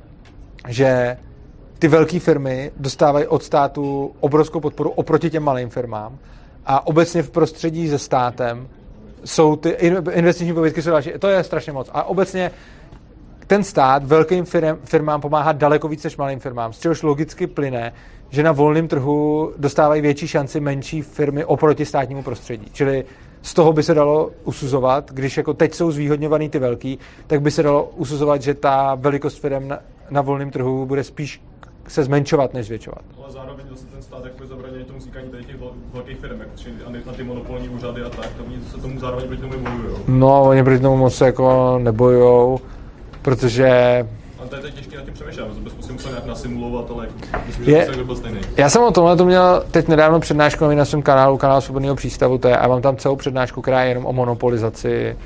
[0.67, 1.17] že
[1.79, 6.17] ty velké firmy dostávají od státu obrovskou podporu oproti těm malým firmám
[6.65, 8.67] a obecně v prostředí se státem
[9.25, 11.11] jsou ty in- investiční pobytky jsou další.
[11.19, 11.89] To je strašně moc.
[11.93, 12.51] A obecně
[13.45, 17.93] ten stát velkým firm, firmám pomáhá daleko víc než malým firmám, z čehož logicky plyne,
[18.29, 22.67] že na volném trhu dostávají větší šanci menší firmy oproti státnímu prostředí.
[22.73, 23.05] Čili
[23.41, 27.51] z toho by se dalo usuzovat, když jako teď jsou zvýhodňovaný ty velký, tak by
[27.51, 31.41] se dalo usuzovat, že ta velikost firm na, na volném trhu bude spíš
[31.87, 33.01] se zmenšovat, než zvětšovat.
[33.17, 36.39] Ale zároveň zase ten stát jakoby zabraňuje tomu vznikání tady těch vel- velkých firm,
[36.93, 39.95] jako na ty monopolní úřady a tak, to oni se tomu zároveň proti tomu bojují.
[40.07, 42.59] No, oni proti tomu moc jako nebojujou,
[43.23, 43.67] protože
[44.43, 47.05] A to je teď těžké na tím přemýšlet, to bychom si museli nějak nasimulovat, ale
[47.05, 48.39] jako, myslím, že Je- to se byl stejný.
[48.57, 52.37] Já jsem o tomhle to měl teď nedávno přednášku na svém kanálu, kanál Svobodného přístavu,
[52.37, 55.17] to je, a mám tam celou přednášku, která je jenom o monopolizaci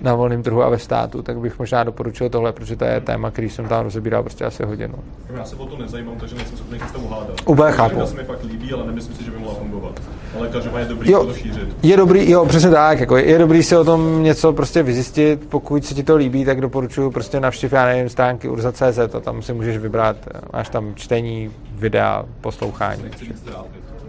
[0.00, 3.30] na volném trhu a ve státu, tak bych možná doporučil tohle, protože to je téma,
[3.30, 4.94] který jsem tam rozebíral prostě asi hodinu.
[5.36, 7.40] Já se o to nezajímám, takže nejsem schopný se s tomu hádat.
[7.46, 7.96] Úplně chápu.
[7.98, 10.00] Ta se mi fakt líbí, ale nemyslím si, že by mohla fungovat.
[10.38, 11.24] Ale každopádně je dobrý Jo.
[11.26, 11.76] to šířit.
[11.82, 15.84] Je dobrý, jo, přesně tak, jako je dobrý si o tom něco prostě vyzjistit, pokud
[15.84, 19.52] se ti to líbí, tak doporučuji prostě navštěv, já nevím, stránky urza.cz a tam si
[19.52, 20.16] můžeš vybrat,
[20.52, 23.02] máš tam čtení, videa, poslouchání.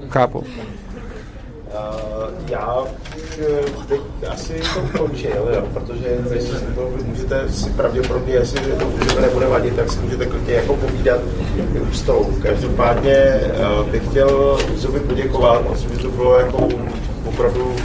[0.09, 0.43] Chápu.
[1.71, 2.83] Uh, já
[3.39, 9.21] eh, bych asi to končil, jo, protože si to můžete si pravděpodobně, jestli to můžeme
[9.21, 11.21] nebude vadit, tak si můžete klidně jako povídat
[11.75, 12.37] i u stolu.
[12.41, 13.41] Každopádně
[13.79, 16.67] uh, bych chtěl Zubi poděkovat, myslím, že to bylo jako
[17.25, 17.75] opravdu